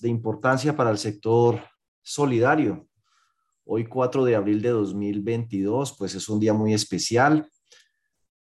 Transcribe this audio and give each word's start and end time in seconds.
de 0.00 0.08
importancia 0.08 0.76
para 0.76 0.90
el 0.90 0.98
sector 0.98 1.60
solidario. 2.02 2.86
Hoy 3.64 3.86
4 3.86 4.24
de 4.24 4.36
abril 4.36 4.60
de 4.60 4.70
2022, 4.70 5.96
pues 5.96 6.14
es 6.14 6.28
un 6.28 6.40
día 6.40 6.52
muy 6.52 6.74
especial 6.74 7.48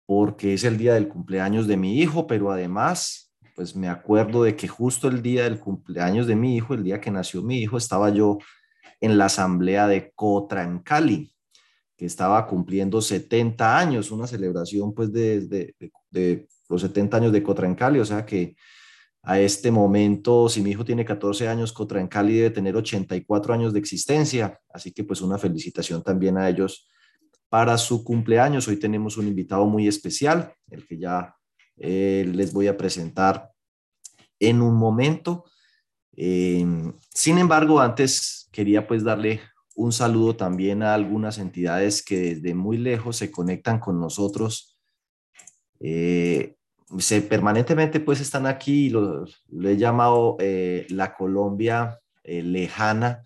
porque 0.07 0.55
es 0.55 0.65
el 0.65 0.77
día 0.77 0.95
del 0.95 1.09
cumpleaños 1.09 1.67
de 1.67 1.77
mi 1.77 1.99
hijo, 2.01 2.27
pero 2.27 2.51
además, 2.51 3.33
pues 3.55 3.77
me 3.77 3.89
acuerdo 3.89 4.43
de 4.43 4.57
que 4.57 4.69
justo 4.69 5.09
el 5.09 5.23
día 5.23 5.45
del 5.45 5.61
cumpleaños 5.61 6.27
de 6.27 6.37
mi 6.37 6.57
hijo, 6.57 6.75
el 6.75 6.83
día 6.83 7.01
que 7.01 7.11
nació 7.11 7.43
mi 7.43 7.61
hijo, 7.61 7.77
estaba 7.77 8.11
yo 8.11 8.39
en 9.01 9.17
la 9.17 9.27
asamblea 9.27 9.87
de 9.87 10.13
Cotra 10.15 10.65
en 10.65 10.81
Cali, 10.81 11.33
que 11.97 12.07
estaba 12.07 12.47
cumpliendo 12.47 13.01
70 13.01 13.79
años, 13.79 14.11
una 14.11 14.27
celebración 14.27 14.93
pues 14.93 15.13
de, 15.13 15.75
de, 16.11 16.49
los 16.69 16.81
70 16.81 17.17
años 17.17 17.33
de 17.33 17.43
Cotra 17.43 17.67
en 17.67 17.75
Cali, 17.75 18.01
o 18.01 18.05
sea 18.05 18.27
que 18.27 18.57
a 19.25 19.39
este 19.39 19.71
momento, 19.71 20.49
si 20.49 20.61
mi 20.63 20.71
hijo 20.71 20.85
tiene 20.85 21.05
14 21.05 21.47
años, 21.47 21.73
Cotra 21.73 22.01
en 22.01 22.09
Cali 22.09 22.37
debe 22.37 22.51
tener 22.51 22.77
84 22.77 23.55
años 23.55 23.73
de 23.73 23.79
existencia, 23.79 24.61
así 24.69 24.93
que 24.93 25.05
pues 25.05 25.21
una 25.21 25.39
felicitación 25.39 26.03
también 26.03 26.37
a 26.39 26.49
ellos 26.49 26.89
para 27.49 27.79
su 27.79 28.03
cumpleaños. 28.03 28.67
Hoy 28.67 28.79
tenemos 28.79 29.17
un 29.17 29.29
invitado 29.29 29.65
muy 29.67 29.87
especial, 29.87 30.55
el 30.71 30.87
que 30.87 30.99
ya 30.99 31.37
eh, 31.77 32.29
les 32.35 32.53
voy 32.53 32.67
a 32.67 32.77
presentar 32.77 33.51
en 34.41 34.61
un 34.61 34.75
momento. 34.75 35.45
Eh, 36.17 36.67
sin 37.15 37.39
embargo, 37.39 37.81
antes 37.81 38.49
quería 38.51 38.89
pues 38.89 39.05
darle 39.05 39.41
un 39.77 39.93
saludo 39.93 40.35
también 40.35 40.83
a 40.83 40.95
algunas 40.95 41.39
entidades 41.39 42.03
que 42.03 42.19
desde 42.19 42.55
muy 42.55 42.77
lejos 42.77 43.17
se 43.17 43.31
conectan 43.31 43.79
con 43.79 44.01
nosotros. 44.01 44.79
Eh, 45.79 46.57
se, 46.99 47.23
permanentemente 47.23 48.01
pues 48.01 48.21
están 48.21 48.47
aquí, 48.47 48.91
lo, 48.91 49.25
he 49.63 49.77
llamado 49.77 50.37
la 50.89 51.15
Colombia 51.15 51.99
lejana, 52.25 53.23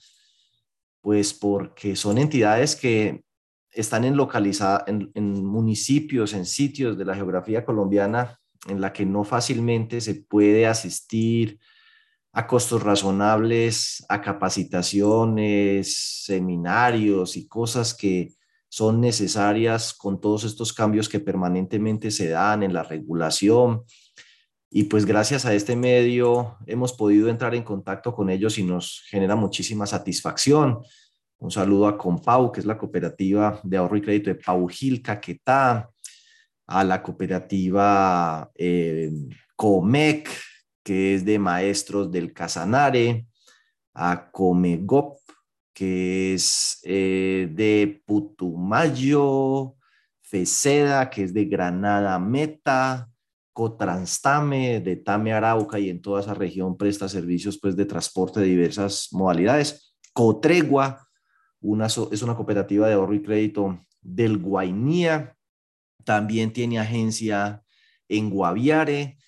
pues 1.00 1.34
porque 1.34 1.96
son 1.96 2.18
entidades 2.18 2.76
que 2.76 3.24
están 3.70 4.04
en, 4.04 4.16
localiza, 4.16 4.84
en, 4.86 5.10
en, 5.14 5.44
municipios, 5.44 6.32
en 6.32 6.46
sitios 6.46 6.96
de 6.96 7.04
la 7.04 7.14
geografía 7.14 7.64
colombiana 7.64 8.38
en 8.68 8.80
la 8.80 8.92
que 8.92 9.06
no 9.06 9.24
fácilmente 9.24 10.00
se 10.00 10.14
puede 10.14 10.66
asistir 10.66 11.58
a 12.32 12.46
costos 12.46 12.82
razonables, 12.82 14.04
a 14.08 14.20
capacitaciones, 14.20 16.22
seminarios 16.24 17.36
y 17.36 17.48
cosas 17.48 17.94
que 17.94 18.34
son 18.68 19.00
necesarias 19.00 19.94
con 19.94 20.20
todos 20.20 20.44
estos 20.44 20.72
cambios 20.72 21.08
que 21.08 21.20
permanentemente 21.20 22.10
se 22.10 22.28
dan 22.28 22.62
en 22.62 22.72
la 22.72 22.82
regulación. 22.82 23.82
Y 24.70 24.84
pues 24.84 25.06
gracias 25.06 25.46
a 25.46 25.54
este 25.54 25.76
medio 25.76 26.56
hemos 26.66 26.92
podido 26.92 27.28
entrar 27.28 27.54
en 27.54 27.62
contacto 27.62 28.12
con 28.12 28.30
ellos 28.30 28.58
y 28.58 28.64
nos 28.64 29.04
genera 29.08 29.36
muchísima 29.36 29.86
satisfacción 29.86 30.80
un 31.38 31.50
saludo 31.50 31.86
a 31.86 31.98
Compau, 31.98 32.50
que 32.50 32.60
es 32.60 32.66
la 32.66 32.78
cooperativa 32.78 33.60
de 33.62 33.76
ahorro 33.76 33.96
y 33.96 34.02
crédito 34.02 34.30
de 34.30 34.36
Paujil, 34.36 35.02
Caquetá, 35.02 35.90
a 36.66 36.84
la 36.84 37.02
cooperativa 37.02 38.50
eh, 38.54 39.12
Comec, 39.54 40.30
que 40.82 41.14
es 41.14 41.24
de 41.24 41.38
maestros 41.38 42.10
del 42.10 42.32
Casanare, 42.32 43.26
a 43.94 44.30
Comegop, 44.30 45.18
que 45.76 46.32
es 46.32 46.80
eh, 46.84 47.50
de 47.52 48.02
Putumayo, 48.06 49.76
Feceda, 50.22 51.10
que 51.10 51.24
es 51.24 51.34
de 51.34 51.44
Granada 51.44 52.18
Meta, 52.18 53.10
Cotranstame, 53.52 54.80
de 54.80 54.96
Tame 54.96 55.34
Arauca 55.34 55.78
y 55.78 55.90
en 55.90 56.00
toda 56.00 56.22
esa 56.22 56.32
región 56.32 56.78
presta 56.78 57.10
servicios 57.10 57.58
pues, 57.60 57.76
de 57.76 57.84
transporte 57.84 58.40
de 58.40 58.46
diversas 58.46 59.08
modalidades. 59.12 59.94
Cotregua, 60.14 61.06
es 62.10 62.22
una 62.22 62.34
cooperativa 62.34 62.88
de 62.88 62.94
ahorro 62.94 63.12
y 63.12 63.22
crédito 63.22 63.78
del 64.00 64.38
Guainía. 64.38 65.36
También 66.04 66.54
tiene 66.54 66.78
agencia 66.78 67.62
en 68.08 68.30
Guaviare, 68.30 69.18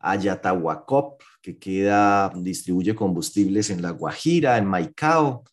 Ayatahuacop, 0.00 1.22
que 1.40 1.58
queda, 1.58 2.30
distribuye 2.36 2.94
combustibles 2.94 3.70
en 3.70 3.80
La 3.80 3.92
Guajira, 3.92 4.58
en 4.58 4.66
Maicao. 4.66 5.44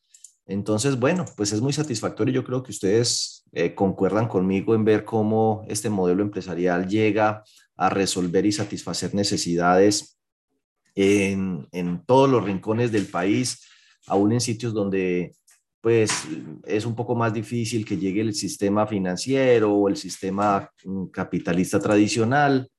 Entonces, 0.51 0.99
bueno, 0.99 1.25
pues 1.37 1.53
es 1.53 1.61
muy 1.61 1.71
satisfactorio. 1.71 2.33
Yo 2.33 2.43
creo 2.43 2.61
que 2.61 2.71
ustedes 2.71 3.43
eh, 3.53 3.73
concuerdan 3.73 4.27
conmigo 4.27 4.75
en 4.75 4.83
ver 4.83 5.05
cómo 5.05 5.63
este 5.67 5.89
modelo 5.89 6.21
empresarial 6.21 6.87
llega 6.87 7.43
a 7.77 7.89
resolver 7.89 8.45
y 8.45 8.51
satisfacer 8.51 9.15
necesidades 9.15 10.19
en, 10.93 11.67
en 11.71 12.05
todos 12.05 12.29
los 12.29 12.43
rincones 12.43 12.91
del 12.91 13.05
país, 13.05 13.65
aún 14.07 14.33
en 14.33 14.41
sitios 14.41 14.73
donde 14.73 15.33
pues 15.79 16.11
es 16.65 16.85
un 16.85 16.95
poco 16.95 17.15
más 17.15 17.33
difícil 17.33 17.85
que 17.85 17.97
llegue 17.97 18.21
el 18.21 18.35
sistema 18.35 18.85
financiero 18.85 19.73
o 19.73 19.87
el 19.87 19.95
sistema 19.95 20.69
mm, 20.83 21.05
capitalista 21.05 21.79
tradicional. 21.79 22.69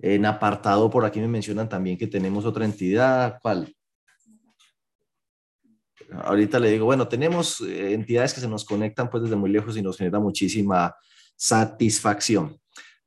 En 0.00 0.24
apartado, 0.26 0.90
por 0.90 1.04
aquí 1.04 1.20
me 1.20 1.28
mencionan 1.28 1.68
también 1.68 1.98
que 1.98 2.06
tenemos 2.06 2.44
otra 2.44 2.64
entidad. 2.64 3.38
¿Cuál? 3.42 3.73
Ahorita 6.22 6.58
le 6.58 6.70
digo, 6.70 6.84
bueno, 6.84 7.08
tenemos 7.08 7.60
eh, 7.60 7.92
entidades 7.92 8.34
que 8.34 8.40
se 8.40 8.48
nos 8.48 8.64
conectan 8.64 9.10
pues 9.10 9.22
desde 9.22 9.36
muy 9.36 9.50
lejos 9.50 9.76
y 9.76 9.82
nos 9.82 9.96
genera 9.96 10.20
muchísima 10.20 10.94
satisfacción. 11.36 12.58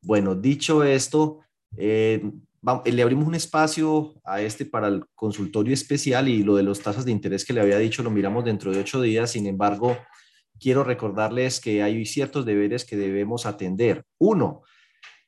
Bueno, 0.01 0.35
dicho 0.35 0.83
esto, 0.83 1.39
eh, 1.75 2.21
le 2.85 3.01
abrimos 3.01 3.27
un 3.27 3.35
espacio 3.35 4.15
a 4.23 4.41
este 4.41 4.65
para 4.65 4.87
el 4.87 5.05
consultorio 5.15 5.73
especial 5.73 6.27
y 6.27 6.43
lo 6.43 6.55
de 6.55 6.63
las 6.63 6.79
tasas 6.79 7.05
de 7.05 7.11
interés 7.11 7.45
que 7.45 7.53
le 7.53 7.61
había 7.61 7.77
dicho 7.77 8.03
lo 8.03 8.09
miramos 8.09 8.43
dentro 8.43 8.71
de 8.71 8.79
ocho 8.79 9.01
días. 9.01 9.31
Sin 9.31 9.47
embargo, 9.47 9.97
quiero 10.59 10.83
recordarles 10.83 11.59
que 11.59 11.83
hay 11.83 12.05
ciertos 12.05 12.45
deberes 12.45 12.83
que 12.83 12.97
debemos 12.97 13.45
atender. 13.45 14.03
Uno, 14.17 14.63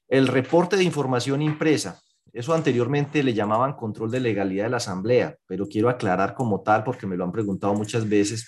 el 0.07 0.27
reporte 0.27 0.75
de 0.75 0.83
información 0.83 1.41
impresa. 1.41 2.01
Eso 2.33 2.53
anteriormente 2.53 3.23
le 3.23 3.33
llamaban 3.33 3.73
control 3.73 4.11
de 4.11 4.19
legalidad 4.19 4.65
de 4.65 4.69
la 4.71 4.77
asamblea, 4.77 5.35
pero 5.45 5.67
quiero 5.67 5.89
aclarar 5.89 6.33
como 6.33 6.61
tal 6.61 6.83
porque 6.83 7.07
me 7.07 7.17
lo 7.17 7.23
han 7.23 7.31
preguntado 7.31 7.73
muchas 7.73 8.07
veces. 8.07 8.47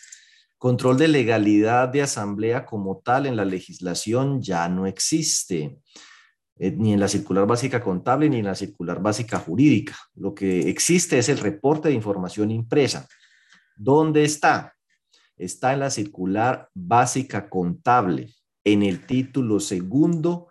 Control 0.58 0.98
de 0.98 1.08
legalidad 1.08 1.90
de 1.90 2.04
asamblea 2.04 2.66
como 2.66 3.02
tal 3.04 3.26
en 3.26 3.36
la 3.36 3.46
legislación 3.46 4.42
ya 4.42 4.70
no 4.70 4.86
existe. 4.86 5.80
Eh, 6.64 6.72
ni 6.78 6.94
en 6.94 7.00
la 7.00 7.08
circular 7.08 7.48
básica 7.48 7.82
contable 7.82 8.30
ni 8.30 8.38
en 8.38 8.46
la 8.46 8.54
circular 8.54 9.02
básica 9.02 9.40
jurídica. 9.40 9.96
Lo 10.14 10.36
que 10.36 10.70
existe 10.70 11.18
es 11.18 11.28
el 11.28 11.40
reporte 11.40 11.90
de 11.90 11.96
información 11.96 12.52
impresa. 12.52 13.08
¿Dónde 13.76 14.24
está? 14.24 14.76
Está 15.38 15.74
en 15.74 15.80
la 15.80 15.90
circular 15.90 16.70
básica 16.76 17.50
contable, 17.50 18.32
en 18.64 18.84
el 18.84 19.08
título 19.08 19.60
segundo, 19.60 20.51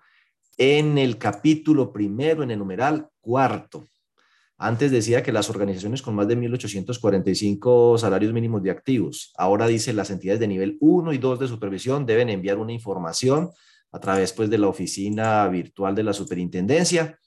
en 0.60 0.98
el 0.98 1.16
capítulo 1.16 1.90
primero, 1.90 2.42
en 2.42 2.50
el 2.50 2.58
numeral 2.58 3.08
cuarto. 3.22 3.86
Antes 4.58 4.90
decía 4.90 5.22
que 5.22 5.32
las 5.32 5.48
organizaciones 5.48 6.02
con 6.02 6.14
más 6.14 6.28
de 6.28 6.36
1.845 6.36 7.96
salarios 7.96 8.34
mínimos 8.34 8.62
de 8.62 8.70
activos. 8.70 9.32
Ahora 9.38 9.66
dice 9.66 9.94
las 9.94 10.10
entidades 10.10 10.38
de 10.38 10.48
nivel 10.48 10.76
1 10.80 11.14
y 11.14 11.18
2 11.18 11.40
de 11.40 11.48
supervisión 11.48 12.04
deben 12.04 12.28
enviar 12.28 12.58
una 12.58 12.74
información 12.74 13.48
a 13.90 14.00
través 14.00 14.34
pues, 14.34 14.50
de 14.50 14.58
la 14.58 14.68
oficina 14.68 15.48
virtual 15.48 15.94
de 15.94 16.02
la 16.02 16.12
superintendencia. 16.12 17.18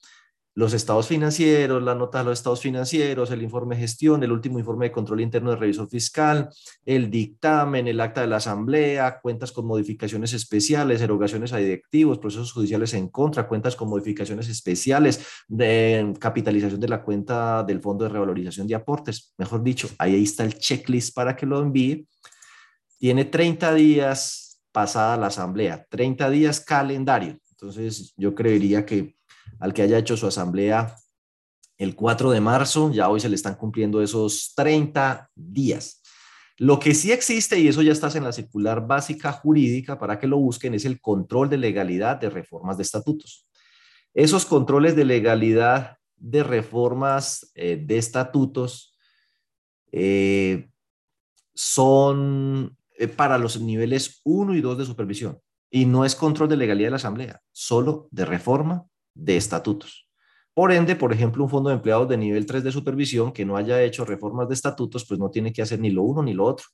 Los 0.55 0.73
estados 0.73 1.07
financieros, 1.07 1.81
la 1.81 1.95
nota 1.95 2.19
de 2.19 2.25
los 2.25 2.37
estados 2.37 2.61
financieros, 2.61 3.31
el 3.31 3.41
informe 3.41 3.75
de 3.75 3.81
gestión, 3.81 4.21
el 4.21 4.31
último 4.31 4.59
informe 4.59 4.85
de 4.85 4.91
control 4.91 5.21
interno 5.21 5.49
de 5.49 5.55
revisor 5.55 5.89
fiscal, 5.89 6.49
el 6.85 7.09
dictamen, 7.09 7.87
el 7.87 7.99
acta 7.99 8.21
de 8.21 8.27
la 8.27 8.35
asamblea, 8.35 9.19
cuentas 9.19 9.51
con 9.51 9.65
modificaciones 9.65 10.31
especiales, 10.33 11.01
erogaciones 11.01 11.53
a 11.53 11.57
directivos, 11.57 12.19
procesos 12.19 12.51
judiciales 12.51 12.93
en 12.93 13.07
contra, 13.07 13.47
cuentas 13.47 13.75
con 13.75 13.89
modificaciones 13.89 14.47
especiales, 14.47 15.25
de 15.47 16.13
capitalización 16.19 16.79
de 16.79 16.87
la 16.87 17.01
cuenta 17.01 17.63
del 17.63 17.81
fondo 17.81 18.03
de 18.03 18.11
revalorización 18.11 18.67
de 18.67 18.75
aportes. 18.75 19.33
Mejor 19.39 19.63
dicho, 19.63 19.89
ahí 19.97 20.23
está 20.23 20.43
el 20.43 20.59
checklist 20.59 21.15
para 21.15 21.35
que 21.35 21.47
lo 21.47 21.61
envíe. 21.61 22.07
Tiene 22.99 23.25
30 23.25 23.73
días 23.73 24.61
pasada 24.71 25.17
la 25.17 25.27
asamblea, 25.27 25.85
30 25.89 26.29
días 26.29 26.59
calendario. 26.59 27.39
Entonces, 27.51 28.13
yo 28.17 28.35
creería 28.35 28.85
que 28.85 29.15
al 29.63 29.73
que 29.73 29.81
haya 29.81 29.97
hecho 29.97 30.17
su 30.17 30.27
asamblea 30.27 30.93
el 31.77 31.95
4 31.95 32.31
de 32.31 32.41
marzo, 32.41 32.91
ya 32.91 33.07
hoy 33.07 33.21
se 33.21 33.29
le 33.29 33.35
están 33.35 33.55
cumpliendo 33.55 34.01
esos 34.01 34.51
30 34.57 35.29
días. 35.33 36.01
Lo 36.57 36.79
que 36.79 36.93
sí 36.93 37.13
existe, 37.13 37.57
y 37.57 37.69
eso 37.69 37.81
ya 37.81 37.93
está 37.93 38.09
en 38.17 38.25
la 38.25 38.33
circular 38.33 38.85
básica 38.85 39.31
jurídica 39.31 39.97
para 39.97 40.19
que 40.19 40.27
lo 40.27 40.37
busquen, 40.37 40.73
es 40.73 40.83
el 40.83 40.99
control 40.99 41.49
de 41.49 41.57
legalidad 41.57 42.19
de 42.19 42.29
reformas 42.29 42.75
de 42.75 42.83
estatutos. 42.83 43.47
Esos 44.13 44.45
controles 44.45 44.97
de 44.97 45.05
legalidad 45.05 45.95
de 46.17 46.43
reformas 46.43 47.49
eh, 47.55 47.81
de 47.81 47.97
estatutos 47.97 48.97
eh, 49.93 50.67
son 51.53 52.77
eh, 52.97 53.07
para 53.07 53.37
los 53.37 53.61
niveles 53.61 54.19
1 54.25 54.55
y 54.55 54.59
2 54.61 54.79
de 54.79 54.85
supervisión. 54.85 55.39
Y 55.71 55.85
no 55.85 56.03
es 56.03 56.15
control 56.15 56.49
de 56.49 56.57
legalidad 56.57 56.87
de 56.87 56.91
la 56.91 56.97
Asamblea, 56.97 57.41
solo 57.53 58.09
de 58.11 58.25
reforma 58.25 58.87
de 59.13 59.37
estatutos. 59.37 60.07
Por 60.53 60.71
ende, 60.71 60.95
por 60.95 61.11
ejemplo, 61.11 61.43
un 61.43 61.49
fondo 61.49 61.69
de 61.69 61.75
empleados 61.75 62.07
de 62.07 62.17
nivel 62.17 62.45
3 62.45 62.63
de 62.63 62.71
supervisión 62.71 63.31
que 63.31 63.45
no 63.45 63.57
haya 63.57 63.81
hecho 63.81 64.05
reformas 64.05 64.47
de 64.47 64.53
estatutos, 64.53 65.05
pues 65.05 65.19
no 65.19 65.31
tiene 65.31 65.51
que 65.51 65.61
hacer 65.61 65.79
ni 65.79 65.89
lo 65.89 66.03
uno 66.03 66.21
ni 66.21 66.33
lo 66.33 66.45
otro, 66.45 66.67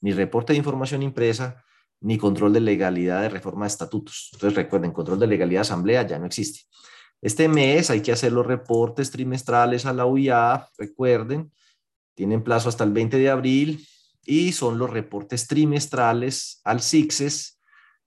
ni 0.00 0.12
reporte 0.12 0.52
de 0.52 0.58
información 0.58 1.02
impresa, 1.02 1.64
ni 2.00 2.16
control 2.16 2.52
de 2.52 2.60
legalidad 2.60 3.22
de 3.22 3.28
reforma 3.28 3.64
de 3.64 3.68
estatutos. 3.68 4.30
Entonces, 4.34 4.56
recuerden, 4.56 4.92
control 4.92 5.18
de 5.18 5.26
legalidad 5.26 5.60
de 5.60 5.62
asamblea 5.62 6.06
ya 6.06 6.18
no 6.18 6.26
existe. 6.26 6.60
Este 7.20 7.48
mes 7.48 7.90
hay 7.90 8.02
que 8.02 8.12
hacer 8.12 8.32
los 8.32 8.46
reportes 8.46 9.10
trimestrales 9.10 9.86
a 9.86 9.92
la 9.92 10.06
UIA, 10.06 10.68
recuerden, 10.76 11.50
tienen 12.14 12.44
plazo 12.44 12.68
hasta 12.68 12.84
el 12.84 12.92
20 12.92 13.18
de 13.18 13.30
abril 13.30 13.86
y 14.24 14.52
son 14.52 14.78
los 14.78 14.90
reportes 14.90 15.46
trimestrales 15.46 16.60
al 16.64 16.80
CICSES 16.80 17.53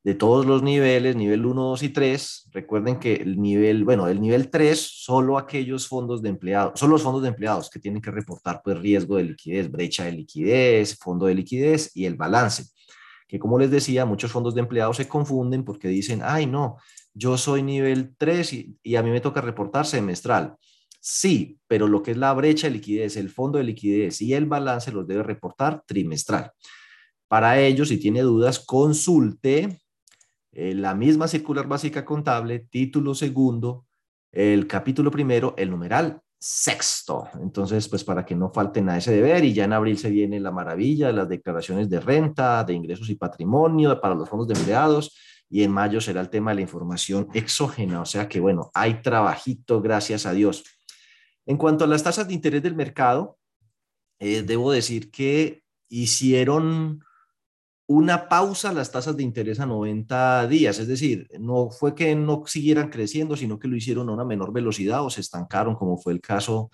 de 0.03 0.13
todos 0.15 0.45
los 0.45 0.63
niveles, 0.63 1.15
nivel 1.15 1.45
1, 1.45 1.61
2 1.61 1.83
y 1.83 1.89
3. 1.89 2.49
Recuerden 2.51 2.99
que 2.99 3.15
el 3.15 3.41
nivel, 3.41 3.83
bueno, 3.83 4.07
el 4.07 4.21
nivel 4.21 4.49
3, 4.49 4.79
solo 4.79 5.38
aquellos 5.38 5.88
fondos 5.88 6.21
de 6.21 6.29
empleados, 6.29 6.79
son 6.79 6.91
los 6.91 7.03
fondos 7.03 7.23
de 7.23 7.29
empleados 7.29 7.69
que 7.69 7.79
tienen 7.79 8.01
que 8.01 8.11
reportar 8.11 8.61
pues 8.63 8.77
riesgo 8.79 9.17
de 9.17 9.23
liquidez, 9.23 9.69
brecha 9.69 10.05
de 10.05 10.13
liquidez, 10.13 10.97
fondo 10.97 11.25
de 11.25 11.35
liquidez 11.35 11.91
y 11.95 12.05
el 12.05 12.15
balance. 12.15 12.65
Que 13.27 13.39
como 13.39 13.59
les 13.59 13.69
decía, 13.69 14.05
muchos 14.05 14.31
fondos 14.31 14.55
de 14.55 14.61
empleados 14.61 14.97
se 14.97 15.07
confunden 15.07 15.65
porque 15.65 15.89
dicen, 15.89 16.21
ay 16.23 16.45
no, 16.45 16.77
yo 17.13 17.38
soy 17.38 17.61
nivel 17.63 18.15
3 18.17 18.53
y, 18.53 18.77
y 18.83 18.95
a 18.95 19.03
mí 19.03 19.09
me 19.09 19.19
toca 19.19 19.41
reportar 19.41 19.85
semestral. 19.85 20.55
Sí, 21.01 21.59
pero 21.67 21.88
lo 21.88 22.01
que 22.01 22.11
es 22.11 22.17
la 22.17 22.33
brecha 22.33 22.67
de 22.67 22.73
liquidez, 22.73 23.17
el 23.17 23.29
fondo 23.29 23.57
de 23.57 23.65
liquidez 23.65 24.21
y 24.21 24.33
el 24.33 24.45
balance 24.45 24.91
los 24.91 25.07
debe 25.07 25.23
reportar 25.23 25.83
trimestral. 25.85 26.51
Para 27.27 27.59
ello, 27.59 27.85
si 27.85 27.97
tiene 27.97 28.21
dudas, 28.21 28.59
consulte 28.59 29.81
eh, 30.59 30.74
la 30.74 30.95
misma 30.95 31.27
circular 31.27 31.68
básica 31.68 32.04
contable, 32.04 32.65
título 32.71 33.13
segundo, 33.13 33.86
el 34.31 34.65
capítulo 34.65 35.12
primero, 35.12 35.54
el 35.56 35.69
numeral 35.69 36.19
sexto. 36.39 37.30
Entonces, 37.39 37.88
pues 37.88 38.04
para 38.04 38.25
que 38.25 38.33
no 38.33 38.50
falten 38.50 38.89
a 38.89 38.98
ese 38.98 39.12
deber 39.12 39.45
y 39.45 39.54
ya 39.54 39.65
en 39.65 39.74
abril 39.74 40.00
se 40.00 40.09
viene 40.09 40.39
la 40.39 40.50
maravilla 40.50 41.12
las 41.12 41.30
declaraciones 41.30 41.92
de 41.92 42.00
renta, 42.00 42.63
de 42.63 42.74
ingresos 42.74 43.07
y 43.12 43.15
patrimonio 43.15 44.01
para 44.01 44.15
los 44.15 44.27
fondos 44.27 44.48
de 44.48 44.56
empleados 44.56 45.15
y 45.48 45.62
en 45.62 45.71
mayo 45.71 46.01
será 46.01 46.21
el 46.21 46.30
tema 46.31 46.50
de 46.50 46.56
la 46.56 46.62
información 46.62 47.27
exógena. 47.36 48.01
O 48.01 48.06
sea 48.06 48.27
que 48.27 48.39
bueno, 48.39 48.71
hay 48.74 49.04
trabajito, 49.04 49.80
gracias 49.80 50.25
a 50.25 50.31
Dios. 50.31 50.63
En 51.45 51.57
cuanto 51.57 51.83
a 51.83 51.88
las 51.88 52.01
tasas 52.01 52.27
de 52.27 52.33
interés 52.33 52.63
del 52.63 52.75
mercado, 52.75 53.38
eh, 54.18 54.42
debo 54.42 54.71
decir 54.71 55.12
que 55.12 55.62
hicieron 55.88 57.04
una 57.88 58.28
pausa 58.28 58.69
a 58.69 58.74
las 58.74 58.92
tasas 58.92 59.16
de 59.16 59.24
interés 59.24 59.60
a 59.60 59.66
90 59.66 60.48
días, 60.48 60.78
es 60.78 60.88
decir, 60.88 61.28
no 61.39 61.69
fue 61.69 61.95
que 61.95 62.16
no 62.16 62.44
siguieran 62.45 62.89
creciendo, 62.89 63.38
sino 63.38 63.57
que 63.57 63.69
lo 63.69 63.78
hicieron 63.78 64.10
a 64.10 64.13
una 64.13 64.25
menor 64.25 64.51
velocidad 64.51 65.04
o 65.06 65.10
se 65.10 65.22
estancaron, 65.22 65.75
como 65.75 65.98
fue 65.98 66.13
el 66.13 66.22
caso 66.22 66.69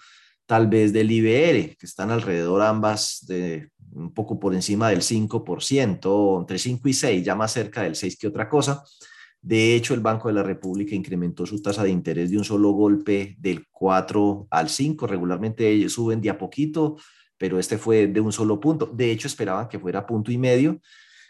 tal 0.46 0.68
vez 0.68 0.92
del 0.92 1.12
IBR, 1.12 1.78
que 1.78 1.86
están 1.86 2.12
alrededor 2.12 2.62
ambas 2.62 3.26
de 3.28 3.70
un 3.92 4.12
poco 4.14 4.40
por 4.40 4.56
encima 4.56 4.90
del 4.90 5.02
5%, 5.02 6.40
entre 6.40 6.58
5 6.58 6.90
y 6.90 6.94
6, 6.94 7.24
ya 7.24 7.36
más 7.36 7.54
cerca 7.54 7.84
del 7.84 7.96
6 7.96 8.18
que 8.18 8.28
otra 8.28 8.50
cosa. 8.50 8.84
De 9.40 9.76
hecho, 9.76 9.94
el 9.94 10.00
Banco 10.00 10.30
de 10.30 10.34
la 10.34 10.44
República 10.44 10.96
incrementó 10.96 11.46
su 11.46 11.62
tasa 11.62 11.84
de 11.84 11.90
interés 11.90 12.32
de 12.32 12.38
un 12.38 12.46
solo 12.46 12.72
golpe 12.72 13.36
del 13.40 13.68
4 13.72 14.48
al 14.50 14.70
5. 14.70 15.06
Regularmente 15.06 15.70
ellos 15.70 15.94
suben 15.94 16.22
de 16.22 16.30
a 16.30 16.38
poquito, 16.38 16.96
pero 17.38 17.60
este 17.60 17.78
fue 17.78 18.08
de 18.08 18.22
un 18.22 18.32
solo 18.32 18.60
punto. 18.60 18.86
De 18.86 19.12
hecho, 19.12 19.28
esperaban 19.28 19.68
que 19.68 19.80
fuera 19.80 20.08
punto 20.08 20.32
y 20.32 20.38
medio. 20.38 20.80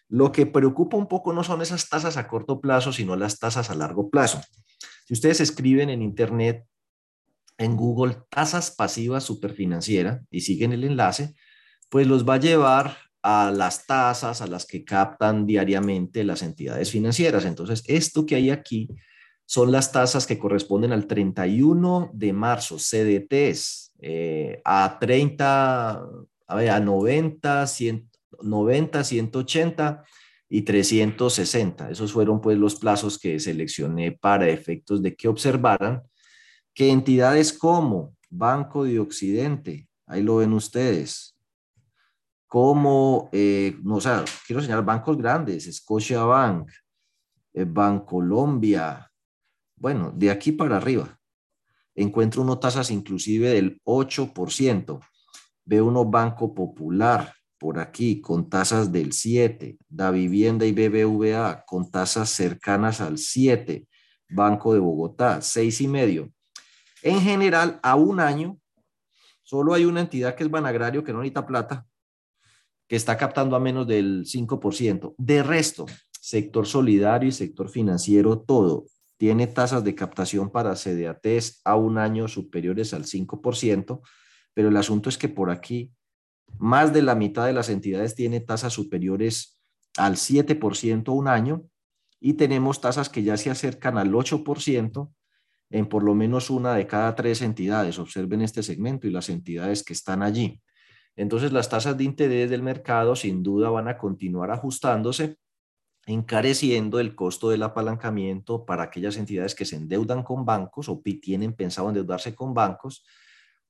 Lo 0.09 0.31
que 0.31 0.45
preocupa 0.45 0.97
un 0.97 1.07
poco 1.07 1.33
no 1.33 1.44
son 1.44 1.61
esas 1.61 1.89
tasas 1.89 2.17
a 2.17 2.27
corto 2.27 2.61
plazo, 2.61 2.94
sino 2.94 3.15
las 3.15 3.39
tasas 3.39 3.69
a 3.69 3.75
largo 3.75 4.09
plazo. 4.09 4.41
Si 5.05 5.13
ustedes 5.13 5.41
escriben 5.41 5.89
en 5.89 6.01
Internet, 6.01 6.65
en 7.57 7.75
Google, 7.75 8.17
tasas 8.29 8.71
pasivas 8.71 9.23
superfinanciera 9.23 10.21
y 10.29 10.41
siguen 10.41 10.73
el 10.73 10.83
enlace, 10.83 11.33
pues 11.89 12.07
los 12.07 12.27
va 12.27 12.35
a 12.35 12.39
llevar 12.39 12.97
a 13.21 13.51
las 13.51 13.85
tasas 13.85 14.41
a 14.41 14.47
las 14.47 14.65
que 14.65 14.83
captan 14.83 15.45
diariamente 15.45 16.23
las 16.23 16.41
entidades 16.41 16.91
financieras. 16.91 17.45
Entonces, 17.45 17.83
esto 17.88 18.25
que 18.25 18.35
hay 18.35 18.50
aquí 18.50 18.89
son 19.45 19.71
las 19.71 19.91
tasas 19.91 20.27
que 20.27 20.38
corresponden 20.38 20.91
al 20.91 21.07
31 21.07 22.11
de 22.13 22.33
marzo, 22.33 22.77
CDTs, 22.77 23.94
eh, 24.00 24.61
a 24.65 24.97
30, 25.00 26.01
a, 26.47 26.55
ver, 26.55 26.69
a 26.69 26.79
90, 26.79 27.67
100, 27.67 28.09
90, 28.41 29.03
180 29.03 30.03
y 30.50 30.62
360. 30.62 31.89
Esos 31.89 32.13
fueron 32.13 32.41
pues 32.41 32.57
los 32.57 32.75
plazos 32.75 33.18
que 33.18 33.39
seleccioné 33.39 34.12
para 34.12 34.50
efectos 34.50 35.01
de 35.01 35.15
que 35.15 35.27
observaran 35.27 36.03
que 36.74 36.89
entidades 36.89 37.53
como 37.53 38.15
Banco 38.30 38.83
de 38.83 39.00
Occidente, 39.00 39.88
ahí 40.07 40.24
lo 40.24 40.38
ven 40.38 40.53
ustedes, 40.53 41.33
como, 42.47 43.30
eh, 43.31 43.77
no, 43.83 43.95
o 43.95 44.01
sea, 44.01 44.24
quiero 44.45 44.62
señalar 44.62 44.86
bancos 44.86 45.18
grandes, 45.18 45.75
Scotiabank, 45.75 46.69
eh, 47.53 47.65
Bancolombia, 47.68 49.12
bueno, 49.75 50.12
de 50.15 50.29
aquí 50.29 50.51
para 50.51 50.77
arriba, 50.77 51.19
encuentro 51.95 52.41
uno 52.41 52.59
tasas 52.59 52.91
inclusive 52.91 53.50
del 53.50 53.81
8%, 53.83 55.00
veo 55.65 55.86
uno 55.86 56.06
Banco 56.06 56.53
Popular, 56.53 57.33
por 57.63 57.80
aquí 57.80 58.19
con 58.19 58.50
tasas 58.50 58.92
del 58.92 59.13
7, 59.13 59.77
Da 59.88 60.12
Vivienda 60.12 60.65
y 60.65 60.74
BBVA 60.74 61.63
con 61.65 61.89
tasas 61.89 62.30
cercanas 62.30 63.00
al 63.00 63.18
7, 63.18 63.88
Banco 64.27 64.74
de 64.74 64.81
Bogotá, 64.81 65.42
6 65.42 65.80
y 65.80 65.88
medio. 65.88 66.30
En 67.04 67.21
general, 67.21 67.80
a 67.81 67.95
un 67.95 68.19
año, 68.19 68.60
solo 69.44 69.74
hay 69.74 69.86
una 69.86 70.01
entidad 70.01 70.36
que 70.36 70.44
es 70.44 70.51
Banagrario, 70.51 71.06
que 71.06 71.13
no 71.13 71.19
necesita 71.19 71.48
plata, 71.48 71.86
que 72.86 72.98
está 72.98 73.15
captando 73.15 73.56
a 73.56 73.62
menos 73.62 73.88
del 73.88 74.25
5%. 74.25 75.15
De 75.18 75.42
resto, 75.42 75.86
sector 76.19 76.68
solidario 76.68 77.30
y 77.30 77.31
sector 77.31 77.69
financiero, 77.69 78.42
todo, 78.42 78.88
tiene 79.15 79.48
tasas 79.48 79.86
de 79.86 79.95
captación 79.95 80.50
para 80.50 80.75
CDATs 80.75 81.62
a 81.63 81.77
un 81.77 81.98
año 81.98 82.27
superiores 82.27 82.94
al 82.94 83.06
5%, 83.06 84.01
pero 84.54 84.68
el 84.68 84.75
asunto 84.75 85.07
es 85.07 85.18
que 85.18 85.30
por 85.30 85.50
aquí 85.50 85.94
más 86.59 86.94
de 86.94 87.01
la 87.01 87.15
mitad 87.15 87.45
de 87.45 87.53
las 87.53 87.69
entidades 87.69 88.15
tiene 88.15 88.39
tasas 88.39 88.73
superiores 88.73 89.61
al 89.97 90.15
7% 90.15 91.09
un 91.13 91.27
año 91.27 91.63
y 92.19 92.33
tenemos 92.33 92.81
tasas 92.81 93.09
que 93.09 93.23
ya 93.23 93.38
se 93.38 93.50
acercan 93.50 93.97
al 93.97 94.11
8% 94.11 95.11
en 95.69 95.88
por 95.88 96.03
lo 96.03 96.13
menos 96.13 96.50
una 96.50 96.75
de 96.75 96.88
cada 96.88 97.15
tres 97.15 97.41
entidades. 97.41 98.00
Observen 98.00 98.41
este 98.41 98.63
segmento 98.63 99.07
y 99.07 99.11
las 99.11 99.29
entidades 99.29 99.83
que 99.83 99.94
están 99.94 100.21
allí. 100.21 100.61
Entonces, 101.15 101.51
las 101.51 101.69
tasas 101.69 101.97
de 101.97 102.03
interés 102.03 102.50
del 102.50 102.63
mercado 102.63 103.15
sin 103.15 103.44
duda 103.44 103.69
van 103.69 103.88
a 103.88 103.98
continuar 103.98 104.51
ajustándose, 104.51 105.38
encareciendo 106.05 107.00
el 107.00 107.15
costo 107.15 107.50
del 107.50 107.63
apalancamiento 107.63 108.65
para 108.65 108.83
aquellas 108.83 109.17
entidades 109.17 109.55
que 109.55 109.65
se 109.65 109.75
endeudan 109.75 110.24
con 110.24 110.45
bancos 110.45 110.89
o 110.89 111.01
tienen 111.22 111.53
pensado 111.53 111.89
endeudarse 111.89 112.36
con 112.36 112.53
bancos 112.53 113.05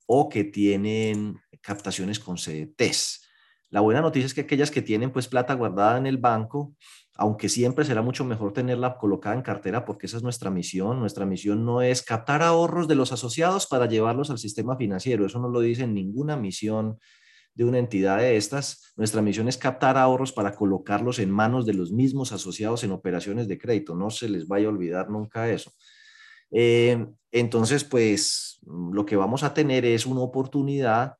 o 0.06 0.28
que 0.28 0.44
tienen 0.44 1.38
captaciones 1.64 2.20
con 2.20 2.36
CDTs. 2.36 3.22
La 3.70 3.80
buena 3.80 4.00
noticia 4.00 4.26
es 4.26 4.34
que 4.34 4.42
aquellas 4.42 4.70
que 4.70 4.82
tienen 4.82 5.10
pues 5.10 5.26
plata 5.26 5.54
guardada 5.54 5.98
en 5.98 6.06
el 6.06 6.18
banco, 6.18 6.74
aunque 7.16 7.48
siempre 7.48 7.84
será 7.84 8.02
mucho 8.02 8.24
mejor 8.24 8.52
tenerla 8.52 8.96
colocada 8.98 9.34
en 9.34 9.42
cartera 9.42 9.84
porque 9.84 10.06
esa 10.06 10.18
es 10.18 10.22
nuestra 10.22 10.50
misión. 10.50 11.00
Nuestra 11.00 11.26
misión 11.26 11.64
no 11.64 11.82
es 11.82 12.02
captar 12.02 12.42
ahorros 12.42 12.86
de 12.86 12.94
los 12.94 13.10
asociados 13.10 13.66
para 13.66 13.86
llevarlos 13.86 14.30
al 14.30 14.38
sistema 14.38 14.76
financiero. 14.76 15.26
Eso 15.26 15.40
no 15.40 15.48
lo 15.48 15.60
dice 15.60 15.86
ninguna 15.86 16.36
misión 16.36 16.98
de 17.54 17.64
una 17.64 17.78
entidad 17.78 18.18
de 18.18 18.36
estas. 18.36 18.92
Nuestra 18.96 19.22
misión 19.22 19.48
es 19.48 19.56
captar 19.56 19.96
ahorros 19.96 20.32
para 20.32 20.54
colocarlos 20.54 21.18
en 21.18 21.30
manos 21.30 21.66
de 21.66 21.74
los 21.74 21.92
mismos 21.92 22.32
asociados 22.32 22.84
en 22.84 22.92
operaciones 22.92 23.48
de 23.48 23.58
crédito. 23.58 23.94
No 23.94 24.10
se 24.10 24.28
les 24.28 24.46
vaya 24.46 24.66
a 24.66 24.70
olvidar 24.70 25.08
nunca 25.08 25.50
eso. 25.50 25.72
Eh, 26.50 27.06
entonces, 27.32 27.84
pues 27.84 28.60
lo 28.66 29.04
que 29.04 29.16
vamos 29.16 29.42
a 29.42 29.54
tener 29.54 29.84
es 29.84 30.06
una 30.06 30.20
oportunidad, 30.20 31.14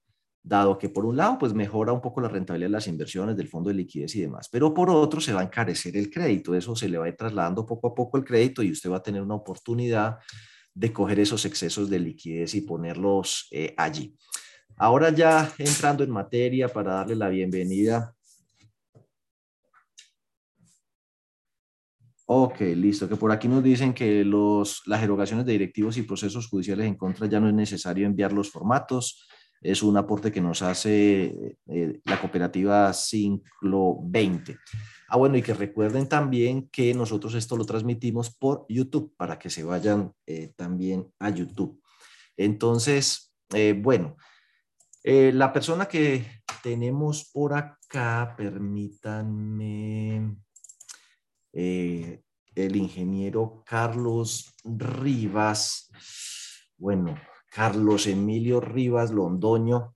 dado 0.44 0.78
que 0.78 0.90
por 0.90 1.06
un 1.06 1.16
lado, 1.16 1.38
pues 1.38 1.54
mejora 1.54 1.92
un 1.92 2.02
poco 2.02 2.20
la 2.20 2.28
rentabilidad 2.28 2.68
de 2.68 2.72
las 2.72 2.86
inversiones 2.86 3.34
del 3.34 3.48
fondo 3.48 3.70
de 3.70 3.74
liquidez 3.74 4.14
y 4.14 4.20
demás, 4.20 4.48
pero 4.52 4.74
por 4.74 4.90
otro 4.90 5.20
se 5.20 5.32
va 5.32 5.40
a 5.40 5.44
encarecer 5.44 5.96
el 5.96 6.10
crédito, 6.10 6.54
eso 6.54 6.76
se 6.76 6.88
le 6.88 6.98
va 6.98 7.06
a 7.06 7.08
ir 7.08 7.16
trasladando 7.16 7.64
poco 7.64 7.88
a 7.88 7.94
poco 7.94 8.18
el 8.18 8.24
crédito 8.24 8.62
y 8.62 8.70
usted 8.70 8.90
va 8.90 8.98
a 8.98 9.02
tener 9.02 9.22
una 9.22 9.34
oportunidad 9.34 10.18
de 10.74 10.92
coger 10.92 11.18
esos 11.18 11.46
excesos 11.46 11.88
de 11.88 11.98
liquidez 11.98 12.54
y 12.54 12.60
ponerlos 12.60 13.48
eh, 13.50 13.74
allí. 13.78 14.14
Ahora 14.76 15.10
ya 15.10 15.50
entrando 15.58 16.04
en 16.04 16.10
materia 16.10 16.68
para 16.68 16.94
darle 16.94 17.16
la 17.16 17.30
bienvenida 17.30 18.14
Ok, 22.26 22.60
listo. 22.74 23.06
Que 23.06 23.16
por 23.16 23.30
aquí 23.32 23.48
nos 23.48 23.62
dicen 23.62 23.92
que 23.92 24.24
los, 24.24 24.82
las 24.86 25.02
erogaciones 25.02 25.44
de 25.44 25.52
directivos 25.52 25.98
y 25.98 26.02
procesos 26.02 26.48
judiciales 26.48 26.86
en 26.86 26.94
contra 26.96 27.26
ya 27.26 27.38
no 27.38 27.48
es 27.48 27.54
necesario 27.54 28.06
enviar 28.06 28.32
los 28.32 28.50
formatos. 28.50 29.28
Es 29.64 29.83
un 29.83 29.97
aporte 29.97 30.30
que 30.30 30.42
nos 30.42 30.61
hace 30.61 31.56
eh, 31.66 32.00
la 32.04 32.21
cooperativa 32.21 32.92
Ciclo 32.92 33.97
20. 34.02 34.59
Ah, 35.09 35.16
bueno, 35.16 35.38
y 35.38 35.42
que 35.42 35.54
recuerden 35.54 36.06
también 36.06 36.68
que 36.68 36.92
nosotros 36.92 37.33
esto 37.33 37.56
lo 37.56 37.64
transmitimos 37.64 38.37
por 38.37 38.66
YouTube 38.68 39.14
para 39.16 39.38
que 39.38 39.49
se 39.49 39.64
vayan 39.64 40.12
eh, 40.26 40.52
también 40.54 41.11
a 41.18 41.30
YouTube. 41.30 41.80
Entonces, 42.37 43.35
eh, 43.54 43.73
bueno, 43.73 44.18
la 45.02 45.50
persona 45.50 45.87
que 45.87 46.42
tenemos 46.62 47.30
por 47.33 47.54
acá, 47.54 48.35
permítanme, 48.37 50.37
el 51.52 52.76
ingeniero 52.76 53.62
Carlos 53.66 54.54
Rivas, 54.62 55.90
bueno, 56.76 57.14
Carlos 57.54 58.08
Emilio 58.08 58.61
Rivas 58.61 59.12
Londoño, 59.12 59.94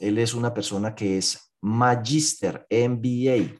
él 0.00 0.18
es 0.18 0.34
una 0.34 0.52
persona 0.52 0.96
que 0.96 1.16
es 1.16 1.54
Magister 1.60 2.66
MBA, 2.68 3.56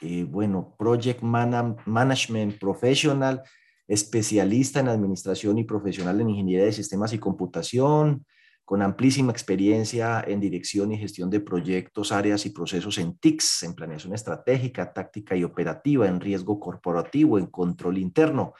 eh, 0.00 0.24
bueno, 0.24 0.74
Project 0.76 1.22
Management 1.22 2.58
Professional, 2.58 3.40
especialista 3.86 4.80
en 4.80 4.88
administración 4.88 5.58
y 5.58 5.64
profesional 5.64 6.20
en 6.20 6.30
ingeniería 6.30 6.66
de 6.66 6.72
sistemas 6.72 7.12
y 7.12 7.20
computación, 7.20 8.26
con 8.64 8.82
amplísima 8.82 9.30
experiencia 9.30 10.20
en 10.26 10.40
dirección 10.40 10.90
y 10.90 10.98
gestión 10.98 11.30
de 11.30 11.38
proyectos, 11.38 12.10
áreas 12.10 12.44
y 12.46 12.50
procesos 12.50 12.98
en 12.98 13.16
TICS, 13.16 13.62
en 13.62 13.74
planeación 13.74 14.12
estratégica, 14.12 14.92
táctica 14.92 15.36
y 15.36 15.44
operativa, 15.44 16.08
en 16.08 16.20
riesgo 16.20 16.58
corporativo, 16.58 17.38
en 17.38 17.46
control 17.46 17.96
interno, 17.96 18.54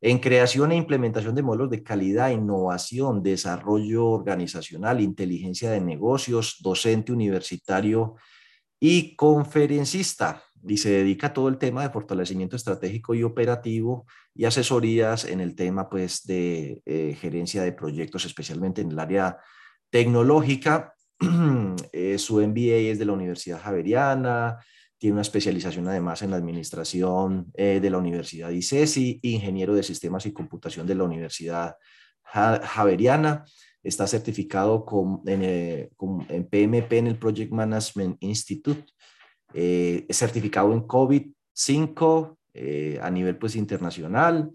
en 0.00 0.18
creación 0.18 0.72
e 0.72 0.76
implementación 0.76 1.34
de 1.34 1.42
modelos 1.42 1.70
de 1.70 1.82
calidad, 1.82 2.30
innovación, 2.30 3.22
desarrollo 3.22 4.06
organizacional, 4.06 5.00
inteligencia 5.00 5.70
de 5.70 5.80
negocios, 5.80 6.58
docente 6.60 7.12
universitario 7.12 8.16
y 8.80 9.16
conferencista 9.16 10.42
y 10.66 10.76
se 10.76 10.90
dedica 10.90 11.28
a 11.28 11.32
todo 11.32 11.48
el 11.48 11.58
tema 11.58 11.82
de 11.82 11.90
fortalecimiento 11.90 12.56
estratégico 12.56 13.14
y 13.14 13.22
operativo 13.22 14.06
y 14.34 14.44
asesorías 14.44 15.24
en 15.24 15.40
el 15.40 15.54
tema 15.54 15.88
pues 15.88 16.24
de 16.26 16.82
eh, 16.84 17.16
gerencia 17.20 17.62
de 17.62 17.72
proyectos, 17.72 18.24
especialmente 18.24 18.80
en 18.80 18.92
el 18.92 18.98
área 18.98 19.38
tecnológica. 19.90 20.94
Eh, 21.92 22.18
su 22.18 22.40
MBA 22.40 22.90
es 22.90 22.98
de 22.98 23.04
la 23.04 23.12
Universidad 23.12 23.60
Javeriana, 23.60 24.58
tiene 24.98 25.14
una 25.14 25.22
especialización 25.22 25.88
además 25.88 26.22
en 26.22 26.30
la 26.30 26.36
administración 26.36 27.50
eh, 27.54 27.78
de 27.80 27.90
la 27.90 27.98
Universidad 27.98 28.50
ICESI, 28.50 29.20
ingeniero 29.22 29.74
de 29.74 29.82
sistemas 29.82 30.26
y 30.26 30.32
computación 30.32 30.86
de 30.86 30.94
la 30.94 31.04
Universidad 31.04 31.76
Javeriana. 32.24 33.44
Está 33.82 34.06
certificado 34.06 34.84
en, 35.24 35.42
en 35.42 36.44
PMP 36.44 36.92
en 36.94 37.06
el 37.06 37.16
Project 37.16 37.52
Management 37.52 38.16
Institute 38.20 38.84
eh, 39.54 40.06
certificado 40.10 40.72
en 40.74 40.86
COVID-5 40.86 42.36
eh, 42.52 42.98
a 43.00 43.10
nivel 43.10 43.38
pues 43.38 43.56
internacional, 43.56 44.50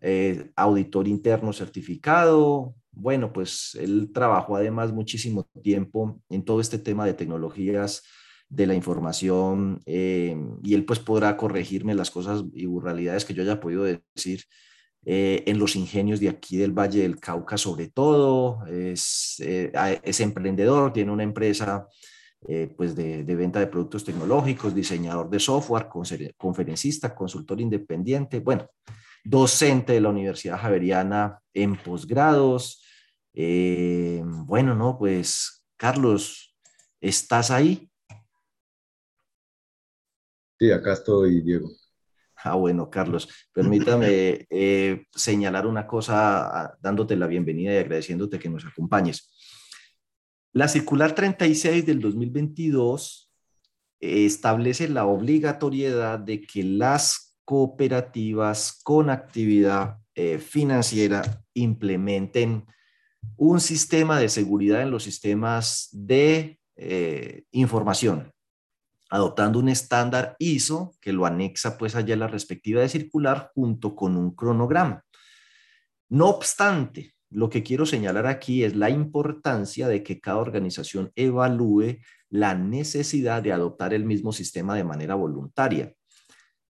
eh, 0.00 0.50
auditor 0.54 1.08
interno 1.08 1.52
certificado. 1.52 2.74
Bueno, 2.92 3.32
pues 3.32 3.76
él 3.80 4.10
trabajó 4.12 4.56
además 4.56 4.92
muchísimo 4.92 5.48
tiempo 5.62 6.20
en 6.28 6.44
todo 6.44 6.60
este 6.60 6.78
tema 6.78 7.04
de 7.04 7.14
tecnologías 7.14 8.04
de 8.48 8.66
la 8.66 8.74
información 8.74 9.82
y 9.84 10.74
él 10.74 10.84
pues 10.86 10.98
podrá 11.00 11.36
corregirme 11.36 11.94
las 11.94 12.10
cosas 12.10 12.44
y 12.54 12.66
burralidades 12.66 13.24
que 13.24 13.34
yo 13.34 13.42
haya 13.42 13.60
podido 13.60 13.84
decir 13.84 14.44
en 15.04 15.58
los 15.58 15.76
ingenios 15.76 16.18
de 16.20 16.28
aquí 16.28 16.56
del 16.56 16.72
Valle 16.72 17.02
del 17.02 17.20
Cauca 17.20 17.58
sobre 17.58 17.88
todo. 17.88 18.64
Es, 18.66 19.36
es 19.40 20.20
emprendedor, 20.20 20.92
tiene 20.92 21.12
una 21.12 21.24
empresa 21.24 21.86
eh, 22.46 22.72
pues 22.76 22.94
de, 22.94 23.24
venta 23.24 23.58
de 23.58 23.66
productos 23.66 24.04
tecnológicos, 24.04 24.74
diseñador 24.74 25.28
de 25.28 25.40
software, 25.40 25.88
conferencista, 26.36 27.14
consultor 27.14 27.60
independiente, 27.60 28.38
bueno, 28.38 28.68
docente 29.24 29.94
de 29.94 30.00
la 30.00 30.10
Universidad 30.10 30.58
Javeriana 30.58 31.40
en 31.52 31.76
posgrados. 31.76 32.84
Eh, 33.34 34.22
bueno, 34.24 34.76
no, 34.76 34.96
pues 34.96 35.64
Carlos, 35.76 36.56
¿estás 37.00 37.50
ahí? 37.50 37.90
Sí, 40.58 40.70
acá 40.72 40.94
estoy, 40.94 41.40
Diego. 41.40 41.70
Ah, 42.36 42.54
bueno, 42.54 42.88
Carlos, 42.90 43.28
permítame 43.52 44.46
eh, 44.50 45.06
señalar 45.14 45.66
una 45.66 45.86
cosa, 45.86 46.64
ah, 46.64 46.78
dándote 46.80 47.16
la 47.16 47.26
bienvenida 47.26 47.72
y 47.72 47.78
agradeciéndote 47.78 48.38
que 48.38 48.48
nos 48.48 48.64
acompañes. 48.64 49.30
La 50.52 50.68
circular 50.68 51.14
36 51.14 51.84
del 51.84 52.00
2022 52.00 53.30
eh, 54.00 54.26
establece 54.26 54.88
la 54.88 55.06
obligatoriedad 55.06 56.18
de 56.18 56.40
que 56.42 56.62
las 56.62 57.36
cooperativas 57.44 58.80
con 58.82 59.10
actividad 59.10 59.98
eh, 60.14 60.38
financiera 60.38 61.44
implementen 61.54 62.66
un 63.36 63.60
sistema 63.60 64.18
de 64.20 64.28
seguridad 64.28 64.82
en 64.82 64.90
los 64.90 65.02
sistemas 65.02 65.88
de 65.92 66.58
eh, 66.76 67.44
información, 67.50 68.32
adoptando 69.08 69.58
un 69.58 69.68
estándar 69.68 70.36
ISO 70.38 70.94
que 71.00 71.12
lo 71.12 71.26
anexa 71.26 71.78
pues 71.78 71.94
allá 71.94 72.16
la 72.16 72.28
respectiva 72.28 72.80
de 72.80 72.88
circular 72.88 73.50
junto 73.54 73.96
con 73.96 74.16
un 74.16 74.34
cronograma. 74.34 75.04
No 76.10 76.28
obstante, 76.28 77.14
lo 77.30 77.50
que 77.50 77.62
quiero 77.62 77.84
señalar 77.84 78.26
aquí 78.26 78.64
es 78.64 78.74
la 78.74 78.90
importancia 78.90 79.88
de 79.88 80.02
que 80.02 80.20
cada 80.20 80.38
organización 80.38 81.12
evalúe 81.14 81.98
la 82.30 82.54
necesidad 82.54 83.42
de 83.42 83.52
adoptar 83.52 83.92
el 83.92 84.04
mismo 84.04 84.32
sistema 84.32 84.74
de 84.74 84.84
manera 84.84 85.14
voluntaria. 85.14 85.92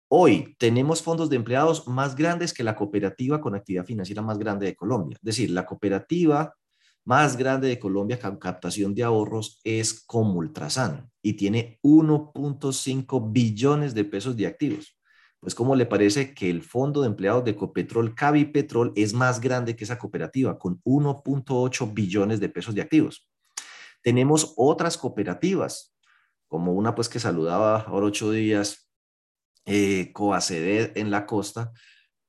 Hoy 0.09 0.57
tenemos 0.59 1.03
fondos 1.03 1.31
de 1.31 1.37
empleados 1.37 1.87
más 1.87 2.17
grandes 2.17 2.53
que 2.53 2.65
la 2.65 2.75
cooperativa 2.75 3.41
con 3.41 3.55
actividad 3.55 3.85
financiera 3.85 4.23
más 4.23 4.39
grande 4.39 4.67
de 4.67 4.75
Colombia. 4.75 5.17
Es 5.17 5.25
decir, 5.25 5.51
la 5.51 5.65
cooperativa 5.65 6.57
más 7.05 7.37
grande 7.37 7.69
de 7.69 7.79
Colombia 7.79 8.19
con 8.19 8.37
captación 8.37 8.95
de 8.95 9.03
ahorros 9.03 9.61
es 9.65 10.05
Comultrasan 10.05 11.11
y 11.23 11.35
tiene 11.35 11.79
1.5 11.83 13.33
billones 13.33 13.95
de 13.95 14.05
pesos 14.05 14.37
de 14.37 14.47
activos 14.47 15.01
pues 15.41 15.55
¿cómo 15.55 15.75
le 15.75 15.87
parece 15.87 16.35
que 16.35 16.51
el 16.51 16.63
fondo 16.63 17.01
de 17.01 17.09
empleados 17.09 17.45
de 17.45 17.57
Copetrol, 17.57 18.15
Cavi 18.15 18.45
Petrol, 18.45 18.93
es 18.95 19.15
más 19.15 19.41
grande 19.41 19.75
que 19.75 19.85
esa 19.85 19.99
cooperativa, 19.99 20.59
con 20.59 20.83
1.8 20.85 21.95
billones 21.95 22.41
de 22.41 22.51
pesos 22.51 22.75
de 22.75 22.83
activos? 22.83 23.27
Tenemos 24.03 24.53
otras 24.57 24.99
cooperativas, 24.99 25.97
como 26.47 26.75
una 26.75 26.95
pues 26.95 27.09
que 27.09 27.19
saludaba 27.19 27.81
ahora 27.81 28.07
ocho 28.07 28.31
días, 28.31 28.91
eh, 29.65 30.13
en 30.95 31.11
la 31.11 31.25
costa, 31.25 31.73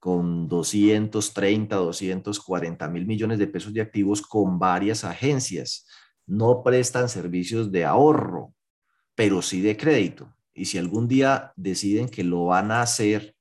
con 0.02 0.48
230, 0.48 1.76
240 1.76 2.88
mil 2.90 3.06
millones 3.06 3.38
de 3.38 3.46
pesos 3.46 3.72
de 3.72 3.82
activos 3.82 4.24
con 4.24 4.58
varias 4.58 5.04
agencias. 5.04 5.86
No 6.26 6.64
prestan 6.64 7.08
servicios 7.08 7.72
de 7.72 7.86
ahorro, 7.86 8.52
pero 9.14 9.44
sí 9.44 9.62
de 9.62 9.78
crédito. 9.78 10.34
Y 10.56 10.66
si 10.66 10.80
algún 10.80 11.08
día 11.08 11.54
deciden 11.56 12.10
que 12.10 12.24
lo 12.24 12.46
van 12.46 12.72
a 12.72 12.82
hacer 12.82 13.36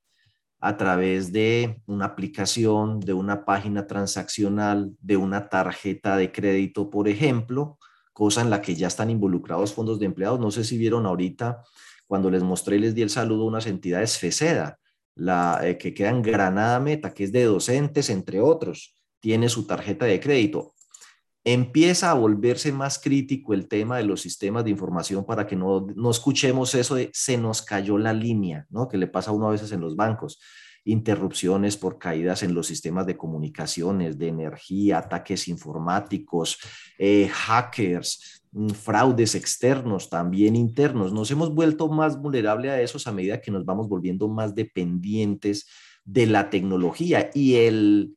a 0.59 0.77
través 0.77 1.33
de 1.33 1.81
una 1.87 2.05
aplicación, 2.05 3.01
de 3.01 3.15
una 3.15 3.47
página 3.47 3.87
transaccional, 3.87 4.95
de 5.01 5.17
una 5.17 5.49
tarjeta 5.49 6.19
de 6.19 6.31
crédito, 6.31 6.91
por 6.91 7.09
ejemplo, 7.09 7.79
cosa 8.13 8.43
en 8.43 8.51
la 8.51 8.61
que 8.61 8.75
ya 8.75 8.89
están 8.89 9.09
involucrados 9.09 9.73
fondos 9.73 9.99
de 9.99 10.05
empleados. 10.05 10.39
No 10.39 10.51
sé 10.51 10.65
si 10.65 10.77
vieron 10.77 11.07
ahorita 11.07 11.63
cuando 12.07 12.29
les 12.29 12.43
mostré 12.43 12.77
y 12.77 12.81
les 12.81 12.95
di 12.95 13.01
el 13.01 13.09
saludo 13.09 13.47
unas 13.47 13.67
entidades 13.67 14.19
FECEDA, 14.19 14.80
eh, 15.63 15.77
que 15.79 15.95
queda 15.95 16.11
en 16.11 16.23
Granada 16.23 16.81
Meta, 16.81 17.13
que 17.13 17.25
es 17.25 17.33
de 17.33 17.45
docentes, 17.45 18.11
entre 18.11 18.41
otros, 18.41 18.95
tiene 19.21 19.49
su 19.49 19.67
tarjeta 19.67 20.07
de 20.07 20.21
crédito 20.21 20.75
empieza 21.45 22.11
a 22.11 22.15
volverse 22.15 22.73
más 22.73 22.99
crítico 22.99 23.55
el 23.55 23.67
tema 23.69 23.97
de 23.97 24.05
los 24.05 24.21
sistemas 24.21 24.65
de 24.65 24.71
información 24.71 25.25
para 25.25 25.47
que 25.47 25.57
no, 25.57 25.87
no 25.95 26.11
escuchemos 26.11 26.75
eso 26.75 26.95
de 26.95 27.11
se 27.13 27.39
nos 27.39 27.63
cayó 27.63 27.99
la 27.99 28.13
línea, 28.13 28.67
¿no? 28.71 28.89
Que 28.89 28.99
le 28.99 29.07
pasa 29.07 29.31
a 29.31 29.35
uno 29.35 29.49
a 29.49 29.53
veces 29.53 29.73
en 29.73 29.81
los 29.81 29.97
bancos. 29.97 30.41
Interrupciones 30.85 31.77
por 31.77 31.99
caídas 31.99 32.43
en 32.43 32.55
los 32.55 32.67
sistemas 32.67 33.07
de 33.07 33.17
comunicaciones, 33.17 34.19
de 34.19 34.29
energía, 34.29 34.99
ataques 34.99 35.49
informáticos, 35.49 36.59
eh, 36.99 37.29
hackers, 37.33 38.40
fraudes 38.75 39.35
externos, 39.35 40.11
también 40.11 40.57
internos. 40.57 41.13
Nos 41.13 41.31
hemos 41.31 41.55
vuelto 41.55 41.89
más 41.89 42.21
vulnerables 42.21 42.73
a 42.73 42.81
esos 42.81 43.07
a 43.07 43.13
medida 43.13 43.41
que 43.41 43.51
nos 43.51 43.65
vamos 43.65 43.89
volviendo 43.89 44.29
más 44.29 44.55
dependientes 44.55 45.67
de 46.05 46.27
la 46.27 46.51
tecnología 46.51 47.31
y 47.35 47.57
el, 47.57 48.17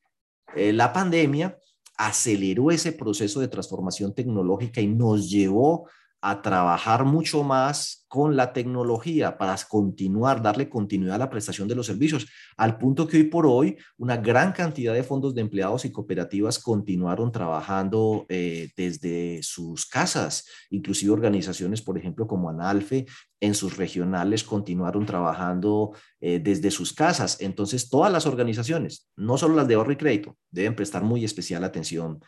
eh, 0.56 0.74
la 0.74 0.92
pandemia 0.94 1.58
aceleró 1.98 2.72
ese 2.72 2.92
proceso 2.92 3.40
de 3.40 3.48
transformación 3.48 4.16
tecnológica 4.16 4.82
y 4.82 4.88
nos 4.88 5.30
llevó 5.30 5.88
a 6.26 6.42
trabajar 6.42 7.04
mucho 7.04 7.44
más 7.44 8.06
con 8.08 8.38
la 8.38 8.54
tecnología 8.54 9.38
para 9.38 9.58
continuar, 9.68 10.42
darle 10.42 10.70
continuidad 10.70 11.16
a 11.16 11.18
la 11.18 11.30
prestación 11.30 11.68
de 11.68 11.76
los 11.76 11.86
servicios, 11.86 12.28
al 12.56 12.78
punto 12.78 13.06
que 13.06 13.18
hoy 13.18 13.24
por 13.26 13.46
hoy 13.46 13.76
una 13.98 14.16
gran 14.16 14.54
cantidad 14.54 14.94
de 14.94 15.04
fondos 15.04 15.36
de 15.36 15.42
empleados 15.42 15.84
y 15.84 15.92
cooperativas 15.92 16.60
continuaron 16.60 17.30
trabajando 17.30 18.26
eh, 18.30 18.70
desde 18.78 19.44
sus 19.44 19.86
casas, 19.86 20.48
inclusive 20.70 21.12
organizaciones, 21.12 21.82
por 21.82 21.98
ejemplo, 21.98 22.26
como 22.26 22.50
Analfe, 22.50 23.06
en 23.42 23.54
sus 23.54 23.76
regionales 23.76 24.46
continuaron 24.46 25.06
trabajando 25.06 25.92
eh, 26.22 26.40
desde 26.42 26.72
sus 26.72 26.94
casas. 26.94 27.42
Entonces, 27.42 27.90
todas 27.90 28.10
las 28.10 28.26
organizaciones, 28.26 29.10
no 29.18 29.38
solo 29.38 29.56
las 29.56 29.68
de 29.68 29.74
ahorro 29.74 29.92
y 29.92 29.98
crédito, 29.98 30.38
deben 30.50 30.74
prestar 30.74 31.04
muy 31.04 31.26
especial 31.26 31.66
atención 31.66 32.22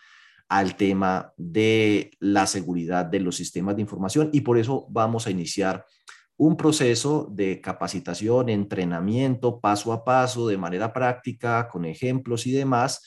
al 0.50 0.76
tema 0.76 1.34
de 1.38 2.12
la 2.20 2.48
seguridad 2.48 3.06
de 3.06 3.20
los 3.20 3.36
sistemas 3.36 3.76
de 3.76 3.82
información 3.82 4.30
y 4.32 4.42
por 4.42 4.58
eso 4.58 4.86
vamos 4.90 5.28
a 5.28 5.32
iniciar 5.32 5.86
un 6.38 6.58
proceso 6.58 7.30
de 7.32 7.62
capacitación, 7.62 8.50
entrenamiento 8.50 9.60
paso 9.60 9.94
a 9.94 10.04
paso, 10.04 10.48
de 10.48 10.58
manera 10.58 10.92
práctica, 10.92 11.68
con 11.70 11.86
ejemplos 11.86 12.46
y 12.46 12.52
demás, 12.52 13.02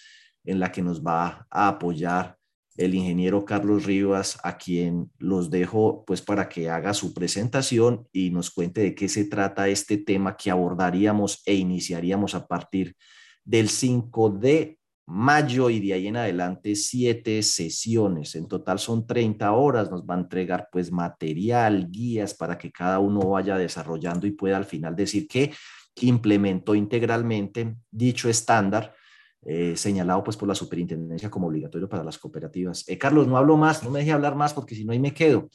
en 0.45 0.61
la 0.61 0.73
que 0.73 0.83
nos 0.83 1.05
va 1.05 1.47
a 1.51 1.69
apoyar 1.69 2.39
el 2.79 2.95
ingeniero 2.95 3.45
Carlos 3.45 3.85
Rivas, 3.85 4.39
a 4.45 4.57
quien 4.57 5.11
los 5.19 5.51
dejo 5.51 6.05
pues 6.07 6.23
para 6.23 6.49
que 6.49 6.71
haga 6.71 6.95
su 6.95 7.13
presentación 7.13 8.07
y 8.13 8.31
nos 8.31 8.51
cuente 8.51 8.81
de 8.81 8.95
qué 8.95 9.09
se 9.09 9.25
trata 9.25 9.69
este 9.69 9.99
tema 9.99 10.37
que 10.37 10.51
abordaríamos 10.51 11.43
e 11.45 11.55
iniciaríamos 11.55 12.35
a 12.35 12.47
partir 12.47 12.97
del 13.45 13.69
5 13.69 14.31
de 14.31 14.78
mayo 15.11 15.71
y 15.71 15.81
de 15.81 15.95
ahí 15.95 16.07
en 16.07 16.17
adelante 16.17 16.77
siete 16.77 17.43
sesiones. 17.43 18.35
En 18.35 18.47
total 18.47 18.79
son 18.79 19.07
30 19.07 19.51
horas. 19.53 19.91
Nos 19.91 20.03
va 20.03 20.15
a 20.15 20.19
entregar 20.19 20.69
pues 20.71 20.93
material, 20.93 21.89
guías 21.91 22.35
para 22.35 22.59
que 22.59 22.71
cada 22.71 22.99
uno 22.99 23.21
vaya 23.21 23.57
desarrollando 23.57 24.27
y 24.27 24.33
pueda 24.33 24.59
al 24.59 24.67
final 24.67 24.95
decir 24.95 25.27
que 25.27 25.53
implementó 26.03 26.75
integralmente 26.75 27.75
dicho 27.91 28.29
estándar 28.29 28.95
eh, 29.43 29.77
señalado 29.77 30.23
pues 30.23 30.37
por 30.37 30.49
la 30.49 30.55
superintendencia 30.55 31.31
como 31.31 31.47
obligatorio 31.47 31.89
para 31.89 32.05
las 32.05 32.19
cooperativas. 32.19 32.87
Eh, 32.89 32.99
Carlos, 32.99 33.27
no 33.27 33.39
hablo 33.39 33.57
más, 33.57 33.83
no 33.83 33.91
me 33.91 34.01
deje 34.01 34.13
hablar 34.13 34.35
más 34.35 34.53
porque 34.53 34.75
si 34.75 34.85
no 34.85 34.93
ahí 34.93 34.99
me 34.99 35.15
quedo. 35.15 35.49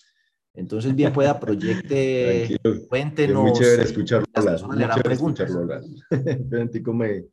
Entonces, 0.55 0.95
bien 0.95 1.13
pueda, 1.13 1.39
proyecte, 1.39 2.57
cuéntenos. 2.89 3.43
muy 3.43 3.53
chévere 3.53 3.83
escucharlo 3.83 4.25
me, 6.93 7.25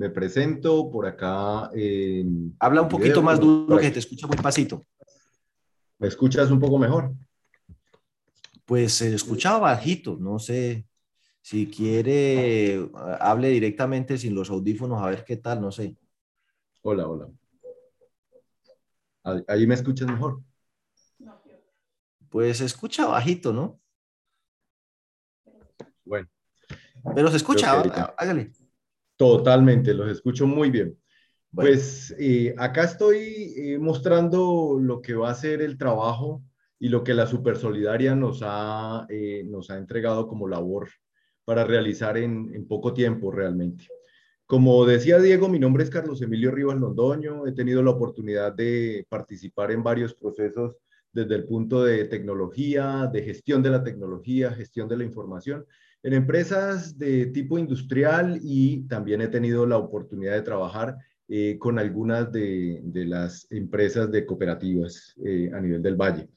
me 0.00 0.08
presento 0.08 0.90
por 0.90 1.06
acá. 1.06 1.70
Habla 2.58 2.80
un 2.80 2.88
poquito 2.88 3.22
más 3.22 3.38
duro 3.38 3.76
que 3.76 3.90
te 3.90 3.98
escucha 3.98 4.26
muy 4.26 4.38
pasito. 4.38 4.86
¿Me 5.98 6.08
escuchas 6.08 6.50
un 6.50 6.58
poco 6.58 6.78
mejor? 6.78 7.12
Pues 8.64 8.94
se 8.94 9.14
escucha 9.14 9.58
bajito, 9.58 10.16
no 10.18 10.38
sé. 10.38 10.86
Si 11.42 11.66
quiere, 11.66 12.88
hable 13.20 13.50
directamente 13.50 14.16
sin 14.16 14.34
los 14.34 14.48
audífonos, 14.48 15.02
a 15.02 15.10
ver 15.10 15.22
qué 15.22 15.36
tal, 15.36 15.60
no 15.60 15.70
sé. 15.70 15.94
Hola, 16.80 17.06
hola. 17.06 17.28
¿Ahí 19.48 19.66
me 19.66 19.74
escuchas 19.74 20.08
mejor? 20.08 20.40
Pues 22.30 22.56
se 22.56 22.64
escucha 22.64 23.06
bajito, 23.06 23.52
¿no? 23.52 23.78
Bueno. 26.06 26.26
Pero 27.14 27.28
se 27.28 27.36
escucha, 27.36 27.82
hágale. 28.16 28.52
Totalmente, 29.20 29.92
los 29.92 30.10
escucho 30.10 30.46
muy 30.46 30.70
bien. 30.70 30.96
Pues 31.52 32.16
eh, 32.18 32.54
acá 32.56 32.84
estoy 32.84 33.52
eh, 33.54 33.78
mostrando 33.78 34.78
lo 34.80 35.02
que 35.02 35.12
va 35.12 35.28
a 35.28 35.34
ser 35.34 35.60
el 35.60 35.76
trabajo 35.76 36.42
y 36.78 36.88
lo 36.88 37.04
que 37.04 37.12
la 37.12 37.26
Super 37.26 37.58
Solidaria 37.58 38.14
nos 38.14 38.40
ha, 38.42 39.04
eh, 39.10 39.42
nos 39.44 39.68
ha 39.68 39.76
entregado 39.76 40.26
como 40.26 40.48
labor 40.48 40.88
para 41.44 41.64
realizar 41.64 42.16
en, 42.16 42.50
en, 42.54 42.66
poco 42.66 42.94
tiempo 42.94 43.30
realmente. 43.30 43.88
Como 44.46 44.86
decía 44.86 45.18
Diego, 45.18 45.50
mi 45.50 45.58
nombre 45.58 45.84
es 45.84 45.90
Carlos 45.90 46.22
Emilio 46.22 46.50
Rivas 46.50 46.80
Londoño. 46.80 47.46
He 47.46 47.52
tenido 47.52 47.82
la 47.82 47.90
oportunidad 47.90 48.54
de 48.54 49.04
participar 49.10 49.70
en 49.70 49.82
varios 49.82 50.14
procesos 50.14 50.78
desde 51.12 51.34
el 51.34 51.44
punto 51.44 51.84
de 51.84 52.06
tecnología, 52.06 53.06
de 53.12 53.22
gestión 53.22 53.62
de 53.62 53.68
la 53.68 53.84
tecnología, 53.84 54.50
gestión 54.52 54.88
de 54.88 54.96
la 54.96 55.04
información 55.04 55.66
en 56.02 56.14
empresas 56.14 56.98
de 56.98 57.26
tipo 57.26 57.58
industrial 57.58 58.40
y 58.42 58.82
también 58.88 59.20
he 59.20 59.28
tenido 59.28 59.66
la 59.66 59.76
oportunidad 59.76 60.34
de 60.34 60.42
trabajar 60.42 60.96
eh, 61.28 61.58
con 61.58 61.78
algunas 61.78 62.32
de, 62.32 62.82
las 62.92 63.46
empresas 63.50 64.10
de 64.10 64.26
cooperativas 64.26 65.14
eh, 65.24 65.50
a 65.54 65.60
nivel 65.60 65.82
del 65.82 65.96
valle. 65.96 66.28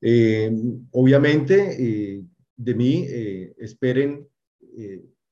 Eh, 0.00 0.52
obviamente, 0.92 2.24
de 2.56 2.74
mí 2.74 3.06
esperen 3.58 4.26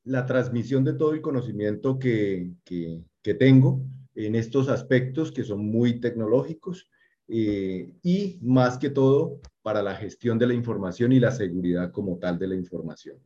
la 0.04 0.26
transmisión 0.26 0.82
de 0.84 0.94
todo 0.94 1.12
el 1.12 1.20
conocimiento 1.20 1.98
que, 1.98 2.50
que, 2.64 3.02
que, 3.22 3.34
tengo 3.34 3.82
en 4.14 4.34
estos 4.34 4.68
aspectos 4.68 5.30
que 5.30 5.44
son 5.44 5.64
muy 5.64 6.00
tecnológicos 6.00 6.90
y 7.28 8.38
más 8.42 8.78
que 8.78 8.90
todo 8.90 9.40
para 9.62 9.82
la 9.82 9.94
gestión 9.94 10.38
de 10.38 10.46
la 10.46 10.54
información 10.54 11.12
y 11.12 11.20
la 11.20 11.30
seguridad 11.30 11.92
como 11.92 12.18
tal 12.18 12.38
de 12.38 12.48
la 12.48 12.54
información. 12.56 13.18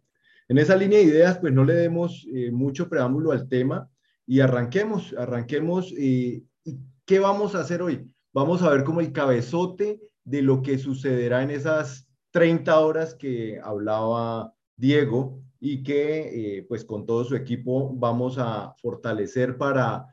En 0.52 0.58
esa 0.58 0.76
línea 0.76 0.98
de 0.98 1.04
ideas, 1.04 1.38
pues 1.38 1.50
no 1.50 1.64
le 1.64 1.72
demos 1.72 2.28
eh, 2.30 2.50
mucho 2.52 2.86
preámbulo 2.86 3.32
al 3.32 3.48
tema 3.48 3.88
y 4.26 4.40
arranquemos, 4.40 5.14
arranquemos. 5.16 5.94
Eh, 5.96 6.42
¿Y 6.62 6.78
qué 7.06 7.18
vamos 7.20 7.54
a 7.54 7.60
hacer 7.60 7.80
hoy? 7.80 8.06
Vamos 8.34 8.62
a 8.62 8.68
ver 8.68 8.84
como 8.84 9.00
el 9.00 9.12
cabezote 9.12 9.98
de 10.24 10.42
lo 10.42 10.60
que 10.60 10.76
sucederá 10.76 11.42
en 11.42 11.52
esas 11.52 12.06
30 12.32 12.78
horas 12.80 13.14
que 13.14 13.60
hablaba 13.64 14.52
Diego 14.76 15.40
y 15.58 15.82
que 15.82 16.58
eh, 16.58 16.66
pues 16.68 16.84
con 16.84 17.06
todo 17.06 17.24
su 17.24 17.34
equipo 17.34 17.90
vamos 17.94 18.36
a 18.36 18.74
fortalecer 18.82 19.56
para 19.56 20.04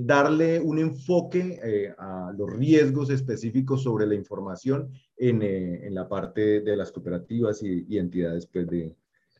darle 0.00 0.60
un 0.60 0.78
enfoque 0.78 1.92
a 1.98 2.32
los 2.34 2.48
riesgos 2.48 3.10
específicos 3.10 3.82
sobre 3.82 4.06
la 4.06 4.14
información 4.14 4.88
en, 5.16 5.42
en 5.42 5.94
la 5.94 6.08
parte 6.08 6.60
de 6.60 6.76
las 6.76 6.90
cooperativas 6.90 7.60
y, 7.62 7.84
y 7.88 7.98
entidades 7.98 8.46
pues, 8.46 8.68
de, 8.68 8.94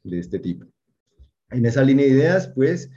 de 0.04 0.18
este 0.20 0.38
tipo. 0.38 0.66
En 1.50 1.66
esa 1.66 1.82
línea 1.82 2.06
de 2.06 2.12
ideas, 2.12 2.52
pues, 2.54 2.90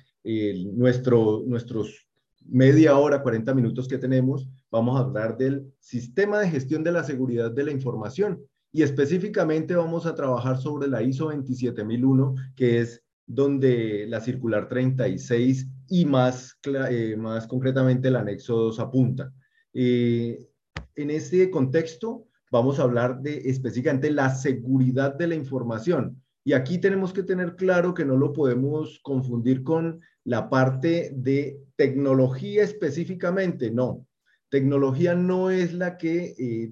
nuestro, 0.75 1.43
nuestros 1.45 2.07
media 2.45 2.97
hora, 2.97 3.21
40 3.21 3.53
minutos 3.53 3.87
que 3.87 3.97
tenemos, 3.97 4.49
vamos 4.71 4.97
a 4.97 5.03
hablar 5.03 5.37
del 5.37 5.73
sistema 5.79 6.39
de 6.39 6.49
gestión 6.49 6.83
de 6.83 6.91
la 6.91 7.03
seguridad 7.03 7.51
de 7.51 7.63
la 7.63 7.71
información 7.71 8.41
y 8.71 8.83
específicamente 8.83 9.75
vamos 9.75 10.05
a 10.05 10.15
trabajar 10.15 10.57
sobre 10.57 10.87
la 10.87 11.01
ISO 11.01 11.31
27001, 11.31 12.35
que 12.55 12.79
es 12.79 13.03
donde 13.25 14.05
la 14.07 14.21
circular 14.21 14.69
36 14.69 15.67
y 15.89 16.05
más, 16.05 16.57
eh, 16.89 17.15
más 17.17 17.47
concretamente 17.47 18.07
el 18.07 18.15
anexo 18.15 18.55
2 18.55 18.79
apunta. 18.79 19.33
Eh, 19.73 20.47
en 20.95 21.11
este 21.11 21.49
contexto 21.49 22.27
vamos 22.51 22.79
a 22.79 22.83
hablar 22.83 23.21
de 23.21 23.49
específicamente 23.49 24.11
la 24.11 24.33
seguridad 24.33 25.15
de 25.15 25.27
la 25.27 25.35
información. 25.35 26.21
Y 26.47 26.53
aquí 26.53 26.77
tenemos 26.77 27.11
que 27.11 27.23
tener 27.23 27.57
claro 27.57 27.93
que 27.93 28.05
no 28.05 28.15
lo 28.15 28.31
podemos 28.31 29.01
confundir 29.03 29.63
con 29.63 29.99
la 30.23 30.49
parte 30.49 31.11
de 31.13 31.59
tecnología 31.75 32.63
específicamente, 32.63 33.69
no. 33.69 34.07
Tecnología 34.47 35.13
no 35.13 35.49
es 35.49 35.73
la 35.73 35.97
que 35.97 36.35
eh, 36.39 36.71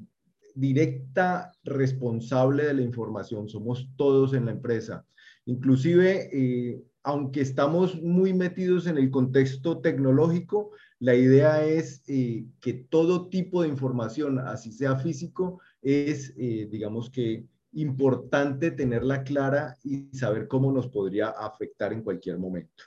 directa 0.55 1.51
responsable 1.65 2.67
de 2.67 2.73
la 2.73 2.83
información, 2.83 3.49
somos 3.49 3.89
todos 3.97 4.33
en 4.33 4.45
la 4.45 4.51
empresa. 4.51 5.05
Inclusive, 5.43 6.29
eh, 6.31 6.81
aunque 7.03 7.41
estamos 7.41 8.01
muy 8.01 8.33
metidos 8.33 8.87
en 8.87 8.97
el 8.97 9.11
contexto 9.11 9.81
tecnológico, 9.81 10.71
la 10.99 11.15
idea 11.15 11.65
es 11.65 12.01
eh, 12.07 12.45
que 12.61 12.75
todo 12.75 13.27
tipo 13.27 13.61
de 13.61 13.67
información, 13.67 14.39
así 14.39 14.71
sea 14.71 14.95
físico, 14.95 15.59
es, 15.81 16.33
digamos 16.37 17.09
que, 17.09 17.45
importante 17.75 18.71
tenerla 18.71 19.23
clara 19.23 19.77
y 19.83 20.07
saber 20.15 20.47
cómo 20.47 20.71
nos 20.71 20.87
podría 20.87 21.29
afectar 21.29 21.93
en 21.93 22.01
cualquier 22.01 22.37
momento. 22.37 22.83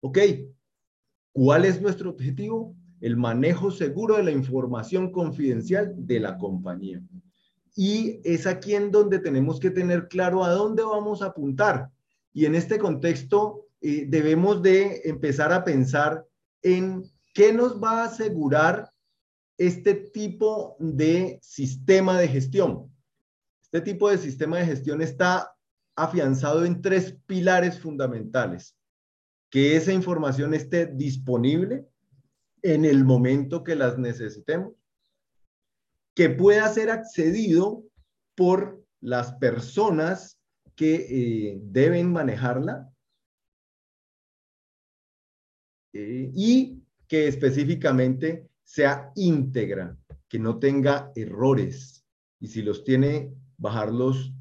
Ok, 0.00 0.18
¿cuál 1.32 1.64
es 1.64 1.80
nuestro 1.80 2.10
objetivo? 2.10 2.74
El 3.00 3.16
manejo 3.16 3.70
seguro 3.70 4.16
de 4.16 4.24
la 4.24 4.30
información 4.30 5.12
confidencial 5.12 5.94
de 5.96 6.20
la 6.20 6.38
compañía. 6.38 7.02
Y 7.74 8.20
es 8.24 8.46
aquí 8.46 8.74
en 8.74 8.90
donde 8.90 9.18
tenemos 9.18 9.60
que 9.60 9.70
tener 9.70 10.08
claro 10.08 10.42
a 10.42 10.50
dónde 10.50 10.82
vamos 10.82 11.20
a 11.20 11.26
apuntar. 11.26 11.90
Y 12.32 12.46
en 12.46 12.54
este 12.54 12.78
contexto 12.78 13.66
eh, 13.82 14.06
debemos 14.08 14.62
de 14.62 15.02
empezar 15.04 15.52
a 15.52 15.64
pensar 15.64 16.24
en 16.62 17.04
qué 17.34 17.52
nos 17.52 17.82
va 17.82 18.02
a 18.02 18.06
asegurar 18.06 18.90
este 19.58 19.94
tipo 19.94 20.76
de 20.78 21.38
sistema 21.42 22.18
de 22.18 22.28
gestión. 22.28 22.90
Este 23.76 23.92
tipo 23.92 24.08
de 24.08 24.16
sistema 24.16 24.56
de 24.56 24.64
gestión 24.64 25.02
está 25.02 25.54
afianzado 25.94 26.64
en 26.64 26.80
tres 26.80 27.14
pilares 27.26 27.78
fundamentales. 27.78 28.74
Que 29.50 29.76
esa 29.76 29.92
información 29.92 30.54
esté 30.54 30.86
disponible 30.86 31.86
en 32.62 32.86
el 32.86 33.04
momento 33.04 33.62
que 33.62 33.76
las 33.76 33.98
necesitemos, 33.98 34.72
que 36.14 36.30
pueda 36.30 36.66
ser 36.72 36.88
accedido 36.88 37.84
por 38.34 38.82
las 39.02 39.34
personas 39.34 40.40
que 40.74 40.94
eh, 41.10 41.60
deben 41.62 42.10
manejarla. 42.10 42.90
Eh, 45.92 46.30
y 46.34 46.82
que 47.06 47.28
específicamente 47.28 48.48
sea 48.62 49.12
íntegra, 49.16 49.98
que 50.30 50.38
no 50.38 50.58
tenga 50.58 51.12
errores. 51.14 52.06
Y 52.40 52.48
si 52.48 52.62
los 52.62 52.82
tiene, 52.82 53.34
bajarlos, 53.58 54.32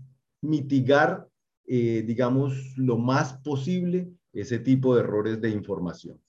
mitigar, 0.41 1.27
eh, 1.65 2.03
digamos, 2.05 2.53
lo 2.77 2.97
más 2.97 3.33
posible 3.39 4.11
ese 4.33 4.59
tipo 4.59 4.95
de 4.95 5.01
errores 5.01 5.41
de 5.41 5.49
información. 5.49 6.21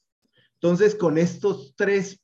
Entonces, 0.54 0.94
con 0.94 1.18
estos 1.18 1.74
tres 1.76 2.22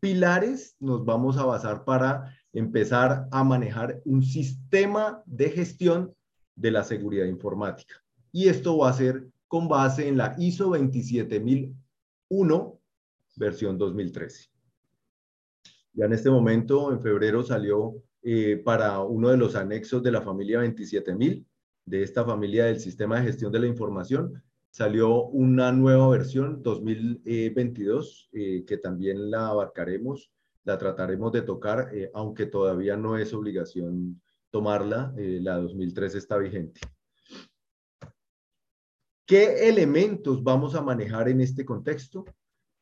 pilares 0.00 0.76
nos 0.80 1.04
vamos 1.04 1.36
a 1.36 1.44
basar 1.44 1.84
para 1.84 2.36
empezar 2.52 3.28
a 3.30 3.44
manejar 3.44 4.00
un 4.04 4.22
sistema 4.22 5.22
de 5.26 5.50
gestión 5.50 6.12
de 6.56 6.72
la 6.72 6.84
seguridad 6.84 7.26
informática. 7.26 7.94
Y 8.32 8.48
esto 8.48 8.78
va 8.78 8.90
a 8.90 8.94
ser 8.94 9.28
con 9.48 9.68
base 9.68 10.08
en 10.08 10.16
la 10.16 10.34
ISO 10.38 10.70
27001, 10.70 12.80
versión 13.36 13.78
2013. 13.78 14.48
Ya 15.94 16.06
en 16.06 16.12
este 16.12 16.30
momento, 16.30 16.92
en 16.92 17.00
febrero, 17.00 17.42
salió 17.42 18.02
eh, 18.22 18.56
para 18.64 19.00
uno 19.00 19.30
de 19.30 19.36
los 19.36 19.56
anexos 19.56 20.02
de 20.02 20.12
la 20.12 20.22
familia 20.22 20.60
27000, 20.60 21.44
de 21.84 22.02
esta 22.02 22.24
familia 22.24 22.66
del 22.66 22.78
sistema 22.78 23.18
de 23.18 23.26
gestión 23.26 23.50
de 23.50 23.58
la 23.58 23.66
información, 23.66 24.42
salió 24.70 25.24
una 25.24 25.72
nueva 25.72 26.08
versión 26.08 26.62
2022 26.62 28.30
eh, 28.32 28.64
que 28.64 28.78
también 28.78 29.30
la 29.30 29.48
abarcaremos, 29.48 30.30
la 30.64 30.78
trataremos 30.78 31.32
de 31.32 31.42
tocar, 31.42 31.90
eh, 31.92 32.10
aunque 32.14 32.46
todavía 32.46 32.96
no 32.96 33.18
es 33.18 33.34
obligación 33.34 34.20
tomarla, 34.50 35.14
la 35.16 35.56
2003 35.56 36.14
está 36.14 36.36
vigente. 36.36 36.80
¿Qué 39.26 39.68
elementos 39.68 40.44
vamos 40.44 40.74
a 40.74 40.82
manejar 40.82 41.28
en 41.28 41.40
este 41.40 41.64
contexto? 41.64 42.26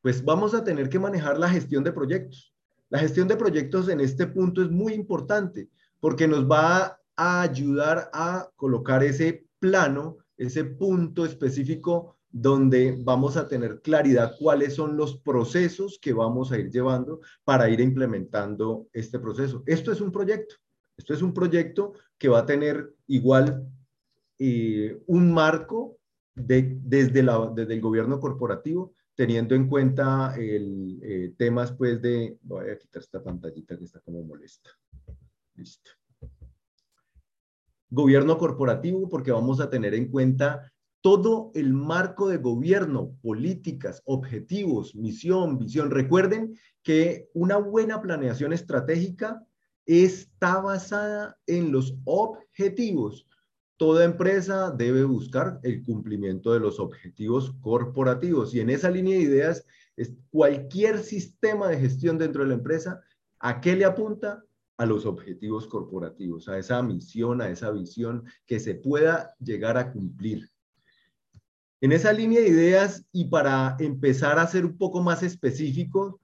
Pues 0.03 0.25
vamos 0.25 0.53
a 0.53 0.65
tener 0.65 0.89
que 0.89 0.99
manejar 0.99 1.39
la 1.39 1.49
gestión 1.49 1.85
de 1.85 1.93
proyectos. 1.93 2.50
La 2.91 2.99
gestión 2.99 3.29
de 3.29 3.37
proyectos 3.37 3.89
en 3.89 4.01
este 4.01 4.27
punto 4.27 4.63
es 4.63 4.71
muy 4.71 4.93
importante 4.93 5.71
porque 6.01 6.29
nos 6.29 6.51
va 6.51 7.01
a 7.17 7.43
ayudar 7.43 8.11
a 8.13 8.51
colocar 8.57 9.03
ese 9.05 9.47
plano, 9.59 10.19
ese 10.37 10.65
punto 10.65 11.25
específico 11.25 12.17
donde 12.31 12.97
vamos 13.03 13.37
a 13.37 13.49
tener 13.49 13.81
claridad 13.81 14.35
cuáles 14.39 14.75
son 14.75 14.97
los 14.97 15.19
procesos 15.19 15.99
que 16.01 16.13
vamos 16.13 16.53
a 16.53 16.59
ir 16.59 16.71
llevando 16.71 17.21
para 17.45 17.69
ir 17.69 17.81
implementando 17.81 18.89
este 18.93 19.19
proceso. 19.19 19.63
Esto 19.67 19.93
es 19.93 20.01
un 20.01 20.13
proyecto. 20.13 20.57
Esto 20.97 21.15
es 21.15 21.23
un 21.23 21.33
proyecto 21.33 21.95
que 22.19 22.29
va 22.29 22.41
a 22.41 22.47
tener 22.47 22.95
igual 23.07 23.67
eh, 24.39 25.01
un 25.07 25.33
marco 25.33 25.97
de, 26.35 26.79
desde, 26.83 27.21
el 27.21 27.81
gobierno 27.81 28.21
corporativo, 28.21 28.95
teniendo 29.21 29.55
en 29.55 29.69
cuenta 29.69 30.35
el 30.39 30.99
eh, 31.03 31.35
temas 31.37 31.73
pues 31.73 32.01
de, 32.01 32.39
voy 32.41 32.71
a 32.71 32.79
quitar 32.79 33.03
esta 33.03 33.23
pantallita 33.23 33.77
que 33.77 33.85
está 33.85 34.01
como 34.01 34.23
molesta. 34.23 34.71
Listo. 35.57 35.91
Gobierno 37.91 38.39
corporativo 38.39 39.11
porque 39.11 39.31
vamos 39.31 39.61
a 39.61 39.69
tener 39.69 39.93
en 39.93 40.11
cuenta 40.11 40.73
todo 41.03 41.51
el 41.55 41.75
marco 41.75 42.31
de 42.31 42.39
gobierno, 42.39 43.15
políticas, 43.21 44.01
objetivos, 44.07 44.95
misión, 44.95 45.59
visión. 45.59 45.91
Recuerden 45.91 46.59
que 46.83 47.29
una 47.35 47.59
buena 47.59 48.01
planeación 48.01 48.55
estratégica 48.55 49.47
está 49.85 50.63
basada 50.63 51.37
en 51.47 51.73
los 51.73 51.95
objetivos 52.07 53.27
toda 53.81 54.05
empresa 54.05 54.71
debe 54.71 55.05
buscar 55.05 55.59
el 55.63 55.83
cumplimiento 55.83 56.53
de 56.53 56.61
los 56.61 56.79
objetivos 56.79 57.55
corporativos. 57.63 58.55
Y 58.55 58.61
en 58.61 58.69
esa 58.69 58.91
línea 58.91 59.17
de 59.17 59.23
ideas, 59.23 59.65
cualquier 60.29 60.99
sistema 60.99 61.69
de 61.69 61.81
gestión 61.81 62.19
dentro 62.19 62.43
de 62.43 62.51
la 62.51 62.57
empresa, 62.57 63.01
¿a 63.39 63.59
qué 63.63 63.75
le 63.75 63.87
apunta? 63.87 64.45
A 64.77 64.85
los 64.85 65.07
objetivos 65.07 65.67
corporativos, 65.67 66.47
a 66.51 66.59
esa 66.59 66.83
misión, 66.83 67.41
a 67.41 67.49
esa 67.49 67.71
visión 67.71 68.25
que 68.45 68.61
se 68.61 68.75
pueda 68.75 69.35
llegar 69.39 69.79
a 69.79 69.91
cumplir. 69.93 70.51
En 71.81 71.93
esa 71.93 72.13
línea 72.13 72.43
de 72.43 72.49
ideas 72.49 73.07
y 73.13 73.31
para 73.31 73.77
empezar 73.79 74.39
a 74.39 74.47
ser 74.47 74.67
un 74.67 74.77
poco 74.77 75.03
más 75.03 75.23
específico, 75.23 76.21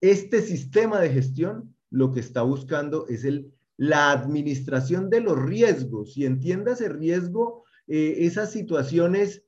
este 0.00 0.40
sistema 0.40 0.98
de 0.98 1.10
gestión 1.10 1.76
lo 1.90 2.10
que 2.10 2.20
está 2.20 2.40
buscando 2.40 3.06
es 3.06 3.26
el 3.26 3.52
la 3.80 4.12
administración 4.12 5.08
de 5.08 5.22
los 5.22 5.42
riesgos, 5.42 6.14
y 6.14 6.26
entiéndase 6.26 6.90
riesgo, 6.90 7.64
eh, 7.86 8.26
esas 8.26 8.52
situaciones 8.52 9.42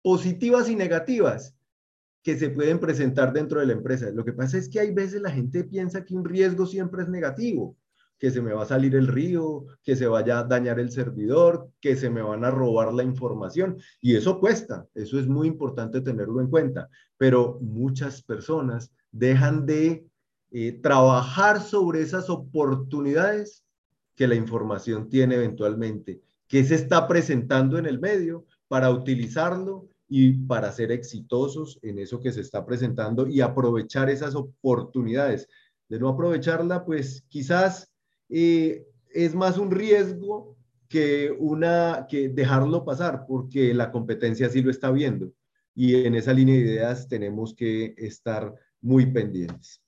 positivas 0.00 0.70
y 0.70 0.76
negativas 0.76 1.54
que 2.22 2.38
se 2.38 2.48
pueden 2.48 2.80
presentar 2.80 3.34
dentro 3.34 3.60
de 3.60 3.66
la 3.66 3.74
empresa. 3.74 4.10
Lo 4.12 4.24
que 4.24 4.32
pasa 4.32 4.56
es 4.56 4.66
que 4.70 4.80
hay 4.80 4.92
veces 4.92 5.20
la 5.20 5.30
gente 5.30 5.62
piensa 5.64 6.06
que 6.06 6.14
un 6.14 6.24
riesgo 6.24 6.64
siempre 6.64 7.02
es 7.02 7.10
negativo, 7.10 7.76
que 8.18 8.30
se 8.30 8.40
me 8.40 8.54
va 8.54 8.62
a 8.62 8.66
salir 8.66 8.94
el 8.94 9.06
río, 9.06 9.66
que 9.82 9.94
se 9.94 10.06
vaya 10.06 10.38
a 10.38 10.44
dañar 10.44 10.80
el 10.80 10.90
servidor, 10.90 11.68
que 11.82 11.96
se 11.96 12.08
me 12.08 12.22
van 12.22 12.46
a 12.46 12.50
robar 12.50 12.94
la 12.94 13.02
información. 13.02 13.76
Y 14.00 14.16
eso 14.16 14.40
cuesta, 14.40 14.86
eso 14.94 15.20
es 15.20 15.28
muy 15.28 15.46
importante 15.46 16.00
tenerlo 16.00 16.40
en 16.40 16.48
cuenta. 16.48 16.88
Pero 17.18 17.58
muchas 17.60 18.22
personas 18.22 18.90
dejan 19.12 19.66
de 19.66 20.09
eh, 20.52 20.72
trabajar 20.82 21.60
sobre 21.60 22.02
esas 22.02 22.28
oportunidades 22.28 23.64
que 24.16 24.26
la 24.26 24.34
información 24.34 25.08
tiene 25.08 25.36
eventualmente, 25.36 26.20
que 26.48 26.64
se 26.64 26.74
está 26.74 27.06
presentando 27.06 27.78
en 27.78 27.86
el 27.86 28.00
medio 28.00 28.44
para 28.68 28.90
utilizarlo 28.90 29.88
y 30.08 30.32
para 30.32 30.72
ser 30.72 30.90
exitosos 30.90 31.78
en 31.82 32.00
eso 32.00 32.20
que 32.20 32.32
se 32.32 32.40
está 32.40 32.66
presentando 32.66 33.28
y 33.28 33.40
aprovechar 33.40 34.10
esas 34.10 34.34
oportunidades. 34.34 35.48
De 35.88 36.00
no 36.00 36.08
aprovecharla, 36.08 36.84
pues 36.84 37.24
quizás 37.28 37.92
eh, 38.28 38.84
es 39.08 39.34
más 39.34 39.56
un 39.56 39.70
riesgo 39.70 40.56
que, 40.88 41.30
una, 41.38 42.06
que 42.08 42.28
dejarlo 42.28 42.84
pasar, 42.84 43.24
porque 43.26 43.72
la 43.72 43.92
competencia 43.92 44.48
sí 44.48 44.62
lo 44.62 44.70
está 44.70 44.90
viendo. 44.90 45.32
Y 45.74 45.94
en 46.04 46.16
esa 46.16 46.32
línea 46.32 46.56
de 46.56 46.60
ideas 46.62 47.08
tenemos 47.08 47.54
que 47.54 47.94
estar 47.96 48.52
muy 48.80 49.06
pendientes. 49.06 49.80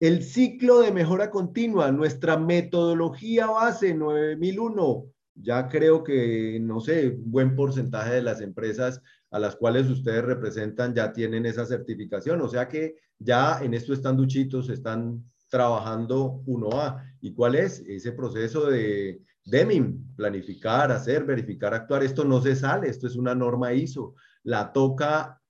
El 0.00 0.22
ciclo 0.22 0.78
de 0.78 0.92
mejora 0.92 1.28
continua, 1.28 1.90
nuestra 1.90 2.38
metodología 2.38 3.48
base 3.48 3.94
9001. 3.94 5.06
Ya 5.34 5.68
creo 5.68 6.04
que, 6.04 6.60
no 6.62 6.78
sé, 6.78 7.16
buen 7.18 7.56
porcentaje 7.56 8.14
de 8.14 8.22
las 8.22 8.40
empresas 8.40 9.02
a 9.32 9.40
las 9.40 9.56
cuales 9.56 9.90
ustedes 9.90 10.24
representan 10.24 10.94
ya 10.94 11.12
tienen 11.12 11.46
esa 11.46 11.66
certificación. 11.66 12.40
O 12.42 12.48
sea 12.48 12.68
que 12.68 12.94
ya 13.18 13.58
en 13.60 13.74
esto 13.74 13.92
están 13.92 14.16
duchitos, 14.16 14.68
están 14.68 15.24
trabajando 15.48 16.42
1A. 16.46 17.16
¿Y 17.20 17.34
cuál 17.34 17.56
es? 17.56 17.80
Ese 17.80 18.12
proceso 18.12 18.66
de 18.66 19.20
DEMIM, 19.46 20.14
planificar, 20.14 20.92
hacer, 20.92 21.24
verificar, 21.24 21.74
actuar. 21.74 22.04
Esto 22.04 22.24
no 22.24 22.40
se 22.40 22.54
sale, 22.54 22.88
esto 22.88 23.08
es 23.08 23.16
una 23.16 23.34
norma 23.34 23.72
ISO. 23.72 24.14
La 24.44 24.72
toca 24.72 25.42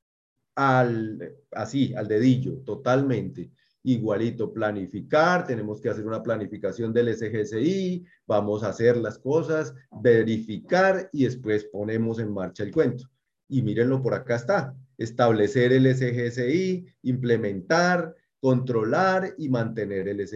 al, 0.55 1.37
así, 1.53 1.95
al 1.95 2.09
dedillo, 2.09 2.63
totalmente 2.65 3.51
igualito 3.85 4.53
planificar, 4.53 5.47
tenemos 5.47 5.81
que 5.81 5.89
hacer 5.89 6.07
una 6.07 6.23
planificación 6.23 6.93
del 6.93 7.15
SGSI, 7.15 8.05
vamos 8.27 8.63
a 8.63 8.71
hacer 8.71 8.97
las 8.97 9.19
cosas, 9.19 9.75
verificar 10.03 11.09
y 11.13 11.25
después 11.25 11.65
ponemos 11.65 12.19
en 12.19 12.33
marcha 12.33 12.65
el 12.65 12.73
cuento. 12.73 13.09
Y 13.49 13.63
mírenlo, 13.63 14.03
por 14.03 14.15
acá 14.15 14.37
está, 14.37 14.75
establecer 14.99 15.73
el 15.73 15.87
SGSI, 15.95 16.87
implementar, 17.03 18.15
controlar 18.41 19.35
y 19.39 19.49
mantener, 19.49 20.09
el 20.09 20.27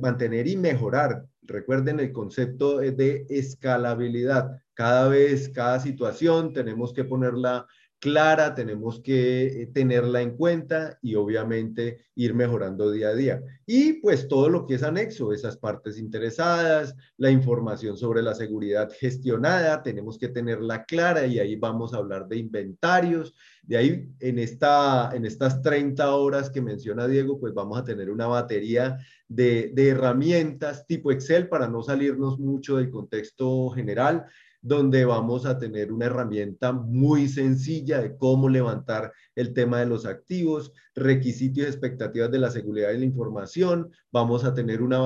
mantener 0.00 0.46
y 0.46 0.56
mejorar. 0.56 1.24
Recuerden 1.42 1.98
el 1.98 2.12
concepto 2.12 2.78
de 2.78 3.26
escalabilidad. 3.28 4.60
Cada 4.74 5.08
vez, 5.08 5.48
cada 5.48 5.80
situación 5.80 6.52
tenemos 6.52 6.92
que 6.92 7.04
ponerla 7.04 7.66
clara, 8.00 8.54
tenemos 8.54 9.00
que 9.00 9.62
eh, 9.62 9.66
tenerla 9.66 10.22
en 10.22 10.36
cuenta 10.36 10.98
y 11.02 11.14
obviamente 11.14 12.06
ir 12.14 12.34
mejorando 12.34 12.90
día 12.90 13.08
a 13.08 13.14
día. 13.14 13.42
Y 13.66 13.94
pues 13.94 14.26
todo 14.26 14.48
lo 14.48 14.66
que 14.66 14.74
es 14.74 14.82
anexo, 14.82 15.32
esas 15.32 15.58
partes 15.58 15.98
interesadas, 15.98 16.96
la 17.18 17.30
información 17.30 17.96
sobre 17.96 18.22
la 18.22 18.34
seguridad 18.34 18.90
gestionada, 18.98 19.82
tenemos 19.82 20.18
que 20.18 20.28
tenerla 20.28 20.84
clara 20.84 21.26
y 21.26 21.38
ahí 21.38 21.56
vamos 21.56 21.94
a 21.94 21.98
hablar 21.98 22.26
de 22.26 22.38
inventarios. 22.38 23.34
De 23.62 23.76
ahí 23.76 24.08
en, 24.18 24.38
esta, 24.38 25.10
en 25.14 25.26
estas 25.26 25.60
30 25.62 26.14
horas 26.14 26.50
que 26.50 26.62
menciona 26.62 27.06
Diego, 27.06 27.38
pues 27.38 27.52
vamos 27.52 27.78
a 27.78 27.84
tener 27.84 28.10
una 28.10 28.26
batería 28.26 28.98
de, 29.28 29.70
de 29.74 29.88
herramientas 29.90 30.86
tipo 30.86 31.12
Excel 31.12 31.48
para 31.48 31.68
no 31.68 31.82
salirnos 31.82 32.38
mucho 32.38 32.78
del 32.78 32.90
contexto 32.90 33.68
general 33.70 34.26
donde 34.62 35.04
vamos 35.04 35.46
a 35.46 35.58
tener 35.58 35.92
una 35.92 36.06
herramienta 36.06 36.72
muy 36.72 37.28
sencilla 37.28 38.00
de 38.00 38.16
cómo 38.16 38.48
levantar 38.48 39.12
el 39.34 39.54
tema 39.54 39.80
de 39.80 39.86
los 39.86 40.06
activos, 40.06 40.72
requisitos 40.94 41.64
y 41.64 41.66
expectativas 41.66 42.30
de 42.30 42.38
la 42.38 42.50
seguridad 42.50 42.88
de 42.88 42.98
la 42.98 43.04
información, 43.04 43.90
vamos 44.12 44.44
a 44.44 44.54
tener 44.54 44.82
una, 44.82 45.00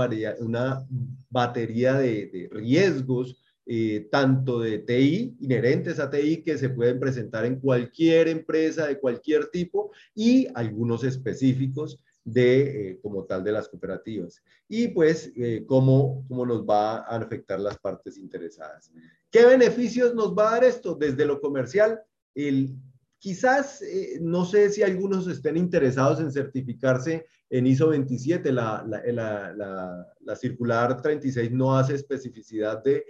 batería 1.30 1.94
de, 1.94 2.26
de 2.26 2.48
riesgos 2.50 3.40
eh, 3.66 4.08
tanto 4.10 4.60
de 4.60 4.80
TI, 4.80 5.36
inherentes 5.40 5.98
a 5.98 6.10
TI, 6.10 6.42
que 6.42 6.58
se 6.58 6.68
pueden 6.68 7.00
presentar 7.00 7.46
en 7.46 7.58
cualquier 7.58 8.28
empresa 8.28 8.86
de 8.86 9.00
cualquier 9.00 9.46
tipo 9.46 9.90
y 10.14 10.46
algunos 10.54 11.02
específicos 11.02 11.98
de, 12.24 12.90
eh, 12.90 12.98
como 13.02 13.24
tal, 13.24 13.44
de 13.44 13.52
las 13.52 13.68
cooperativas. 13.68 14.42
Y 14.68 14.88
pues, 14.88 15.32
eh, 15.36 15.64
cómo, 15.66 16.24
cómo 16.28 16.46
nos 16.46 16.64
va 16.64 16.98
a 16.98 17.16
afectar 17.16 17.60
las 17.60 17.78
partes 17.78 18.16
interesadas. 18.18 18.90
¿Qué 19.30 19.44
beneficios 19.44 20.14
nos 20.14 20.34
va 20.34 20.48
a 20.48 20.52
dar 20.52 20.64
esto? 20.64 20.94
Desde 20.94 21.26
lo 21.26 21.40
comercial, 21.40 22.00
el, 22.34 22.74
quizás, 23.18 23.82
no 24.20 24.44
sé 24.44 24.70
si 24.70 24.82
algunos 24.82 25.26
estén 25.26 25.56
interesados 25.56 26.20
en 26.20 26.32
certificarse 26.32 27.26
en 27.50 27.66
ISO 27.66 27.88
27, 27.88 28.50
la, 28.52 28.84
la, 28.86 29.52
la, 29.52 30.06
la 30.20 30.36
circular 30.36 31.00
36 31.00 31.52
no 31.52 31.76
hace 31.76 31.94
especificidad 31.94 32.82
de 32.82 33.04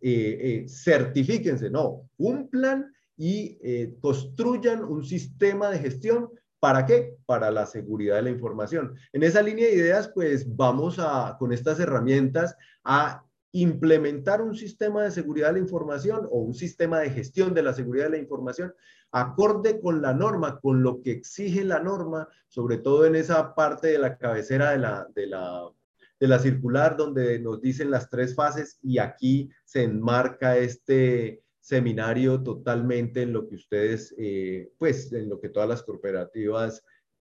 eh, 0.00 0.38
eh, 0.40 0.68
certifíquense, 0.68 1.70
no, 1.70 2.08
cumplan 2.16 2.92
y 3.16 3.58
eh, 3.62 3.94
construyan 4.00 4.84
un 4.84 5.04
sistema 5.04 5.70
de 5.70 5.78
gestión. 5.78 6.28
¿Para 6.66 6.84
qué? 6.84 7.16
Para 7.26 7.52
la 7.52 7.64
seguridad 7.64 8.16
de 8.16 8.22
la 8.22 8.30
información. 8.30 8.96
En 9.12 9.22
esa 9.22 9.40
línea 9.40 9.66
de 9.66 9.76
ideas, 9.76 10.10
pues 10.12 10.56
vamos 10.56 10.98
a, 10.98 11.36
con 11.38 11.52
estas 11.52 11.78
herramientas, 11.78 12.56
a 12.82 13.22
implementar 13.52 14.42
un 14.42 14.56
sistema 14.56 15.04
de 15.04 15.12
seguridad 15.12 15.46
de 15.46 15.52
la 15.52 15.58
información 15.60 16.26
o 16.28 16.40
un 16.40 16.54
sistema 16.54 16.98
de 16.98 17.10
gestión 17.10 17.54
de 17.54 17.62
la 17.62 17.72
seguridad 17.72 18.06
de 18.06 18.10
la 18.10 18.18
información 18.18 18.74
acorde 19.12 19.80
con 19.80 20.02
la 20.02 20.12
norma, 20.12 20.58
con 20.58 20.82
lo 20.82 21.02
que 21.02 21.12
exige 21.12 21.62
la 21.62 21.78
norma, 21.78 22.26
sobre 22.48 22.78
todo 22.78 23.06
en 23.06 23.14
esa 23.14 23.54
parte 23.54 23.86
de 23.86 24.00
la 24.00 24.18
cabecera 24.18 24.72
de 24.72 24.78
la, 24.78 25.06
de 25.14 25.26
la 25.28 25.70
de 26.18 26.26
la 26.26 26.38
circular 26.40 26.96
donde 26.96 27.38
nos 27.38 27.60
dicen 27.60 27.90
las 27.90 28.08
tres 28.08 28.34
fases 28.34 28.78
y 28.82 28.98
aquí 28.98 29.50
se 29.64 29.82
enmarca 29.82 30.56
este 30.56 31.42
seminario 31.66 32.40
totalmente 32.44 33.22
en 33.22 33.32
lo 33.32 33.48
que 33.48 33.56
ustedes, 33.56 34.14
eh, 34.18 34.70
pues 34.78 35.12
en 35.12 35.28
lo 35.28 35.40
que 35.40 35.48
todas 35.48 35.68
las 35.68 35.82
cooperativas 35.82 36.84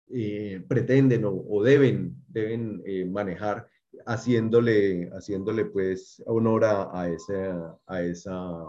eh, 0.09 0.65
pretenden 0.67 1.25
o, 1.25 1.61
deben, 1.61 2.15
deben 2.27 2.81
eh, 2.83 3.05
manejar, 3.05 3.67
haciéndole, 4.07 5.11
haciéndole 5.13 5.65
pues 5.65 6.23
honor 6.25 6.65
a, 6.65 7.07
esa, 7.07 7.77
a 7.85 8.01
esa 8.01 8.63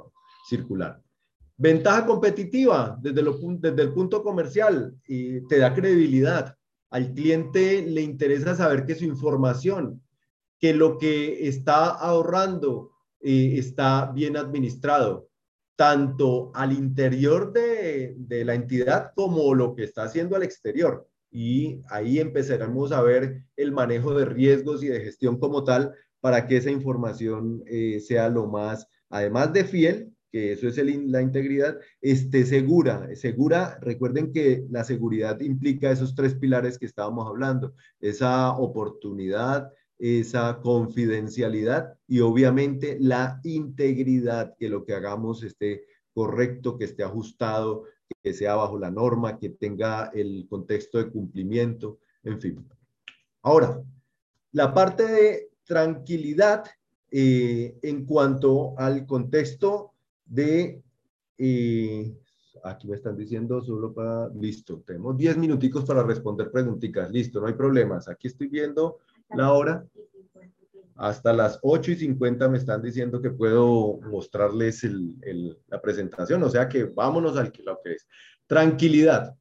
circular. 0.46 1.00
Ventaja 1.56 2.04
competitiva 2.04 2.98
desde, 3.00 3.22
lo, 3.22 3.38
desde 3.58 3.82
el 3.82 3.94
punto 3.94 4.22
comercial, 4.22 4.94
te 5.06 5.58
da 5.58 5.72
credibilidad. 5.72 6.54
Al 6.90 7.14
cliente 7.14 7.80
le 7.80 8.02
interesa 8.02 8.54
saber 8.54 8.84
que 8.84 8.94
su 8.94 9.06
información 9.06 10.02
que 10.58 10.74
lo 10.74 10.98
que 10.98 11.48
está 11.48 11.86
ahorrando 11.86 12.90
está 13.20 14.12
bien 14.14 14.36
administrado, 14.36 15.31
tanto 15.82 16.52
al 16.54 16.72
interior 16.72 17.52
de, 17.52 18.14
de, 18.16 18.44
la 18.44 18.54
entidad 18.54 19.10
como 19.16 19.52
lo 19.52 19.74
que 19.74 19.82
está 19.82 20.04
haciendo 20.04 20.36
al 20.36 20.44
exterior. 20.44 21.08
Y 21.28 21.82
ahí 21.90 22.20
empezaremos 22.20 22.92
a 22.92 23.02
ver 23.02 23.42
el 23.56 23.72
manejo 23.72 24.14
de 24.14 24.24
riesgos 24.24 24.84
y 24.84 24.86
de 24.86 25.00
gestión 25.00 25.40
como 25.40 25.64
tal 25.64 25.92
para 26.20 26.46
que 26.46 26.58
esa 26.58 26.70
información 26.70 27.64
eh, 27.66 27.98
sea 27.98 28.28
lo 28.28 28.46
más, 28.46 28.86
además 29.10 29.52
de 29.52 29.64
fiel, 29.64 30.12
que 30.30 30.52
eso 30.52 30.68
es 30.68 30.78
el, 30.78 31.10
la 31.10 31.20
integridad, 31.20 31.76
esté 32.00 32.46
segura. 32.46 33.08
Segura, 33.16 33.76
recuerden 33.80 34.32
que 34.32 34.64
la 34.70 34.84
seguridad 34.84 35.40
implica 35.40 35.90
esos 35.90 36.14
tres 36.14 36.36
pilares 36.36 36.78
que 36.78 36.86
estábamos 36.86 37.26
hablando, 37.26 37.74
esa 38.00 38.52
oportunidad, 38.52 39.72
esa 40.02 40.58
confidencialidad 40.60 41.94
y 42.08 42.18
obviamente 42.18 42.96
la 42.98 43.38
integridad, 43.44 44.56
que 44.58 44.68
lo 44.68 44.84
que 44.84 44.94
hagamos 44.94 45.44
esté 45.44 45.84
correcto, 46.12 46.76
que 46.76 46.86
esté 46.86 47.04
ajustado, 47.04 47.84
que 48.20 48.34
sea 48.34 48.56
bajo 48.56 48.80
la 48.80 48.90
norma, 48.90 49.38
que 49.38 49.50
tenga 49.50 50.10
el 50.12 50.48
contexto 50.48 50.98
de 50.98 51.08
cumplimiento, 51.08 52.00
en 52.24 52.40
fin. 52.40 52.68
Ahora, 53.42 53.80
la 54.50 54.74
parte 54.74 55.06
de 55.06 55.50
tranquilidad 55.64 56.64
eh, 57.08 57.78
en 57.82 58.04
cuanto 58.04 58.74
al 58.78 59.06
contexto 59.06 59.92
de... 60.24 60.82
Eh, 61.38 62.12
aquí 62.64 62.88
me 62.88 62.96
están 62.96 63.16
diciendo 63.16 63.62
solo 63.62 63.94
para... 63.94 64.28
Listo, 64.30 64.82
tenemos 64.84 65.16
10 65.16 65.36
minuticos 65.36 65.84
para 65.84 66.02
responder 66.02 66.50
preguntitas. 66.50 67.08
Listo, 67.12 67.40
no 67.40 67.46
hay 67.46 67.54
problemas. 67.54 68.08
Aquí 68.08 68.26
estoy 68.26 68.48
viendo 68.48 68.98
la 69.34 69.52
hora. 69.52 69.86
Hasta 70.96 71.32
las 71.32 71.58
8 71.62 71.92
y 71.92 71.96
50 71.96 72.48
me 72.48 72.58
están 72.58 72.82
diciendo 72.82 73.20
que 73.20 73.30
puedo 73.30 73.98
mostrarles 74.10 74.86
la 75.68 75.80
presentación, 75.80 76.42
o 76.42 76.50
sea 76.50 76.68
que 76.68 76.84
vámonos 76.84 77.36
al 77.36 77.50
que 77.50 77.62
lo 77.62 77.80
que. 77.82 77.96
Tranquilidad. 78.46 79.34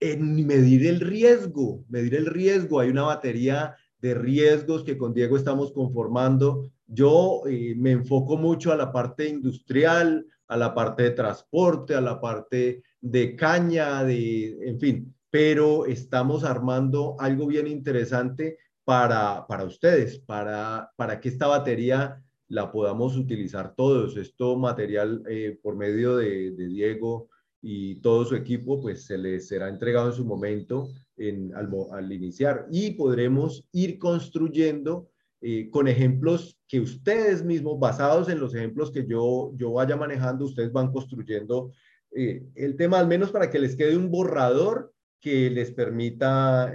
En 0.00 0.46
medir 0.46 0.86
el 0.86 1.00
riesgo, 1.00 1.84
medir 1.88 2.14
el 2.14 2.26
riesgo. 2.26 2.80
Hay 2.80 2.90
una 2.90 3.02
batería 3.02 3.76
de 4.00 4.14
riesgos 4.14 4.84
que 4.84 4.96
con 4.96 5.12
Diego 5.12 5.36
estamos 5.36 5.72
conformando. 5.72 6.70
Yo 6.86 7.42
eh, 7.48 7.74
me 7.76 7.92
enfoco 7.92 8.36
mucho 8.36 8.72
a 8.72 8.76
la 8.76 8.92
parte 8.92 9.28
industrial, 9.28 10.26
a 10.46 10.56
la 10.56 10.74
parte 10.74 11.04
de 11.04 11.10
transporte, 11.10 11.94
a 11.94 12.00
la 12.00 12.20
parte 12.20 12.82
de 13.00 13.36
caña, 13.36 14.04
de, 14.04 14.56
en 14.68 14.78
fin, 14.78 15.14
pero 15.30 15.86
estamos 15.86 16.44
armando 16.44 17.16
algo 17.18 17.46
bien 17.46 17.66
interesante 17.66 18.58
para, 18.88 19.46
para 19.46 19.64
ustedes, 19.64 20.18
para, 20.18 20.90
para 20.96 21.20
que 21.20 21.28
esta 21.28 21.46
batería 21.46 22.24
la 22.48 22.72
podamos 22.72 23.18
utilizar 23.18 23.74
todos. 23.74 24.16
Esto 24.16 24.56
material 24.56 25.22
eh, 25.28 25.58
por 25.62 25.76
medio 25.76 26.16
de, 26.16 26.52
de, 26.52 26.68
Diego 26.68 27.28
y 27.60 27.96
todo 27.96 28.24
su 28.24 28.34
equipo, 28.34 28.80
pues 28.80 29.04
se 29.04 29.18
les 29.18 29.46
será 29.46 29.68
entregado 29.68 30.08
en 30.08 30.14
su 30.14 30.24
momento 30.24 30.88
en, 31.18 31.54
al, 31.54 31.68
al 31.92 32.10
iniciar 32.10 32.66
y 32.70 32.92
podremos 32.92 33.68
ir 33.72 33.98
construyendo 33.98 35.10
eh, 35.42 35.68
con 35.68 35.86
ejemplos 35.86 36.58
que 36.66 36.80
ustedes 36.80 37.44
mismos, 37.44 37.78
basados 37.78 38.30
en 38.30 38.40
los 38.40 38.54
ejemplos 38.54 38.90
que 38.90 39.06
yo, 39.06 39.52
yo 39.56 39.70
vaya 39.70 39.96
manejando, 39.96 40.46
ustedes 40.46 40.72
van 40.72 40.92
construyendo 40.92 41.72
eh, 42.12 42.42
el 42.54 42.74
tema, 42.74 42.98
al 42.98 43.06
menos 43.06 43.32
para 43.32 43.50
que 43.50 43.58
les 43.58 43.76
quede 43.76 43.98
un 43.98 44.10
borrador 44.10 44.94
que 45.20 45.50
les 45.50 45.72
permita, 45.72 46.72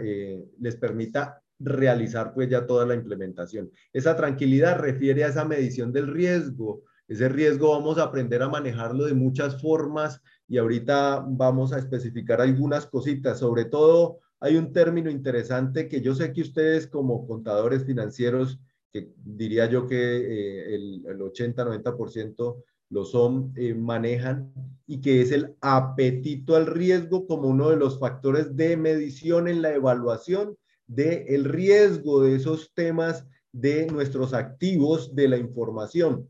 les 0.60 0.76
permita 0.76 1.43
realizar 1.64 2.34
pues 2.34 2.50
ya 2.50 2.66
toda 2.66 2.86
la 2.86 2.96
implementación. 2.96 3.72
Esa 3.92 4.16
tranquilidad 4.16 4.80
refiere 4.80 5.24
a 5.24 5.30
esa 5.30 5.46
medición 5.46 5.92
del 5.92 6.08
riesgo. 6.08 6.84
Ese 7.08 7.30
riesgo 7.30 7.72
vamos 7.72 7.98
a 7.98 8.04
aprender 8.04 8.42
a 8.44 8.50
manejarlo 8.50 9.06
de 9.06 9.14
muchas 9.14 9.62
formas 9.62 10.22
y 10.48 10.58
ahorita 10.58 11.26
vamos 11.28 11.74
a 11.74 11.80
especificar 11.80 12.42
algunas 12.42 12.86
cositas. 12.88 13.40
Sobre 13.40 13.66
todo 13.66 14.20
hay 14.40 14.58
un 14.58 14.74
término 14.74 15.10
interesante 15.10 15.88
que 15.88 16.02
yo 16.02 16.16
sé 16.16 16.34
que 16.34 16.42
ustedes 16.42 16.88
como 16.88 17.26
contadores 17.28 17.86
financieros, 17.86 18.60
que 18.92 19.12
diría 19.24 19.70
yo 19.70 19.88
que 19.88 19.96
eh, 19.96 20.76
el, 20.76 21.06
el 21.08 21.20
80-90% 21.20 22.64
lo 22.94 23.06
son, 23.06 23.52
eh, 23.56 23.74
manejan 23.74 24.54
y 24.86 25.02
que 25.02 25.22
es 25.22 25.32
el 25.32 25.56
apetito 25.62 26.56
al 26.56 26.68
riesgo 26.68 27.26
como 27.26 27.48
uno 27.48 27.70
de 27.70 27.78
los 27.78 28.00
factores 28.00 28.56
de 28.56 28.78
medición 28.78 29.48
en 29.48 29.62
la 29.62 29.74
evaluación 29.74 30.56
del 30.88 31.26
el 31.28 31.46
riesgo 31.46 32.22
de 32.24 32.36
esos 32.36 32.74
temas 32.74 33.26
de 33.52 33.86
nuestros 33.88 34.34
activos 34.34 35.16
de 35.16 35.28
la 35.28 35.38
información. 35.38 36.30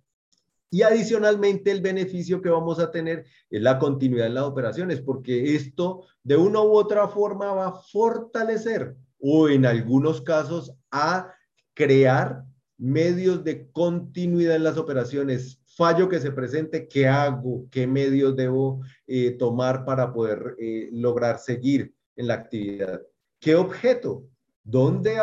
Y 0.70 0.82
adicionalmente 0.82 1.70
el 1.70 1.82
beneficio 1.82 2.42
que 2.42 2.50
vamos 2.50 2.80
a 2.80 2.90
tener 2.90 3.26
es 3.50 3.62
la 3.62 3.78
continuidad 3.78 4.26
en 4.26 4.34
las 4.34 4.46
operaciones, 4.46 5.02
porque 5.02 5.56
esto 5.56 6.08
de 6.24 6.36
una 6.36 6.62
u 6.62 6.74
otra 6.74 7.08
forma 7.08 7.54
va 7.54 7.68
a 7.68 7.82
fortalecer 7.92 8.96
o 9.20 9.50
en 9.50 9.66
algunos 9.68 10.22
casos 10.22 10.74
a 10.90 11.32
crear 11.76 12.44
medios 12.78 13.44
de 13.44 13.70
continuidad 13.72 14.56
en 14.56 14.64
las 14.64 14.78
operaciones. 14.78 15.62
Fallo 15.66 16.10
que 16.10 16.20
se 16.20 16.32
presente, 16.32 16.88
¿qué 16.88 17.08
hago? 17.08 17.68
¿Qué 17.70 17.88
medios 17.88 18.36
debo 18.36 18.82
eh, 19.08 19.32
tomar 19.32 19.86
para 19.86 20.12
poder 20.12 20.56
eh, 20.60 20.90
lograr 20.92 21.38
seguir 21.38 21.94
en 22.16 22.28
la 22.28 22.34
actividad? 22.34 23.02
¿Qué 23.40 23.56
objeto? 23.56 24.26
¿Dónde 24.64 25.18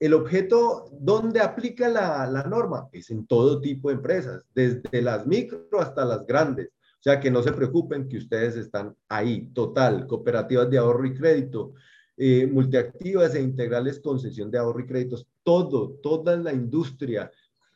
el 0.00 0.14
objeto, 0.14 0.90
dónde 1.00 1.40
aplica 1.40 1.88
la, 1.88 2.26
la, 2.26 2.44
norma? 2.44 2.88
Es 2.92 3.10
en 3.10 3.26
todo 3.26 3.60
tipo 3.60 3.88
de 3.88 3.96
empresas, 3.96 4.44
desde 4.54 5.02
las 5.02 5.26
micro 5.26 5.80
hasta 5.80 6.04
las 6.04 6.26
grandes. 6.26 6.68
O 6.68 7.02
sea, 7.02 7.20
que 7.20 7.30
no 7.30 7.42
se 7.42 7.52
preocupen 7.52 8.08
que 8.08 8.18
ustedes 8.18 8.56
están 8.56 8.94
ahí, 9.08 9.48
total, 9.54 10.06
cooperativas 10.06 10.68
de 10.68 10.78
ahorro 10.78 11.06
y 11.06 11.14
crédito, 11.14 11.74
eh, 12.16 12.48
multiactivas 12.48 13.34
e 13.36 13.40
integrales 13.40 14.00
concesión 14.00 14.50
de 14.50 14.58
ahorro 14.58 14.80
y 14.80 14.86
créditos, 14.86 15.28
todo, 15.44 15.90
toda 16.02 16.36
la 16.36 16.52
industria, 16.52 17.30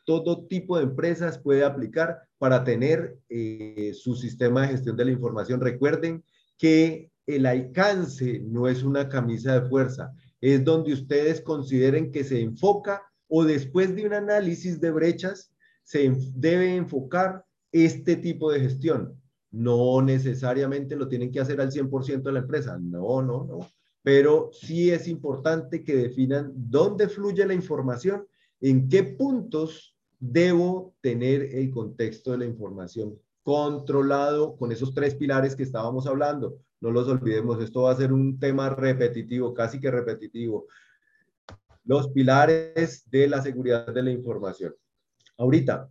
todo 0.05 0.45
tipo 0.47 0.77
de 0.77 0.83
empresas 0.83 1.37
puede 1.37 1.63
aplicar 1.63 2.19
para 2.37 2.65
tener 2.65 3.17
eh, 3.29 3.93
su 3.95 4.15
sistema 4.15 4.63
de 4.63 4.67
gestión 4.69 4.97
de 4.97 5.05
la 5.05 5.11
información. 5.11 5.61
Recuerden 5.61 6.25
que 6.57 7.09
el 7.25 7.45
alcance 7.45 8.41
no 8.41 8.67
es 8.67 8.83
una 8.83 9.07
camisa 9.07 9.61
de 9.61 9.69
fuerza, 9.69 10.13
es 10.43 10.61
donde 10.65 10.91
ustedes 10.91 11.39
consideren 11.39 12.11
que 12.11 12.25
se 12.25 12.41
enfoca 12.41 13.01
o 13.29 13.45
después 13.45 13.95
de 13.95 14.05
un 14.05 14.13
análisis 14.13 14.81
de 14.81 14.91
brechas 14.91 15.53
se 15.83 16.13
debe 16.35 16.75
enfocar 16.75 17.45
este 17.71 18.17
tipo 18.17 18.51
de 18.51 18.59
gestión. 18.59 19.17
No 19.51 20.01
necesariamente 20.01 20.97
lo 20.97 21.07
tienen 21.07 21.31
que 21.31 21.39
hacer 21.39 21.61
al 21.61 21.71
100% 21.71 22.23
de 22.23 22.31
la 22.33 22.39
empresa, 22.39 22.77
no, 22.77 23.21
no, 23.21 23.45
no, 23.45 23.59
pero 24.01 24.49
sí 24.51 24.91
es 24.91 25.07
importante 25.07 25.81
que 25.81 25.95
definan 25.95 26.51
dónde 26.53 27.07
fluye 27.07 27.45
la 27.45 27.53
información, 27.53 28.27
en 28.59 28.89
qué 28.89 29.03
puntos 29.03 29.95
debo 30.19 30.93
tener 30.99 31.55
el 31.55 31.71
contexto 31.71 32.31
de 32.31 32.39
la 32.39 32.45
información 32.45 33.17
controlado 33.43 34.57
con 34.57 34.73
esos 34.73 34.93
tres 34.93 35.15
pilares 35.15 35.55
que 35.55 35.63
estábamos 35.63 36.05
hablando. 36.05 36.57
No 36.83 36.91
los 36.91 37.07
olvidemos, 37.07 37.63
esto 37.63 37.83
va 37.83 37.91
a 37.91 37.95
ser 37.95 38.11
un 38.11 38.37
tema 38.37 38.69
repetitivo, 38.69 39.53
casi 39.53 39.79
que 39.79 39.89
repetitivo. 39.89 40.67
Los 41.85 42.09
pilares 42.09 43.09
de 43.09 43.29
la 43.29 43.41
seguridad 43.41 43.87
de 43.87 44.03
la 44.03 44.11
información. 44.11 44.75
Ahorita, 45.37 45.89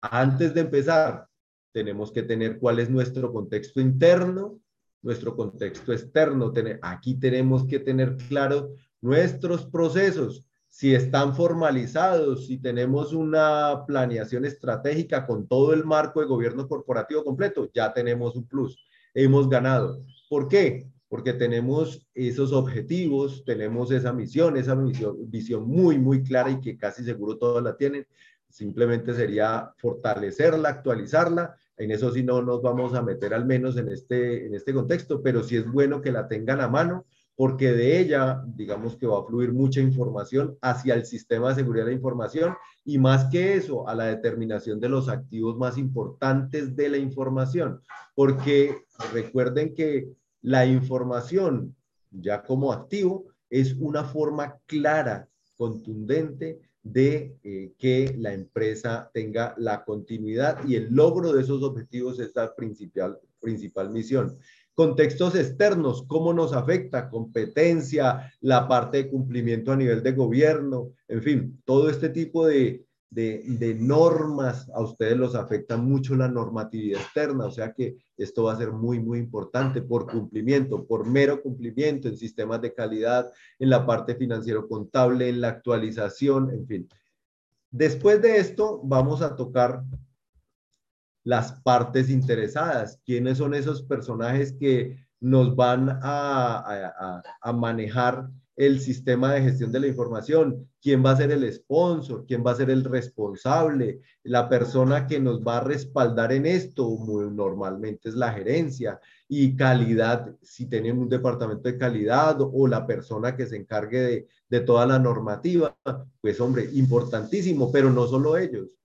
antes 0.00 0.52
de 0.52 0.62
empezar, 0.62 1.28
tenemos 1.70 2.10
que 2.10 2.24
tener 2.24 2.58
cuál 2.58 2.80
es 2.80 2.90
nuestro 2.90 3.32
contexto 3.32 3.80
interno, 3.80 4.58
nuestro 5.00 5.36
contexto 5.36 5.92
externo. 5.92 6.52
Aquí 6.82 7.20
tenemos 7.20 7.64
que 7.68 7.78
tener 7.78 8.16
claro 8.28 8.72
nuestros 9.00 9.64
procesos, 9.66 10.44
si 10.68 10.92
están 10.92 11.36
formalizados, 11.36 12.48
si 12.48 12.58
tenemos 12.58 13.12
una 13.12 13.84
planeación 13.86 14.44
estratégica 14.44 15.24
con 15.24 15.46
todo 15.46 15.72
el 15.72 15.84
marco 15.84 16.18
de 16.18 16.26
gobierno 16.26 16.66
corporativo 16.66 17.22
completo, 17.22 17.70
ya 17.72 17.92
tenemos 17.92 18.34
un 18.34 18.48
plus, 18.48 18.76
hemos 19.14 19.48
ganado. 19.48 20.00
¿Por 20.32 20.48
qué? 20.48 20.86
Porque 21.10 21.34
tenemos 21.34 22.08
esos 22.14 22.54
objetivos, 22.54 23.44
tenemos 23.44 23.90
esa 23.90 24.14
misión, 24.14 24.56
esa 24.56 24.74
visión, 24.74 25.30
visión 25.30 25.68
muy, 25.68 25.98
muy 25.98 26.22
clara 26.22 26.50
y 26.50 26.58
que 26.58 26.78
casi 26.78 27.04
seguro 27.04 27.36
todos 27.36 27.62
la 27.62 27.76
tienen. 27.76 28.06
Simplemente 28.48 29.12
sería 29.12 29.74
fortalecerla, 29.76 30.70
actualizarla. 30.70 31.54
En 31.76 31.90
eso 31.90 32.10
sí 32.10 32.22
no 32.22 32.40
nos 32.40 32.62
vamos 32.62 32.94
a 32.94 33.02
meter 33.02 33.34
al 33.34 33.44
menos 33.44 33.76
en 33.76 33.90
este, 33.90 34.46
en 34.46 34.54
este 34.54 34.72
contexto, 34.72 35.22
pero 35.22 35.42
sí 35.42 35.56
es 35.56 35.70
bueno 35.70 36.00
que 36.00 36.12
la 36.12 36.26
tengan 36.26 36.62
a 36.62 36.68
mano 36.68 37.04
porque 37.34 37.72
de 37.72 37.98
ella, 37.98 38.42
digamos 38.46 38.96
que 38.96 39.06
va 39.06 39.18
a 39.18 39.24
fluir 39.24 39.52
mucha 39.52 39.80
información 39.80 40.56
hacia 40.60 40.94
el 40.94 41.04
sistema 41.04 41.48
de 41.48 41.56
seguridad 41.56 41.84
de 41.84 41.90
la 41.90 41.96
información 41.96 42.54
y 42.84 42.98
más 42.98 43.26
que 43.26 43.54
eso, 43.54 43.88
a 43.88 43.94
la 43.94 44.06
determinación 44.06 44.80
de 44.80 44.88
los 44.88 45.08
activos 45.08 45.56
más 45.56 45.76
importantes 45.76 46.76
de 46.76 46.88
la 46.88 46.98
información, 46.98 47.80
porque 48.14 48.84
recuerden 49.12 49.74
que 49.74 50.08
la 50.42 50.66
información 50.66 51.74
ya 52.10 52.42
como 52.42 52.72
activo 52.72 53.26
es 53.48 53.74
una 53.74 54.04
forma 54.04 54.58
clara, 54.66 55.28
contundente 55.56 56.60
de 56.82 57.36
eh, 57.44 57.72
que 57.78 58.14
la 58.18 58.32
empresa 58.32 59.10
tenga 59.14 59.54
la 59.56 59.84
continuidad 59.84 60.66
y 60.66 60.74
el 60.74 60.92
logro 60.92 61.32
de 61.32 61.42
esos 61.42 61.62
objetivos 61.62 62.18
es 62.18 62.34
la 62.34 62.54
principal, 62.54 63.18
principal 63.40 63.90
misión. 63.90 64.36
Contextos 64.74 65.36
externos, 65.36 66.04
cómo 66.08 66.32
nos 66.32 66.52
afecta, 66.52 67.10
competencia, 67.10 68.32
la 68.40 68.66
parte 68.66 68.98
de 68.98 69.10
cumplimiento 69.10 69.70
a 69.70 69.76
nivel 69.76 70.02
de 70.02 70.12
gobierno, 70.12 70.92
en 71.08 71.22
fin, 71.22 71.62
todo 71.64 71.90
este 71.90 72.08
tipo 72.08 72.46
de, 72.46 72.84
de, 73.12 73.76
normas 73.78 74.70
a 74.74 74.80
ustedes 74.80 75.16
los 75.16 75.34
afecta 75.34 75.76
mucho 75.76 76.14
la 76.14 76.28
normatividad 76.28 77.02
externa, 77.02 77.44
o 77.44 77.50
sea 77.50 77.72
que 77.72 77.96
esto 78.16 78.44
va 78.44 78.54
a 78.54 78.58
ser 78.58 78.72
muy, 78.72 79.00
muy 79.00 79.18
importante 79.18 79.82
por 79.82 80.10
cumplimiento, 80.10 80.86
por 80.86 81.06
mero 81.06 81.42
cumplimiento 81.42 82.08
en 82.08 82.16
sistemas 82.16 82.62
de 82.62 82.72
calidad, 82.72 83.30
en 83.58 83.68
la 83.68 83.84
parte 83.84 84.14
financiero 84.14 84.66
contable, 84.66 85.28
en 85.28 85.42
la 85.42 85.48
actualización, 85.48 86.50
en 86.50 86.66
fin. 86.66 86.88
Después 87.70 88.22
de 88.22 88.38
esto, 88.38 88.80
vamos 88.82 89.20
a 89.20 89.36
tocar 89.36 89.82
las 91.24 91.60
partes 91.60 92.08
interesadas, 92.08 92.98
quiénes 93.04 93.38
son 93.38 93.54
esos 93.54 93.82
personajes 93.82 94.54
que 94.58 94.98
nos 95.20 95.54
van 95.54 96.00
a, 96.02 97.22
manejar 97.54 98.28
el 98.66 98.80
sistema 98.80 99.32
de 99.32 99.42
gestión 99.42 99.72
de 99.72 99.80
la 99.80 99.88
información, 99.88 100.68
quién 100.80 101.04
va 101.04 101.10
a 101.10 101.16
ser 101.16 101.32
el 101.32 101.52
sponsor, 101.52 102.24
quién 102.26 102.44
va 102.46 102.52
a 102.52 102.56
ser 102.56 102.70
el 102.70 102.84
responsable, 102.84 104.00
la 104.22 104.48
persona 104.48 105.06
que 105.08 105.18
nos 105.18 105.42
va 105.42 105.58
a 105.58 105.64
respaldar 105.64 106.32
en 106.32 106.46
esto, 106.46 106.88
muy 106.88 107.28
normalmente 107.30 108.08
es 108.08 108.14
la 108.14 108.32
gerencia 108.32 109.00
y 109.26 109.56
calidad, 109.56 110.36
si 110.42 110.66
tenemos 110.66 111.02
un 111.02 111.08
departamento 111.08 111.68
de 111.68 111.76
calidad 111.76 112.36
o 112.40 112.68
la 112.68 112.86
persona 112.86 113.34
que 113.34 113.46
se 113.46 113.56
encargue 113.56 114.00
de, 114.00 114.28
de 114.48 114.60
toda 114.60 114.86
la 114.86 114.98
normativa, 115.00 115.76
pues 116.20 116.40
hombre, 116.40 116.68
importantísimo, 116.72 117.72
pero 117.72 117.90
no 117.90 118.06
solo 118.06 118.36
ellos, 118.36 118.76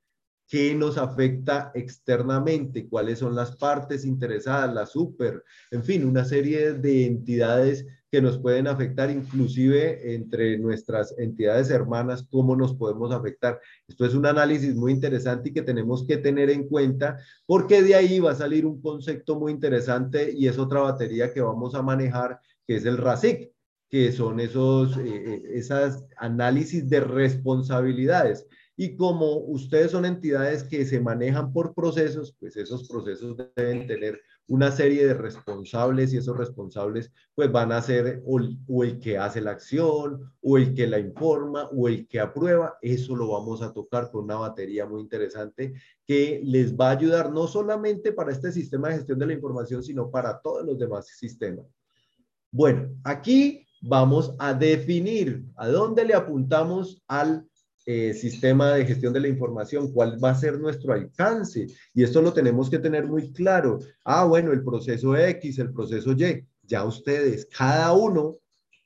qué 0.47 0.73
nos 0.73 0.97
afecta 0.97 1.71
externamente, 1.75 2.87
cuáles 2.87 3.19
son 3.19 3.35
las 3.35 3.55
partes 3.57 4.05
interesadas, 4.05 4.73
la 4.73 4.85
super, 4.85 5.43
en 5.69 5.83
fin, 5.83 6.07
una 6.07 6.25
serie 6.25 6.73
de 6.73 7.05
entidades 7.05 7.85
que 8.11 8.21
nos 8.21 8.37
pueden 8.37 8.67
afectar, 8.67 9.09
inclusive 9.09 10.15
entre 10.15 10.57
nuestras 10.57 11.17
entidades 11.17 11.69
hermanas, 11.69 12.25
cómo 12.29 12.55
nos 12.55 12.73
podemos 12.75 13.11
afectar. 13.11 13.59
Esto 13.87 14.05
es 14.05 14.13
un 14.13 14.25
análisis 14.25 14.75
muy 14.75 14.93
interesante 14.93 15.49
y 15.49 15.53
que 15.53 15.61
tenemos 15.61 16.05
que 16.07 16.17
tener 16.17 16.49
en 16.49 16.67
cuenta, 16.67 17.17
porque 17.45 17.83
de 17.83 17.95
ahí 17.95 18.19
va 18.19 18.31
a 18.31 18.35
salir 18.35 18.65
un 18.65 18.81
concepto 18.81 19.37
muy 19.37 19.51
interesante 19.51 20.31
y 20.33 20.47
es 20.47 20.57
otra 20.57 20.81
batería 20.81 21.33
que 21.33 21.41
vamos 21.41 21.75
a 21.75 21.81
manejar, 21.81 22.39
que 22.65 22.77
es 22.77 22.85
el 22.85 22.97
RASIC, 22.97 23.51
que 23.89 24.11
son 24.11 24.39
esos 24.39 24.97
eh, 24.97 25.03
eh, 25.05 25.43
esas 25.53 26.05
análisis 26.17 26.89
de 26.89 27.01
responsabilidades. 27.01 28.45
Y 28.75 28.95
como 28.95 29.37
ustedes 29.37 29.91
son 29.91 30.05
entidades 30.05 30.63
que 30.63 30.85
se 30.85 31.01
manejan 31.01 31.51
por 31.51 31.73
procesos, 31.73 32.35
pues 32.39 32.55
esos 32.57 32.87
procesos 32.87 33.35
deben 33.55 33.87
tener 33.87 34.21
una 34.47 34.71
serie 34.71 35.05
de 35.05 35.13
responsables 35.13 36.13
y 36.13 36.17
esos 36.17 36.37
responsables 36.37 37.11
pues 37.35 37.51
van 37.51 37.71
a 37.71 37.81
ser 37.81 38.23
o, 38.25 38.83
el 38.83 38.99
que 38.99 39.17
hace 39.17 39.41
la 39.41 39.51
acción 39.51 40.31
o 40.41 40.57
el 40.57 40.73
que 40.73 40.87
la 40.87 40.99
informa 40.99 41.69
o 41.75 41.87
el 41.87 42.07
que 42.07 42.19
aprueba. 42.19 42.77
Eso 42.81 43.15
lo 43.15 43.27
vamos 43.27 43.61
a 43.61 43.73
tocar 43.73 44.09
con 44.09 44.23
una 44.23 44.35
batería 44.35 44.85
muy 44.85 45.01
interesante 45.01 45.73
que 46.05 46.41
les 46.43 46.75
va 46.75 46.89
a 46.89 46.91
ayudar 46.91 47.31
no 47.31 47.47
solamente 47.47 48.13
para 48.13 48.31
este 48.31 48.51
sistema 48.51 48.87
de 48.87 48.95
gestión 48.95 49.19
de 49.19 49.27
la 49.27 49.33
información, 49.33 49.83
sino 49.83 50.09
para 50.09 50.39
todos 50.39 50.65
los 50.65 50.79
demás 50.79 51.07
sistemas. 51.07 51.65
Bueno, 52.49 52.89
aquí 53.03 53.67
vamos 53.81 54.33
a 54.39 54.53
definir 54.53 55.43
a 55.57 55.67
dónde 55.67 56.05
le 56.05 56.13
apuntamos 56.13 57.03
al 57.07 57.45
eh, 57.89 58.13
sistema 58.13 58.73
de 58.73 58.85
gestión 58.85 59.13
de 59.13 59.21
la 59.21 59.29
información, 59.29 59.93
cuál 59.93 60.21
va 60.21 60.31
a 60.31 60.35
ser 60.35 60.59
nuestro 60.59 60.91
alcance. 60.91 61.67
Y 61.93 62.03
esto 62.03 62.21
lo 62.21 62.33
tenemos 62.33 62.69
que 62.69 62.79
tener 62.79 63.07
muy 63.07 63.31
claro. 63.31 63.79
Ah, 64.03 64.25
bueno, 64.25 64.51
el 64.51 64.61
proceso 64.61 65.15
X, 65.15 65.57
el 65.59 65.71
proceso 65.71 66.11
Y, 66.11 66.45
ya 66.63 66.83
ustedes, 66.83 67.45
cada 67.45 67.93
uno 67.93 68.39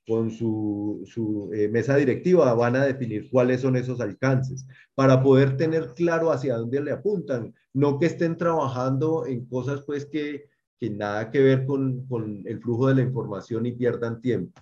con 0.08 0.30
su, 0.30 1.02
su 1.12 1.50
eh, 1.52 1.68
mesa 1.68 1.96
directiva 1.96 2.54
van 2.54 2.76
a 2.76 2.86
definir 2.86 3.28
cuáles 3.32 3.62
son 3.62 3.76
esos 3.76 4.00
alcances 4.02 4.68
para 4.94 5.24
poder 5.24 5.58
tener 5.58 5.96
claro 5.96 6.32
hacia 6.32 6.58
dónde 6.58 6.80
le 6.80 6.92
apuntan, 6.92 7.56
no 7.74 7.98
que 7.98 8.06
estén 8.06 8.38
trabajando 8.38 9.26
en 9.26 9.48
cosas 9.48 9.82
pues 9.82 10.06
que, 10.06 10.46
que 10.80 10.92
nada 10.92 11.32
que 11.32 11.40
ver 11.40 11.66
con, 11.66 12.06
con 12.06 12.44
el 12.46 12.62
flujo 12.62 12.88
de 12.88 12.96
la 12.96 13.02
información 13.02 13.66
y 13.66 13.72
pierdan 13.72 14.22
tiempo. 14.22 14.62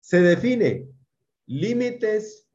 Se 0.00 0.22
define 0.22 0.88
límites 1.44 2.46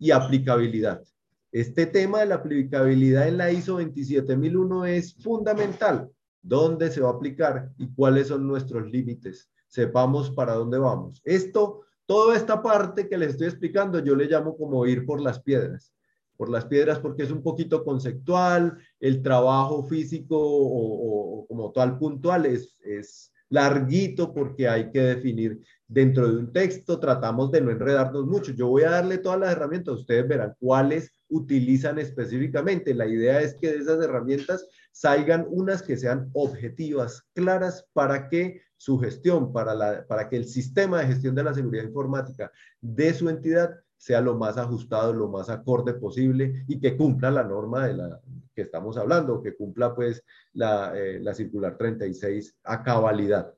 y 0.00 0.10
aplicabilidad. 0.10 1.04
Este 1.52 1.86
tema 1.86 2.20
de 2.20 2.26
la 2.26 2.36
aplicabilidad 2.36 3.28
en 3.28 3.36
la 3.36 3.52
ISO 3.52 3.78
27001 3.78 4.86
es 4.86 5.14
fundamental. 5.14 6.10
¿Dónde 6.42 6.90
se 6.90 7.02
va 7.02 7.10
a 7.10 7.12
aplicar 7.12 7.70
y 7.76 7.92
cuáles 7.92 8.28
son 8.28 8.46
nuestros 8.46 8.90
límites? 8.90 9.50
Sepamos 9.68 10.30
para 10.30 10.54
dónde 10.54 10.78
vamos. 10.78 11.20
Esto, 11.24 11.82
toda 12.06 12.34
esta 12.34 12.62
parte 12.62 13.08
que 13.08 13.18
les 13.18 13.32
estoy 13.32 13.48
explicando, 13.48 13.98
yo 13.98 14.16
le 14.16 14.24
llamo 14.24 14.56
como 14.56 14.86
ir 14.86 15.04
por 15.04 15.20
las 15.20 15.40
piedras. 15.40 15.92
Por 16.36 16.48
las 16.48 16.64
piedras 16.64 16.98
porque 16.98 17.24
es 17.24 17.30
un 17.30 17.42
poquito 17.42 17.84
conceptual, 17.84 18.78
el 18.98 19.22
trabajo 19.22 19.84
físico 19.84 20.38
o, 20.40 21.46
como 21.46 21.72
tal 21.72 21.98
puntual 21.98 22.46
es, 22.46 22.78
es 22.82 23.30
larguito 23.50 24.32
porque 24.32 24.66
hay 24.66 24.90
que 24.90 25.00
definir 25.00 25.60
dentro 25.90 26.28
de 26.28 26.36
un 26.36 26.52
texto, 26.52 27.00
tratamos 27.00 27.50
de 27.50 27.60
no 27.60 27.70
enredarnos 27.72 28.24
mucho. 28.24 28.52
Yo 28.52 28.68
voy 28.68 28.84
a 28.84 28.90
darle 28.90 29.18
todas 29.18 29.40
las 29.40 29.52
herramientas, 29.52 29.96
ustedes 29.96 30.26
verán 30.26 30.54
cuáles 30.60 31.12
utilizan 31.28 31.98
específicamente. 31.98 32.94
La 32.94 33.06
idea 33.06 33.40
es 33.40 33.54
que 33.56 33.72
de 33.72 33.78
esas 33.78 34.00
herramientas 34.00 34.66
salgan 34.92 35.46
unas 35.50 35.82
que 35.82 35.96
sean 35.96 36.30
objetivas, 36.32 37.26
claras, 37.34 37.88
para 37.92 38.28
que 38.28 38.62
su 38.76 38.98
gestión, 39.00 39.52
para, 39.52 39.74
la, 39.74 40.06
para 40.06 40.28
que 40.28 40.36
el 40.36 40.46
sistema 40.46 41.00
de 41.00 41.08
gestión 41.08 41.34
de 41.34 41.42
la 41.42 41.54
seguridad 41.54 41.84
informática 41.84 42.52
de 42.80 43.12
su 43.12 43.28
entidad 43.28 43.74
sea 43.96 44.20
lo 44.20 44.36
más 44.36 44.58
ajustado, 44.58 45.12
lo 45.12 45.28
más 45.28 45.50
acorde 45.50 45.94
posible 45.94 46.64
y 46.68 46.78
que 46.78 46.96
cumpla 46.96 47.32
la 47.32 47.42
norma 47.42 47.86
de 47.88 47.94
la 47.94 48.20
que 48.54 48.62
estamos 48.62 48.96
hablando, 48.96 49.42
que 49.42 49.56
cumpla 49.56 49.92
pues 49.92 50.22
la, 50.52 50.96
eh, 50.96 51.18
la 51.20 51.34
circular 51.34 51.76
36 51.76 52.56
a 52.62 52.82
cabalidad. 52.82 53.52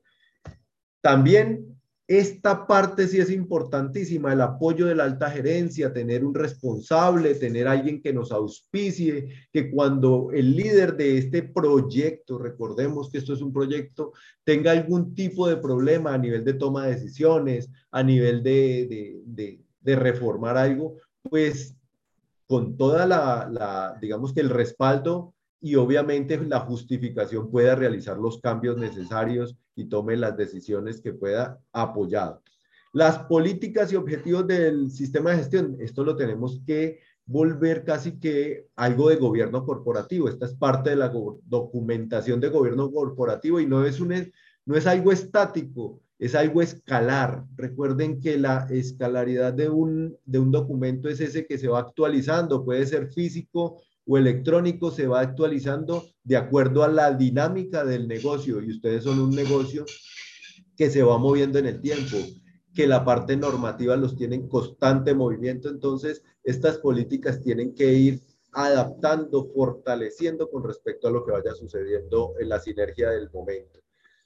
También 1.02 1.81
esta 2.18 2.66
parte 2.66 3.08
sí 3.08 3.18
es 3.20 3.30
importantísima, 3.30 4.32
el 4.32 4.42
apoyo 4.42 4.86
de 4.86 4.94
la 4.94 5.04
alta 5.04 5.30
gerencia, 5.30 5.94
tener 5.94 6.24
un 6.24 6.34
responsable, 6.34 7.34
tener 7.34 7.66
alguien 7.66 8.02
que 8.02 8.12
nos 8.12 8.32
auspicie, 8.32 9.28
que 9.50 9.70
cuando 9.70 10.30
el 10.32 10.54
líder 10.54 10.96
de 10.96 11.16
este 11.16 11.42
proyecto, 11.42 12.38
recordemos 12.38 13.08
que 13.10 13.16
esto 13.16 13.32
es 13.32 13.40
un 13.40 13.52
proyecto, 13.52 14.12
tenga 14.44 14.72
algún 14.72 15.14
tipo 15.14 15.48
de 15.48 15.56
problema 15.56 16.12
a 16.12 16.18
nivel 16.18 16.44
de 16.44 16.54
toma 16.54 16.84
de 16.84 16.96
decisiones, 16.96 17.70
a 17.90 18.02
nivel 18.02 18.42
de, 18.42 19.22
de, 19.24 19.96
reformar 19.96 20.58
algo, 20.58 20.98
pues 21.22 21.76
con 22.46 22.76
toda 22.76 23.06
la, 23.06 23.48
la, 23.50 23.98
digamos 24.00 24.34
que 24.34 24.40
el 24.40 24.50
respaldo 24.50 25.31
y 25.62 25.76
obviamente 25.76 26.36
la 26.38 26.60
justificación 26.60 27.48
pueda 27.48 27.76
realizar 27.76 28.18
los 28.18 28.40
cambios 28.40 28.76
necesarios 28.76 29.56
y 29.76 29.84
tome 29.84 30.16
las 30.16 30.36
decisiones 30.36 31.00
que 31.00 31.12
pueda 31.12 31.60
apoyar. 31.72 32.40
Las 32.92 33.20
políticas 33.20 33.92
y 33.92 33.96
objetivos 33.96 34.46
del 34.46 34.90
sistema 34.90 35.30
de 35.30 35.38
gestión, 35.38 35.76
esto 35.80 36.04
lo 36.04 36.16
tenemos 36.16 36.60
que 36.66 36.98
volver 37.24 37.84
casi 37.84 38.18
que 38.18 38.66
algo 38.74 39.08
de 39.08 39.16
gobierno 39.16 39.64
corporativo. 39.64 40.28
Esta 40.28 40.46
es 40.46 40.54
parte 40.54 40.90
de 40.90 40.96
la 40.96 41.12
documentación 41.46 42.40
de 42.40 42.48
gobierno 42.48 42.90
corporativo 42.90 43.60
y 43.60 43.66
no 43.66 43.86
es, 43.86 44.00
un, 44.00 44.32
no 44.66 44.76
es 44.76 44.86
algo 44.88 45.12
estático, 45.12 46.00
es 46.18 46.34
algo 46.34 46.60
escalar. 46.60 47.44
Recuerden 47.54 48.20
que 48.20 48.36
la 48.36 48.66
escalaridad 48.68 49.52
de 49.52 49.70
un, 49.70 50.18
de 50.24 50.40
un 50.40 50.50
documento 50.50 51.08
es 51.08 51.20
ese 51.20 51.46
que 51.46 51.56
se 51.56 51.68
va 51.68 51.78
actualizando, 51.78 52.64
puede 52.64 52.84
ser 52.84 53.12
físico 53.12 53.80
o 54.06 54.18
electrónico 54.18 54.90
se 54.90 55.06
va 55.06 55.20
actualizando 55.20 56.04
de 56.24 56.36
acuerdo 56.36 56.82
a 56.82 56.88
la 56.88 57.12
dinámica 57.12 57.84
del 57.84 58.08
negocio 58.08 58.60
y 58.60 58.70
ustedes 58.70 59.04
son 59.04 59.20
un 59.20 59.30
negocio 59.30 59.84
que 60.76 60.90
se 60.90 61.02
va 61.02 61.18
moviendo 61.18 61.58
en 61.58 61.66
el 61.66 61.80
tiempo, 61.80 62.16
que 62.74 62.86
la 62.86 63.04
parte 63.04 63.36
normativa 63.36 63.96
los 63.96 64.16
tiene 64.16 64.36
en 64.36 64.48
constante 64.48 65.14
movimiento, 65.14 65.68
entonces 65.68 66.22
estas 66.42 66.78
políticas 66.78 67.40
tienen 67.40 67.74
que 67.74 67.92
ir 67.92 68.20
adaptando, 68.52 69.50
fortaleciendo 69.54 70.50
con 70.50 70.64
respecto 70.64 71.08
a 71.08 71.10
lo 71.10 71.24
que 71.24 71.32
vaya 71.32 71.54
sucediendo 71.54 72.34
en 72.38 72.48
la 72.48 72.60
sinergia 72.60 73.10
del 73.10 73.30
momento. 73.30 73.80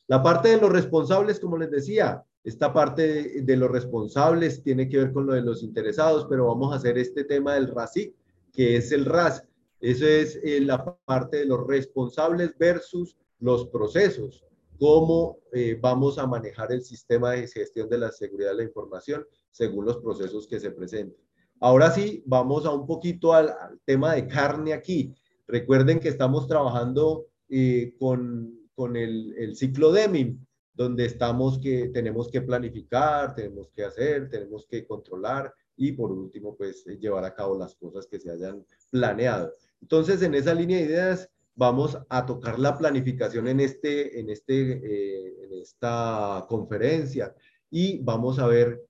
La 0.09 0.23
parte 0.23 0.49
de 0.49 0.61
los 0.61 0.71
responsables, 0.71 1.41
como 1.41 1.59
les 1.59 1.71
decía, 1.71 2.25
esta 2.45 2.73
parte 2.73 3.43
de, 3.43 3.57
los 3.57 3.71
responsables 3.71 4.63
tiene 4.63 4.89
que 4.89 4.99
ver 4.99 5.13
con 5.13 5.27
lo 5.27 5.33
de 5.33 5.43
los 5.43 5.65
interesados, 5.65 6.27
pero 6.31 6.47
vamos 6.47 6.73
a 6.73 6.77
hacer 6.77 6.97
este 6.97 7.25
tema 7.25 7.55
del 7.55 7.69
RASIC, 7.69 8.15
que 8.53 8.77
es 8.77 8.93
el 8.93 9.05
RAS, 9.05 9.45
eso 9.81 10.07
es 10.07 10.41
eh, 10.43 10.61
la 10.61 10.97
parte 11.05 11.39
de 11.39 11.47
los 11.47 11.67
responsables 11.67 12.57
versus 12.59 13.17
los 13.41 13.69
procesos. 13.69 14.45
Cómo 14.79 15.39
eh, 15.53 15.79
vamos 15.81 16.19
a 16.19 16.27
manejar 16.27 16.73
el 16.73 16.83
sistema 16.83 17.33
de 17.33 17.49
gestión 17.49 17.89
de 17.89 17.99
la 17.99 18.11
seguridad 18.11 18.51
de 18.51 18.57
la 18.57 18.63
información 18.65 19.27
según 19.51 19.87
los 19.87 19.99
procesos 19.99 20.47
que 20.47 20.61
se 20.61 20.71
presenten. 20.71 21.17
Ahora 21.61 21.91
sí, 21.91 22.23
vamos 22.27 22.67
a 22.67 22.71
un 22.71 22.87
poquito 22.87 23.33
al, 23.33 23.55
tema 23.85 24.15
de 24.15 24.27
carne 24.27 24.75
aquí. 24.75 25.15
Recuerden 25.47 26.01
que 26.01 26.09
estamos 26.09 26.47
trabajando 26.47 27.27
eh, 27.49 27.95
con, 27.99 28.69
con 28.75 28.97
el, 28.97 29.35
el, 29.39 29.57
ciclo 29.57 29.93
DEMIM, 29.93 30.45
donde 30.75 31.07
estamos 31.07 31.59
que 31.59 31.89
tenemos 31.89 32.29
que 32.29 32.43
planificar, 32.43 33.35
tenemos 33.35 33.71
que 33.71 33.85
hacer, 33.85 34.29
tenemos 34.29 34.67
que 34.67 34.87
controlar 34.87 35.55
y 35.77 35.93
por 35.93 36.11
último, 36.11 36.57
pues 36.57 36.85
llevar 36.99 37.25
a 37.25 37.35
cabo 37.35 37.59
las 37.59 37.75
cosas 37.77 38.07
que 38.07 38.19
se 38.19 38.31
hayan 38.31 38.65
planeado. 38.91 39.53
Entonces, 39.87 40.21
en 40.23 40.35
esa 40.35 40.53
línea 40.53 40.79
de 40.79 40.85
ideas, 40.87 41.31
vamos 41.55 41.97
a 42.09 42.27
tocar 42.27 42.59
la 42.59 42.77
planificación 42.77 43.47
en, 43.47 43.61
este, 43.61 44.19
este, 44.33 44.73
eh, 44.73 45.45
en 45.45 45.53
esta 45.61 46.45
conferencia 46.49 47.33
y 47.71 48.01
vamos 48.03 48.41
a 48.41 48.49
ver, 48.49 48.85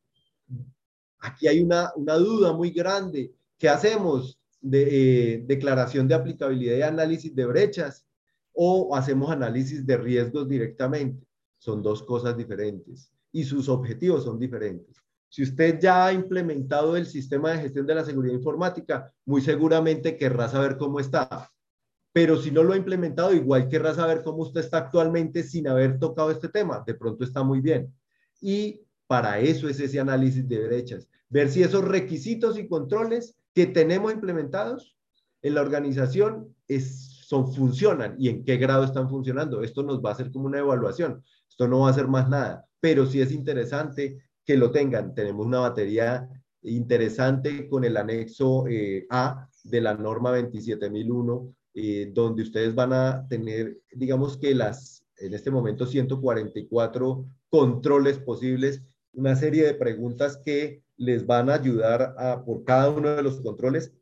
aquí 1.18 1.48
hay 1.48 1.60
una, 1.60 1.92
una 1.96 2.14
duda 2.14 2.54
muy 2.54 2.70
grande. 2.70 3.34
¿Qué 3.58 3.68
hacemos? 3.68 4.40
De, 4.62 5.34
eh, 5.34 5.44
declaración 5.46 6.08
de 6.08 6.14
aplicabilidad 6.14 6.78
y 6.78 6.82
análisis 6.82 7.34
de 7.36 7.44
brechas 7.44 8.06
o 8.54 8.96
hacemos 8.96 9.30
análisis 9.30 9.84
de 9.84 9.98
riesgos 9.98 10.48
directamente. 10.48 11.26
Son 11.58 11.82
dos 11.82 12.02
cosas 12.02 12.38
diferentes 12.38 13.12
y 13.32 13.44
sus 13.44 13.68
objetivos 13.68 14.24
son 14.24 14.38
diferentes. 14.38 14.96
Si 15.28 15.42
usted 15.42 15.78
ya 15.80 16.06
ha 16.06 16.12
implementado 16.12 16.96
el 16.96 17.06
sistema 17.06 17.50
de 17.50 17.58
gestión 17.58 17.86
de 17.86 17.94
la 17.94 18.04
seguridad 18.04 18.34
informática, 18.34 19.12
muy 19.24 19.40
seguramente 19.40 20.16
querrá 20.16 20.48
saber 20.48 20.76
cómo 20.76 21.00
está. 21.00 21.50
Pero 22.12 22.36
si 22.36 22.50
no 22.50 22.62
lo 22.62 22.72
ha 22.72 22.76
implementado, 22.78 23.34
igual 23.34 23.68
querrá 23.68 23.94
saber 23.94 24.22
cómo 24.22 24.38
usted 24.38 24.60
está 24.60 24.78
actualmente 24.78 25.42
sin 25.42 25.68
haber 25.68 25.98
tocado 25.98 26.30
este 26.30 26.48
tema. 26.48 26.82
De 26.86 26.94
pronto 26.94 27.24
está 27.24 27.42
muy 27.42 27.60
bien. 27.60 27.92
Y 28.40 28.86
para 29.06 29.38
eso 29.40 29.68
es 29.68 29.80
ese 29.80 30.00
análisis 30.00 30.48
de 30.48 30.66
brechas. 30.66 31.08
Ver 31.28 31.50
si 31.50 31.62
esos 31.62 31.84
requisitos 31.84 32.58
y 32.58 32.68
controles 32.68 33.36
que 33.52 33.66
tenemos 33.66 34.12
implementados 34.12 34.96
en 35.42 35.54
la 35.54 35.60
organización 35.60 36.54
son, 37.26 37.52
funcionan 37.52 38.16
y 38.18 38.28
en 38.28 38.44
qué 38.44 38.56
grado 38.56 38.84
están 38.84 39.08
funcionando. 39.08 39.62
Esto 39.62 39.82
nos 39.82 40.02
va 40.02 40.10
a 40.10 40.12
hacer 40.12 40.30
como 40.30 40.46
una 40.46 40.58
evaluación. 40.58 41.22
Esto 41.48 41.68
no 41.68 41.80
va 41.80 41.90
a 41.90 41.94
ser 41.94 42.08
más 42.08 42.28
nada, 42.28 42.66
pero 42.80 43.06
sí 43.06 43.20
es 43.20 43.32
interesante 43.32 44.22
que 44.46 44.56
lo 44.56 44.70
tengan. 44.70 45.14
Tenemos 45.14 45.44
una 45.44 45.58
batería 45.60 46.28
interesante 46.62 47.68
con 47.68 47.84
el 47.84 47.96
anexo 47.96 48.66
eh, 48.68 49.06
A 49.10 49.48
de 49.64 49.80
la 49.80 49.94
norma 49.94 50.32
27001, 50.32 51.54
eh, 51.74 52.10
donde 52.14 52.42
ustedes 52.42 52.74
van 52.74 52.92
a 52.92 53.26
tener, 53.28 53.78
digamos 53.92 54.36
que 54.36 54.54
las, 54.54 55.04
en 55.18 55.34
este 55.34 55.50
momento, 55.50 55.86
144 55.86 57.26
controles 57.50 58.18
posibles, 58.18 58.82
una 59.12 59.34
serie 59.34 59.64
de 59.64 59.74
preguntas 59.74 60.40
que 60.44 60.82
les 60.96 61.26
van 61.26 61.50
a 61.50 61.54
ayudar 61.54 62.14
a, 62.16 62.44
por 62.44 62.64
cada 62.64 62.90
uno 62.90 63.16
de 63.16 63.22
los 63.22 63.40
controles, 63.40 63.92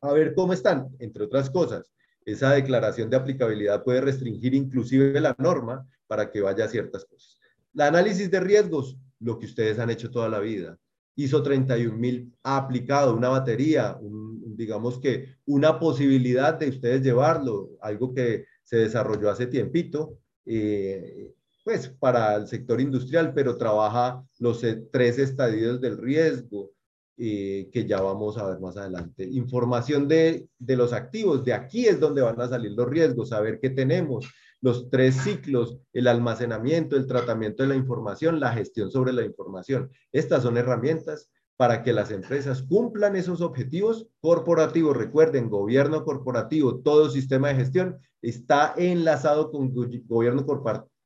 a 0.00 0.12
ver 0.12 0.34
cómo 0.34 0.52
están, 0.52 0.88
entre 0.98 1.24
otras 1.24 1.48
cosas. 1.48 1.92
Esa 2.24 2.52
declaración 2.52 3.10
de 3.10 3.16
aplicabilidad 3.16 3.82
puede 3.82 4.00
restringir 4.00 4.54
inclusive 4.54 5.20
la 5.20 5.34
norma 5.38 5.88
para 6.06 6.30
que 6.30 6.40
vaya 6.40 6.66
a 6.66 6.68
ciertas 6.68 7.04
cosas. 7.04 7.38
La 7.72 7.86
análisis 7.86 8.30
de 8.30 8.40
riesgos, 8.40 8.96
lo 9.22 9.38
que 9.38 9.46
ustedes 9.46 9.78
han 9.78 9.90
hecho 9.90 10.10
toda 10.10 10.28
la 10.28 10.40
vida. 10.40 10.78
ISO 11.14 11.42
31000 11.42 12.32
ha 12.42 12.56
aplicado 12.56 13.14
una 13.14 13.28
batería, 13.28 13.98
digamos 14.00 14.98
que 14.98 15.36
una 15.44 15.78
posibilidad 15.78 16.54
de 16.54 16.68
ustedes 16.68 17.02
llevarlo, 17.02 17.70
algo 17.80 18.14
que 18.14 18.46
se 18.62 18.76
desarrolló 18.78 19.30
hace 19.30 19.46
tiempito, 19.46 20.18
eh, 20.46 21.34
pues 21.64 21.88
para 21.88 22.34
el 22.36 22.48
sector 22.48 22.80
industrial, 22.80 23.32
pero 23.34 23.56
trabaja 23.56 24.24
los 24.38 24.64
e, 24.64 24.76
tres 24.90 25.18
estadios 25.18 25.80
del 25.80 25.98
riesgo, 25.98 26.72
eh, 27.18 27.68
que 27.70 27.86
ya 27.86 28.00
vamos 28.00 28.38
a 28.38 28.46
ver 28.46 28.58
más 28.58 28.76
adelante. 28.76 29.24
Información 29.24 30.08
de, 30.08 30.48
de 30.58 30.76
los 30.76 30.92
activos, 30.92 31.44
de 31.44 31.52
aquí 31.52 31.86
es 31.86 32.00
donde 32.00 32.22
van 32.22 32.40
a 32.40 32.48
salir 32.48 32.72
los 32.72 32.88
riesgos, 32.88 33.28
saber 33.28 33.60
qué 33.60 33.70
tenemos, 33.70 34.26
los 34.62 34.88
tres 34.88 35.16
ciclos, 35.16 35.78
el 35.92 36.06
almacenamiento, 36.06 36.96
el 36.96 37.06
tratamiento 37.06 37.62
de 37.62 37.68
la 37.68 37.74
información, 37.74 38.40
la 38.40 38.52
gestión 38.52 38.90
sobre 38.90 39.12
la 39.12 39.24
información. 39.24 39.90
Estas 40.12 40.44
son 40.44 40.56
herramientas 40.56 41.30
para 41.56 41.82
que 41.82 41.92
las 41.92 42.10
empresas 42.10 42.62
cumplan 42.62 43.16
esos 43.16 43.40
objetivos 43.40 44.06
corporativos. 44.20 44.96
Recuerden, 44.96 45.50
gobierno 45.50 46.04
corporativo, 46.04 46.80
todo 46.80 47.10
sistema 47.10 47.48
de 47.48 47.56
gestión 47.56 47.98
está 48.22 48.72
enlazado 48.76 49.50
con 49.50 49.74
gobierno 50.06 50.46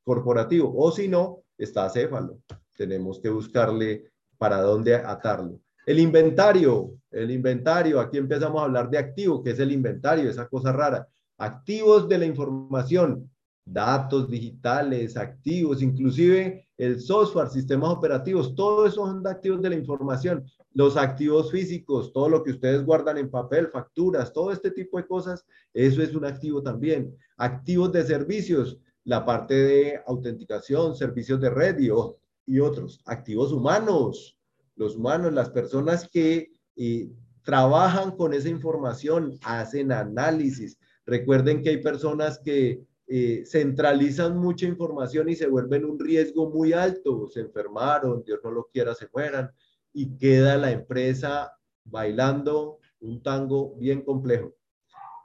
corporativo 0.03 0.73
o 0.77 0.91
si 0.91 1.07
no, 1.07 1.43
está 1.57 1.85
acéfalo. 1.85 2.37
Tenemos 2.77 3.19
que 3.19 3.29
buscarle 3.29 4.11
para 4.37 4.61
dónde 4.61 4.95
atarlo. 4.95 5.59
El 5.85 5.99
inventario, 5.99 6.91
el 7.09 7.31
inventario, 7.31 7.99
aquí 7.99 8.17
empezamos 8.17 8.61
a 8.61 8.65
hablar 8.65 8.89
de 8.89 8.99
activo, 8.99 9.41
que 9.41 9.51
es 9.51 9.59
el 9.59 9.71
inventario, 9.71 10.29
esa 10.29 10.47
cosa 10.47 10.71
rara. 10.71 11.07
Activos 11.39 12.07
de 12.07 12.17
la 12.19 12.25
información, 12.25 13.31
datos 13.71 14.29
digitales, 14.29 15.17
activos, 15.17 15.81
inclusive 15.81 16.67
el 16.77 17.01
software, 17.01 17.49
sistemas 17.49 17.89
operativos, 17.89 18.55
todo 18.55 18.85
eso 18.85 19.05
son 19.07 19.25
activos 19.27 19.61
de 19.61 19.69
la 19.69 19.75
información. 19.75 20.45
Los 20.73 20.95
activos 20.95 21.51
físicos, 21.51 22.13
todo 22.13 22.29
lo 22.29 22.43
que 22.43 22.51
ustedes 22.51 22.85
guardan 22.85 23.17
en 23.17 23.29
papel, 23.29 23.67
facturas, 23.67 24.31
todo 24.31 24.51
este 24.51 24.71
tipo 24.71 24.97
de 24.97 25.07
cosas, 25.07 25.45
eso 25.73 26.01
es 26.01 26.15
un 26.15 26.25
activo 26.25 26.61
también. 26.61 27.15
Activos 27.37 27.91
de 27.91 28.03
servicios, 28.03 28.77
la 29.03 29.25
parte 29.25 29.55
de 29.55 29.99
autenticación, 30.05 30.95
servicios 30.95 31.41
de 31.41 31.49
red 31.49 31.77
y, 31.79 32.59
otros. 32.59 33.01
Activos 33.05 33.51
humanos, 33.51 34.37
los 34.75 34.95
humanos, 34.95 35.33
las 35.33 35.49
personas 35.49 36.07
que 36.07 36.51
eh, 36.75 37.09
trabajan 37.41 38.11
con 38.11 38.33
esa 38.33 38.49
información, 38.49 39.37
hacen 39.41 39.91
análisis. 39.91 40.77
Recuerden 41.05 41.63
que 41.63 41.69
hay 41.69 41.77
personas 41.77 42.39
que 42.39 42.85
eh, 43.07 43.43
centralizan 43.45 44.37
mucha 44.37 44.65
información 44.65 45.29
y 45.29 45.35
se 45.35 45.47
vuelven 45.47 45.85
un 45.85 45.97
riesgo 45.97 46.49
muy 46.49 46.73
alto, 46.73 47.27
se 47.27 47.39
enfermaron, 47.39 48.23
Dios 48.23 48.39
no 48.43 48.51
lo 48.51 48.65
quiera, 48.65 48.93
se 48.93 49.07
mueran, 49.13 49.49
y 49.93 50.17
queda 50.17 50.57
la 50.57 50.71
empresa 50.71 51.53
bailando 51.85 52.79
un 52.99 53.23
tango 53.23 53.75
bien 53.77 54.01
complejo. 54.01 54.53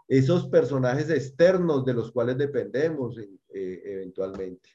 Esos 0.07 0.47
personajes 0.49 1.11
externos 1.11 1.85
de 1.85 1.95
los 1.95 2.13
cuales 2.13 2.39
dependemos 2.39 3.19
eh, 3.19 3.83
eventualmente. 3.85 4.71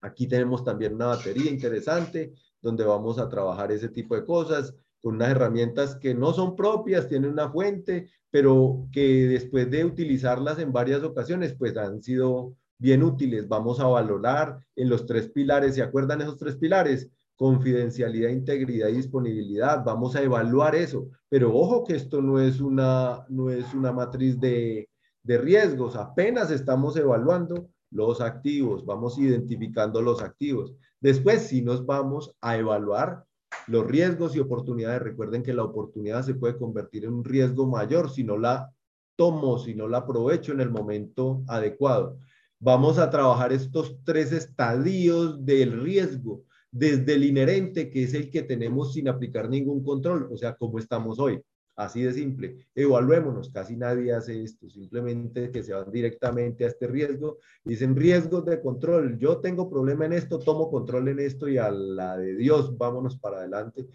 Aquí 0.00 0.26
tenemos 0.26 0.64
también 0.64 0.94
una 0.94 1.06
batería 1.06 1.50
interesante 1.50 2.32
donde 2.60 2.84
vamos 2.84 3.18
a 3.18 3.28
trabajar 3.28 3.72
ese 3.72 3.88
tipo 3.88 4.14
de 4.14 4.24
cosas 4.24 4.74
con 5.00 5.16
unas 5.16 5.30
herramientas 5.30 5.96
que 5.96 6.14
no 6.14 6.32
son 6.32 6.56
propias, 6.56 7.08
tienen 7.08 7.30
una 7.32 7.50
fuente, 7.50 8.10
pero 8.30 8.86
que 8.92 9.26
después 9.26 9.70
de 9.70 9.84
utilizarlas 9.84 10.58
en 10.58 10.72
varias 10.72 11.02
ocasiones, 11.02 11.54
pues 11.58 11.76
han 11.76 12.02
sido 12.02 12.54
bien 12.78 13.02
útiles. 13.02 13.48
Vamos 13.48 13.80
a 13.80 13.86
valorar 13.86 14.58
en 14.76 14.88
los 14.88 15.06
tres 15.06 15.28
pilares, 15.28 15.74
¿se 15.74 15.82
acuerdan 15.82 16.20
esos 16.20 16.36
tres 16.36 16.56
pilares? 16.56 17.08
Confidencialidad, 17.36 18.30
integridad 18.30 18.88
y 18.88 18.96
disponibilidad. 18.96 19.82
Vamos 19.84 20.16
a 20.16 20.22
evaluar 20.22 20.74
eso, 20.74 21.08
pero 21.28 21.54
ojo 21.54 21.84
que 21.84 21.96
esto 21.96 22.20
no 22.20 22.40
es 22.40 22.60
una, 22.60 23.24
no 23.28 23.50
es 23.50 23.72
una 23.74 23.92
matriz 23.92 24.38
de, 24.38 24.88
de 25.22 25.38
riesgos, 25.38 25.96
apenas 25.96 26.50
estamos 26.50 26.96
evaluando 26.96 27.68
los 27.90 28.20
activos, 28.20 28.84
vamos 28.84 29.18
identificando 29.18 30.00
los 30.00 30.22
activos. 30.22 30.74
Después 31.00 31.42
sí 31.42 31.62
nos 31.62 31.84
vamos 31.84 32.34
a 32.40 32.56
evaluar 32.56 33.24
los 33.70 33.86
riesgos 33.86 34.34
y 34.34 34.40
oportunidades. 34.40 35.00
Recuerden 35.00 35.42
que 35.42 35.54
la 35.54 35.62
oportunidad 35.62 36.24
se 36.24 36.34
puede 36.34 36.58
convertir 36.58 37.04
en 37.04 37.14
un 37.14 37.24
riesgo 37.24 37.66
mayor 37.66 38.10
si 38.10 38.24
no 38.24 38.36
la 38.36 38.70
tomo, 39.16 39.58
si 39.58 39.74
no 39.74 39.86
la 39.86 39.98
aprovecho 39.98 40.52
en 40.52 40.60
el 40.60 40.70
momento 40.70 41.42
adecuado. 41.46 42.18
Vamos 42.58 42.98
a 42.98 43.08
trabajar 43.10 43.52
estos 43.52 43.96
tres 44.04 44.32
estadios 44.32 45.44
del 45.46 45.80
riesgo, 45.80 46.42
desde 46.72 47.14
el 47.14 47.24
inherente, 47.24 47.90
que 47.90 48.02
es 48.02 48.12
el 48.14 48.30
que 48.30 48.42
tenemos 48.42 48.92
sin 48.92 49.08
aplicar 49.08 49.48
ningún 49.48 49.84
control, 49.84 50.28
o 50.32 50.36
sea, 50.36 50.56
cómo 50.56 50.78
estamos 50.78 51.18
hoy. 51.20 51.40
Así 51.80 52.02
de 52.02 52.12
simple. 52.12 52.68
Evaluémonos. 52.74 53.50
Casi 53.50 53.74
nadie 53.74 54.12
hace 54.12 54.42
esto. 54.42 54.68
Simplemente 54.68 55.50
que 55.50 55.62
se 55.62 55.72
van 55.72 55.90
directamente 55.90 56.64
a 56.64 56.68
este 56.68 56.86
riesgo. 56.86 57.38
Dicen 57.64 57.96
riesgos 57.96 58.44
de 58.44 58.60
control. 58.60 59.18
Yo 59.18 59.38
tengo 59.38 59.70
problema 59.70 60.04
en 60.04 60.12
esto, 60.12 60.38
tomo 60.38 60.70
control 60.70 61.08
en 61.08 61.20
esto 61.20 61.48
y 61.48 61.56
a 61.56 61.70
la 61.70 62.18
de 62.18 62.36
Dios, 62.36 62.76
vámonos 62.76 63.18
para 63.18 63.38
adelante. 63.38 63.86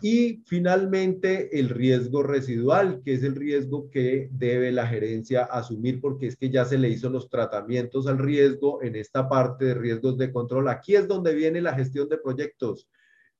Y 0.00 0.42
finalmente 0.46 1.60
el 1.60 1.68
riesgo 1.68 2.22
residual, 2.22 3.02
que 3.04 3.12
es 3.12 3.22
el 3.22 3.36
riesgo 3.36 3.90
que 3.90 4.30
debe 4.32 4.72
la 4.72 4.86
gerencia 4.86 5.44
asumir 5.44 6.00
porque 6.00 6.28
es 6.28 6.36
que 6.36 6.48
ya 6.48 6.64
se 6.64 6.78
le 6.78 6.88
hizo 6.88 7.10
los 7.10 7.28
tratamientos 7.28 8.06
al 8.06 8.18
riesgo 8.18 8.82
en 8.82 8.96
esta 8.96 9.28
parte 9.28 9.66
de 9.66 9.74
riesgos 9.74 10.16
de 10.16 10.32
control. 10.32 10.68
Aquí 10.68 10.96
es 10.96 11.06
donde 11.06 11.34
viene 11.34 11.60
la 11.60 11.74
gestión 11.74 12.08
de 12.08 12.16
proyectos. 12.16 12.88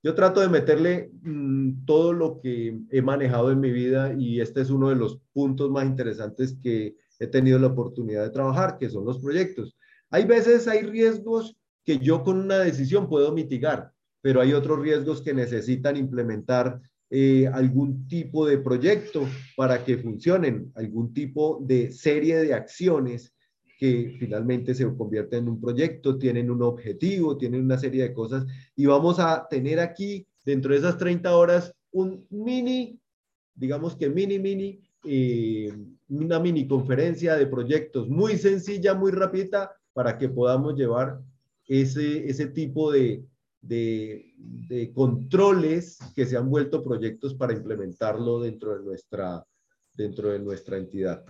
Yo 0.07 0.15
trato 0.15 0.41
de 0.41 0.49
meterle 0.49 1.11
mm, 1.23 1.85
todo 1.85 2.13
lo 2.13 2.41
que 2.41 2.79
he 2.93 3.03
manejado 3.03 3.51
en 3.51 3.59
mi 3.59 3.73
vida 3.73 4.15
y 4.17 4.41
este 4.41 4.61
es 4.61 4.71
uno 4.71 4.89
de 4.89 4.95
los 4.95 5.19
puntos 5.33 5.69
más 5.69 5.85
interesantes 5.85 6.57
que 6.63 6.95
he 7.19 7.27
tenido 7.27 7.59
la 7.59 7.67
oportunidad 7.67 8.23
de 8.23 8.31
trabajar, 8.31 8.79
que 8.79 8.89
son 8.89 9.05
los 9.05 9.19
proyectos. 9.19 9.77
Hay 10.11 10.25
veces 10.25 10.69
hay 10.69 10.83
riesgos 10.83 11.57
que 11.85 11.99
yo 11.99 12.23
con 12.23 12.39
una 12.39 12.61
decisión 12.61 13.09
puedo 13.09 13.33
mitigar, 13.33 13.91
pero 14.21 14.41
hay 14.41 14.53
otros 14.53 14.79
riesgos 14.79 15.21
que 15.23 15.35
necesitan 15.35 15.97
implementar 15.97 16.81
eh, 17.11 17.49
algún 17.53 18.07
tipo 18.07 18.47
de 18.47 18.59
proyecto 18.59 19.27
para 19.57 19.85
que 19.85 19.99
funcionen, 19.99 20.71
algún 20.77 21.13
tipo 21.15 21.59
de 21.63 21.91
serie 21.91 22.37
de 22.37 22.55
acciones 22.55 23.35
que 23.77 24.17
finalmente 24.19 24.75
se 24.75 24.85
convierten 24.97 25.45
en 25.45 25.49
un 25.51 25.61
proyecto, 25.61 26.17
tienen 26.19 26.51
un 26.51 26.63
objetivo, 26.63 27.37
tienen 27.37 27.63
una 27.63 27.79
serie 27.79 28.05
de 28.05 28.15
cosas 28.15 28.47
y 28.75 28.87
vamos 28.87 29.19
a 29.19 29.47
tener 29.49 29.81
aquí 29.81 30.27
dentro 30.45 30.73
de 30.73 30.79
esas 30.79 30.97
30 30.97 31.37
horas 31.37 31.75
un 31.93 32.27
mini, 32.31 32.99
digamos 33.55 33.97
que 33.97 34.09
mini, 34.09 34.39
mini, 34.39 34.81
eh, 35.05 35.73
una 36.09 36.39
mini 36.39 36.67
conferencia 36.67 37.37
de 37.37 37.47
proyectos 37.47 38.09
muy 38.09 38.37
sencilla, 38.37 38.95
muy 38.95 39.13
rápida 39.13 39.73
para 39.93 40.17
que 40.17 40.29
podamos 40.29 40.75
llevar 40.75 41.21
ese, 41.67 42.29
ese 42.29 42.47
tipo 42.47 42.93
de, 42.93 43.25
de, 43.61 44.35
de 44.37 44.93
controles 44.93 45.99
que 46.15 46.27
se 46.27 46.37
han 46.37 46.49
vuelto 46.49 46.83
proyectos 46.83 47.35
para 47.35 47.53
implementarlo 47.53 48.41
dentro 48.41 48.77
de 48.77 48.85
nuestra, 48.85 49.45
dentro 49.95 50.31
de 50.31 50.39
nuestra 50.39 50.77
entidad. 50.77 51.25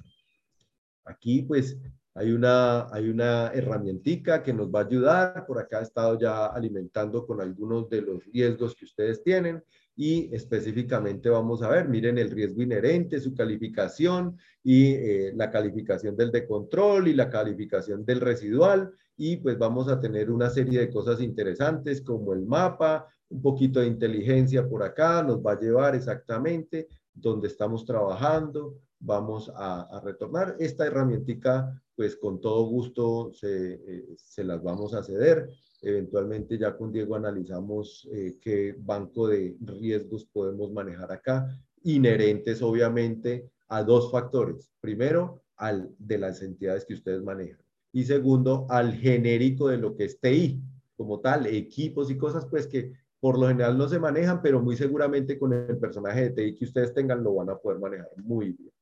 Aquí, 1.05 1.43
pues, 1.43 1.79
hay 2.17 2.33
una, 2.33 2.89
hay 2.93 3.11
una 3.11 3.49
herramientica 3.49 4.43
que 4.43 4.55
nos 4.55 4.69
va 4.69 4.81
a 4.81 4.85
ayudar. 4.85 5.45
Por 5.47 5.59
acá 5.59 5.81
he 5.81 5.83
estado 5.83 6.19
ya 6.19 6.47
alimentando 6.47 7.27
con 7.27 7.43
algunos 7.43 7.91
de 7.91 8.01
los 8.01 8.25
riesgos 8.25 8.75
que 8.75 8.87
ustedes 8.87 9.23
tienen 9.23 9.63
y 9.95 10.35
específicamente 10.35 11.29
vamos 11.29 11.63
a 11.63 11.69
ver, 11.69 11.89
miren 11.89 12.19
el 12.19 12.31
riesgo 12.31 12.63
inherente, 12.63 13.21
su 13.21 13.35
calificación 13.35 14.37
y 14.63 14.93
eh, 14.93 15.33
la 15.35 15.51
calificación 15.51 16.17
del 16.17 16.31
de 16.31 16.47
control 16.47 17.09
y 17.09 17.15
la 17.15 17.31
calificación 17.31 18.05
del 18.05 18.21
residual 18.21 18.93
y 19.17 19.37
pues 19.37 19.59
vamos 19.59 19.89
a 19.89 20.01
tener 20.01 20.31
una 20.31 20.51
serie 20.51 20.81
de 20.81 20.91
cosas 20.91 21.21
interesantes 21.21 22.03
como 22.03 22.35
el 22.35 22.45
mapa, 22.45 23.07
un 23.29 23.43
poquito 23.43 23.81
de 23.81 23.87
inteligencia 23.87 24.69
por 24.69 24.83
acá, 24.83 25.23
nos 25.23 25.39
va 25.39 25.53
a 25.53 25.61
llevar 25.61 25.95
exactamente 25.95 26.89
donde 27.13 27.49
estamos 27.49 27.85
trabajando, 27.87 28.77
vamos 28.99 29.51
a, 29.55 30.01
retornar. 30.05 30.57
Esta 30.59 30.87
herramientica, 30.87 31.83
pues 31.95 32.17
con 32.17 32.41
todo 32.41 32.65
gusto 32.67 33.33
se, 33.33 33.75
eh, 33.75 34.07
se, 34.17 34.45
las 34.45 34.63
vamos 34.63 34.95
a 34.95 35.03
ceder. 35.03 35.49
Eventualmente 35.83 36.59
ya 36.59 36.77
con 36.77 36.93
Diego 36.93 37.15
analizamos 37.15 38.09
eh, 38.13 38.39
qué 38.41 38.75
banco 38.79 39.29
de 39.29 39.57
riesgos 39.61 40.25
podemos 40.25 40.73
manejar 40.73 41.13
acá, 41.13 41.49
inherentes 41.83 42.63
obviamente 42.63 43.51
a 43.69 43.83
dos 43.83 44.11
factores. 44.11 44.71
Primero, 44.81 45.43
al 45.57 45.95
de 45.99 46.19
las 46.19 46.43
entidades 46.43 46.85
que 46.85 46.95
ustedes 46.95 47.23
manejan. 47.23 47.61
Y 47.93 48.05
segundo, 48.05 48.67
al 48.69 48.95
genérico 48.95 49.69
de 49.69 49.79
lo 49.79 49.97
que 49.97 50.05
es 50.05 50.21
TI, 50.21 50.61
como 50.97 51.21
tal, 51.21 51.47
equipos 51.47 52.11
y 52.11 52.17
cosas 52.17 52.47
pues 52.47 52.67
que 52.67 52.93
por 53.21 53.39
lo 53.39 53.49
general 53.49 53.77
no 53.79 53.89
se 53.89 53.99
manejan, 53.99 54.43
pero 54.43 54.61
muy 54.61 54.77
seguramente 54.77 55.39
con 55.39 55.53
el 55.53 55.79
personaje 55.79 56.29
de 56.29 56.31
TI 56.31 56.55
que 56.55 56.65
ustedes 56.65 56.93
tengan 56.93 57.23
lo 57.23 57.35
van 57.35 57.51
a 57.51 57.57
poder 57.57 57.79
manejar 57.79 58.11
muy 58.17 58.53
bien. 58.53 58.73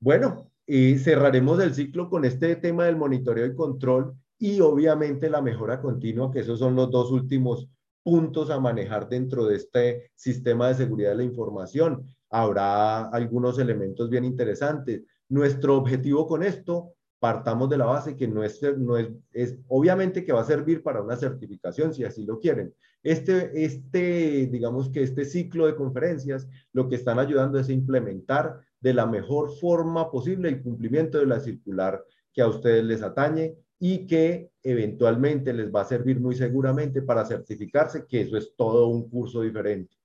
Bueno, 0.00 0.50
y 0.64 0.98
cerraremos 0.98 1.60
el 1.60 1.74
ciclo 1.74 2.08
con 2.08 2.24
este 2.24 2.54
tema 2.56 2.84
del 2.84 2.96
monitoreo 2.96 3.46
y 3.46 3.54
control 3.54 4.14
y 4.38 4.60
obviamente 4.60 5.28
la 5.28 5.42
mejora 5.42 5.80
continua, 5.80 6.30
que 6.30 6.40
esos 6.40 6.60
son 6.60 6.76
los 6.76 6.90
dos 6.90 7.10
últimos 7.10 7.68
puntos 8.04 8.50
a 8.50 8.60
manejar 8.60 9.08
dentro 9.08 9.46
de 9.46 9.56
este 9.56 10.12
sistema 10.14 10.68
de 10.68 10.74
seguridad 10.74 11.10
de 11.10 11.16
la 11.16 11.24
información. 11.24 12.06
Habrá 12.30 13.08
algunos 13.08 13.58
elementos 13.58 14.08
bien 14.08 14.24
interesantes. 14.24 15.02
Nuestro 15.28 15.76
objetivo 15.76 16.28
con 16.28 16.44
esto, 16.44 16.92
partamos 17.18 17.68
de 17.68 17.78
la 17.78 17.86
base 17.86 18.16
que 18.16 18.28
no 18.28 18.44
es, 18.44 18.62
no 18.78 18.96
es, 18.96 19.08
es 19.32 19.58
obviamente 19.66 20.24
que 20.24 20.32
va 20.32 20.42
a 20.42 20.44
servir 20.44 20.84
para 20.84 21.02
una 21.02 21.16
certificación, 21.16 21.92
si 21.92 22.04
así 22.04 22.24
lo 22.24 22.38
quieren. 22.38 22.72
Este, 23.02 23.64
este, 23.64 24.46
digamos 24.46 24.90
que 24.90 25.02
este 25.02 25.24
ciclo 25.24 25.66
de 25.66 25.74
conferencias, 25.74 26.48
lo 26.72 26.88
que 26.88 26.94
están 26.94 27.18
ayudando 27.18 27.58
es 27.58 27.68
a 27.68 27.72
implementar 27.72 28.60
de 28.80 28.94
la 28.94 29.06
mejor 29.06 29.50
forma 29.58 30.10
posible 30.10 30.48
el 30.48 30.62
cumplimiento 30.62 31.18
de 31.18 31.26
la 31.26 31.40
circular 31.40 32.04
que 32.32 32.42
a 32.42 32.48
ustedes 32.48 32.84
les 32.84 33.02
atañe 33.02 33.56
y 33.80 34.06
que 34.06 34.50
eventualmente 34.62 35.52
les 35.52 35.72
va 35.72 35.82
a 35.82 35.86
servir 35.86 36.20
muy 36.20 36.34
seguramente 36.34 37.02
para 37.02 37.24
certificarse, 37.24 38.06
que 38.06 38.22
eso 38.22 38.36
es 38.36 38.54
todo 38.56 38.88
un 38.88 39.08
curso 39.08 39.42
diferente. 39.42 39.96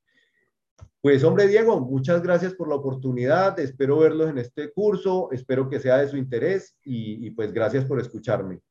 Pues 1.01 1.23
hombre 1.23 1.47
Diego, 1.47 1.79
muchas 1.81 2.23
gracias 2.23 2.53
por 2.53 2.69
la 2.69 2.75
oportunidad, 2.75 3.59
espero 3.59 3.99
verlos 3.99 4.29
en 4.29 4.37
este 4.37 4.71
curso, 4.71 5.29
espero 5.31 5.69
que 5.69 5.79
sea 5.79 5.97
de 5.97 6.07
su 6.07 6.17
interés 6.17 6.75
y, 6.83 7.27
y 7.27 7.31
pues 7.31 7.51
gracias 7.51 7.85
por 7.85 7.99
escucharme. 7.99 8.61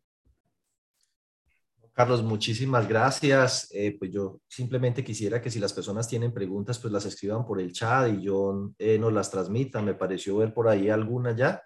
Carlos, 1.95 2.23
muchísimas 2.23 2.89
gracias. 2.89 3.69
Eh, 3.73 3.97
pues 3.99 4.11
yo 4.11 4.41
simplemente 4.49 5.05
quisiera 5.05 5.43
que 5.43 5.51
si 5.51 5.59
las 5.59 5.75
personas 5.75 6.09
tienen 6.09 6.33
preguntas, 6.33 6.79
pues 6.79 6.91
las 6.93 7.05
escriban 7.05 7.45
por 7.45 7.61
el 7.61 7.73
chat 7.73 8.09
y 8.15 8.23
yo 8.23 8.73
eh, 8.79 8.99
nos 8.99 9.13
las 9.13 9.31
transmita. 9.31 9.83
Me 9.83 9.95
pareció 9.95 10.39
ver 10.39 10.55
por 10.55 10.69
ahí 10.69 10.89
alguna 10.89 11.37
ya. 11.37 11.63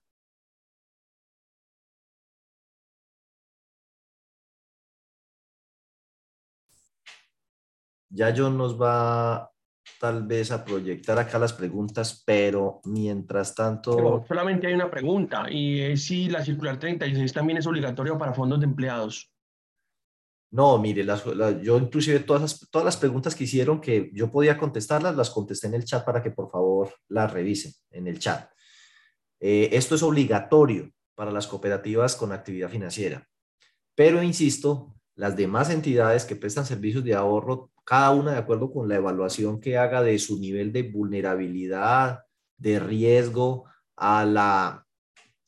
Ya 8.08 8.34
John 8.36 8.56
nos 8.56 8.80
va 8.80 9.50
tal 10.00 10.26
vez 10.26 10.50
a 10.50 10.64
proyectar 10.64 11.18
acá 11.18 11.38
las 11.38 11.52
preguntas, 11.52 12.22
pero 12.26 12.80
mientras 12.84 13.54
tanto... 13.54 14.24
solamente 14.26 14.66
hay 14.66 14.74
una 14.74 14.90
pregunta 14.90 15.46
y 15.50 15.80
es 15.80 16.04
si 16.04 16.28
la 16.28 16.42
circular 16.44 16.78
36 16.78 17.32
también 17.32 17.58
es 17.58 17.66
obligatorio 17.66 18.18
para 18.18 18.34
fondos 18.34 18.58
de 18.60 18.66
empleados. 18.66 19.35
No, 20.50 20.78
mire, 20.78 21.04
yo 21.62 21.78
inclusive 21.78 22.20
todas 22.20 22.42
las, 22.42 22.70
todas 22.70 22.84
las 22.84 22.96
preguntas 22.96 23.34
que 23.34 23.44
hicieron 23.44 23.80
que 23.80 24.10
yo 24.12 24.30
podía 24.30 24.56
contestarlas, 24.56 25.16
las 25.16 25.30
contesté 25.30 25.66
en 25.66 25.74
el 25.74 25.84
chat 25.84 26.04
para 26.04 26.22
que 26.22 26.30
por 26.30 26.50
favor 26.50 26.94
las 27.08 27.32
revisen 27.32 27.72
en 27.90 28.06
el 28.06 28.18
chat. 28.18 28.48
Eh, 29.40 29.70
esto 29.72 29.96
es 29.96 30.02
obligatorio 30.02 30.90
para 31.14 31.30
las 31.30 31.46
cooperativas 31.46 32.14
con 32.14 32.32
actividad 32.32 32.70
financiera, 32.70 33.26
pero 33.94 34.22
insisto, 34.22 34.94
las 35.14 35.36
demás 35.36 35.70
entidades 35.70 36.24
que 36.24 36.36
prestan 36.36 36.66
servicios 36.66 37.02
de 37.02 37.14
ahorro, 37.14 37.70
cada 37.84 38.10
una 38.12 38.32
de 38.32 38.38
acuerdo 38.38 38.70
con 38.70 38.88
la 38.88 38.96
evaluación 38.96 39.60
que 39.60 39.78
haga 39.78 40.02
de 40.02 40.18
su 40.18 40.38
nivel 40.38 40.72
de 40.72 40.82
vulnerabilidad, 40.84 42.20
de 42.56 42.78
riesgo 42.78 43.64
a 43.96 44.24
la 44.24 44.85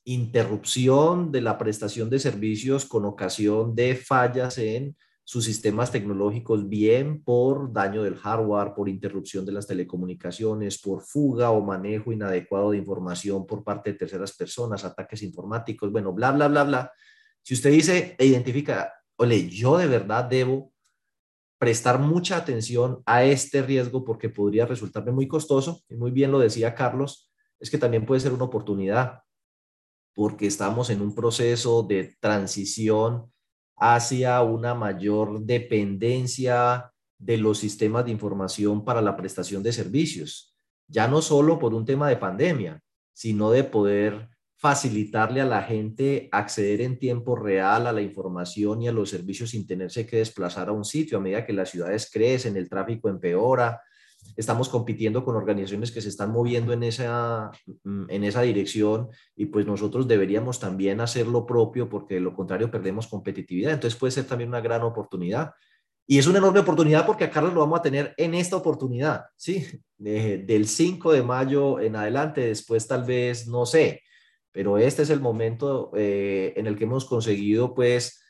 interrupción 0.09 1.31
de 1.31 1.43
la 1.43 1.59
prestación 1.59 2.09
de 2.09 2.19
servicios 2.19 2.87
con 2.87 3.05
ocasión 3.05 3.75
de 3.75 3.95
fallas 3.95 4.57
en 4.57 4.97
sus 5.23 5.45
sistemas 5.45 5.93
tecnológicos, 5.93 6.67
bien 6.67 7.23
por 7.23 7.71
daño 7.75 8.03
del 8.03 8.17
hardware, 8.17 8.73
por 8.75 8.89
interrupción 8.89 9.45
de 9.45 9.53
las 9.53 9.67
telecomunicaciones, 9.67 10.81
por 10.81 11.03
fuga 11.03 11.51
o 11.51 11.61
manejo 11.61 12.11
inadecuado 12.11 12.71
de 12.71 12.79
información 12.79 13.47
por 13.47 13.63
parte 13.63 13.93
de 13.93 13.99
terceras 13.99 14.35
personas, 14.35 14.83
ataques 14.83 15.23
informáticos, 15.23 15.93
bueno, 15.93 16.15
bla, 16.15 16.33
bla, 16.33 16.49
bla, 16.49 16.65
bla. 16.65 16.93
Si 17.43 17.53
usted 17.53 17.71
dice 17.71 18.17
e 18.19 18.25
identifica, 18.25 18.91
ole, 19.17 19.47
yo 19.51 19.77
de 19.77 19.89
verdad 19.89 20.25
debo 20.25 20.73
prestar 21.59 21.99
mucha 21.99 22.39
atención 22.39 23.03
a 23.05 23.25
este 23.25 23.61
riesgo 23.61 24.07
porque 24.07 24.31
podría 24.31 24.65
resultarme 24.65 25.13
muy 25.13 25.29
costoso, 25.29 25.83
y 25.91 25.97
muy 25.97 26.13
bien 26.13 26.33
lo 26.33 26.39
decía 26.39 26.75
Carlos, 26.75 27.31
es 27.61 27.69
que 27.69 27.77
también 27.77 28.07
puede 28.07 28.23
ser 28.23 28.33
una 28.33 28.45
oportunidad 28.45 29.21
porque 30.19 30.49
estamos 30.49 30.91
en 30.91 31.01
un 31.01 31.15
proceso 31.15 31.85
de 31.85 32.17
transición 32.19 33.31
hacia 33.77 34.43
una 34.43 34.75
mayor 34.75 35.43
dependencia 35.43 36.93
de 37.17 37.37
los 37.37 37.59
sistemas 37.59 38.05
de 38.05 38.11
información 38.11 38.85
para 38.85 39.01
la 39.01 39.17
prestación 39.17 39.63
de 39.63 39.73
servicios, 39.73 40.57
ya 40.89 41.07
no 41.07 41.23
solo 41.23 41.61
por 41.61 41.73
un 41.73 41.85
tema 41.85 42.09
de 42.09 42.17
pandemia, 42.17 42.81
sino 43.13 43.53
de 43.53 43.63
poder 43.63 44.29
facilitarle 44.57 45.41
a 45.41 45.47
la 45.47 45.63
gente 45.63 46.29
acceder 46.33 46.81
en 46.81 46.99
tiempo 46.99 47.37
real 47.37 47.87
a 47.87 47.93
la 47.93 48.03
información 48.03 48.83
y 48.83 48.89
a 48.89 48.93
los 48.93 49.11
servicios 49.11 49.51
sin 49.51 49.69
tenerse 49.69 50.05
que 50.05 50.17
desplazar 50.17 50.69
a 50.69 50.73
un 50.73 50.85
sitio. 50.85 51.19
A 51.19 51.21
medida 51.21 51.47
que 51.47 51.53
las 51.53 51.71
ciudades 51.71 52.11
crecen, 52.13 52.57
el 52.57 52.69
tráfico 52.69 53.09
empeora, 53.09 53.81
estamos 54.37 54.69
compitiendo 54.69 55.25
con 55.25 55.37
organizaciones 55.37 55.91
que 55.91 56.01
se 56.01 56.09
están 56.09 56.31
moviendo 56.31 56.73
en 56.73 56.83
esa, 56.83 57.51
mm, 57.85 58.05
en 58.09 58.25
esa 58.25 58.43
dirección 58.43 59.09
y 59.35 59.47
pues 59.47 59.67
nosotros 59.67 60.07
deberíamos 60.07 60.61
también 60.61 61.01
hacer 61.01 61.27
lo 61.27 61.45
propio 61.45 61.89
porque 61.89 62.15
de 62.15 62.21
lo 62.21 62.35
contrario 62.35 62.71
perdemos 62.71 63.09
competitividad. 63.09 63.73
Entonces 63.73 63.99
puede 63.99 64.13
ser 64.13 64.25
también 64.27 64.49
una 64.49 64.61
gran 64.61 64.83
oportunidad. 64.83 65.53
Y 66.07 66.19
es 66.19 66.27
una 66.27 66.39
enorme 66.39 66.61
oportunidad 66.61 67.05
porque 67.05 67.25
a 67.25 67.31
Carlos 67.31 67.53
lo 67.53 67.61
vamos 67.61 67.81
a 67.81 67.83
tener 67.83 68.15
en 68.17 68.35
esta 68.35 68.57
oportunidad, 68.57 69.25
¿sí? 69.37 69.67
del 69.99 70.67
5 70.67 71.13
de 71.13 71.23
mayo 71.23 71.81
en 71.81 71.97
adelante, 71.97 72.41
después 72.41 72.87
tal 72.87 73.05
vez, 73.05 73.47
no 73.49 73.67
sé, 73.67 74.03
pero 74.53 74.79
este 74.79 75.03
es 75.03 75.11
el 75.11 75.21
momento 75.21 75.91
eh, 75.97 76.55
en 76.57 76.67
el 76.67 76.77
que 76.77 76.85
hemos 76.85 77.05
conseguido 77.05 77.75
pues 77.75 78.23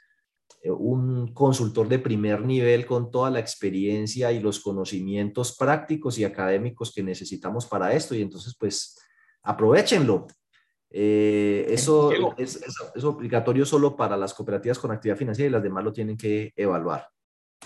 un 0.64 1.32
consultor 1.32 1.88
de 1.88 1.98
primer 1.98 2.44
nivel 2.44 2.86
con 2.86 3.10
toda 3.10 3.30
la 3.30 3.38
experiencia 3.38 4.32
y 4.32 4.40
los 4.40 4.60
conocimientos 4.60 5.56
prácticos 5.56 6.18
y 6.18 6.24
académicos 6.24 6.92
que 6.92 7.02
necesitamos 7.02 7.66
para 7.66 7.92
esto. 7.92 8.14
Y 8.14 8.22
entonces, 8.22 8.56
pues, 8.58 8.98
aprovechenlo. 9.42 10.26
Eh, 10.90 11.66
eso 11.68 12.10
es, 12.38 12.56
es, 12.94 13.04
obligatorio 13.04 13.66
solo 13.66 13.94
para 13.94 14.16
las 14.16 14.32
cooperativas 14.32 14.78
con 14.78 14.90
actividad 14.90 15.18
financiera 15.18 15.48
y 15.48 15.52
las 15.52 15.62
demás 15.62 15.84
lo 15.84 15.92
tienen 15.92 16.16
que 16.16 16.52
evaluar. 16.56 17.06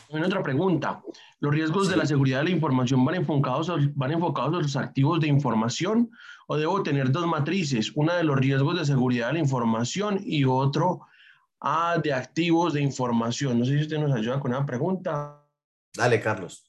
Una 0.08 0.26
otra 0.26 0.42
pregunta. 0.42 1.02
¿Los 1.40 1.54
riesgos 1.54 1.88
de 1.88 1.96
la 1.96 2.06
seguridad 2.06 2.38
de 2.38 2.44
la 2.44 2.50
información 2.50 3.04
van 3.04 3.14
enfocados, 3.16 3.70
van 3.94 4.10
enfocados 4.10 4.54
a 4.54 4.62
los 4.62 4.76
activos 4.76 5.20
de 5.20 5.28
información 5.28 6.10
o 6.48 6.56
debo 6.56 6.82
tener 6.82 7.12
dos 7.12 7.26
matrices? 7.26 7.92
Una 7.94 8.16
de 8.16 8.24
los 8.24 8.38
riesgos 8.38 8.78
de 8.78 8.84
seguridad 8.84 9.28
de 9.28 9.34
la 9.34 9.38
información 9.38 10.20
y 10.24 10.44
otro 10.44 11.02
a 11.62 11.98
de 12.02 12.12
activos 12.12 12.74
de 12.74 12.82
información. 12.82 13.58
No 13.58 13.64
sé 13.64 13.76
si 13.78 13.82
usted 13.82 13.98
nos 13.98 14.12
ayuda 14.12 14.40
con 14.40 14.50
una 14.50 14.66
pregunta. 14.66 15.40
Dale, 15.96 16.20
Carlos. 16.20 16.68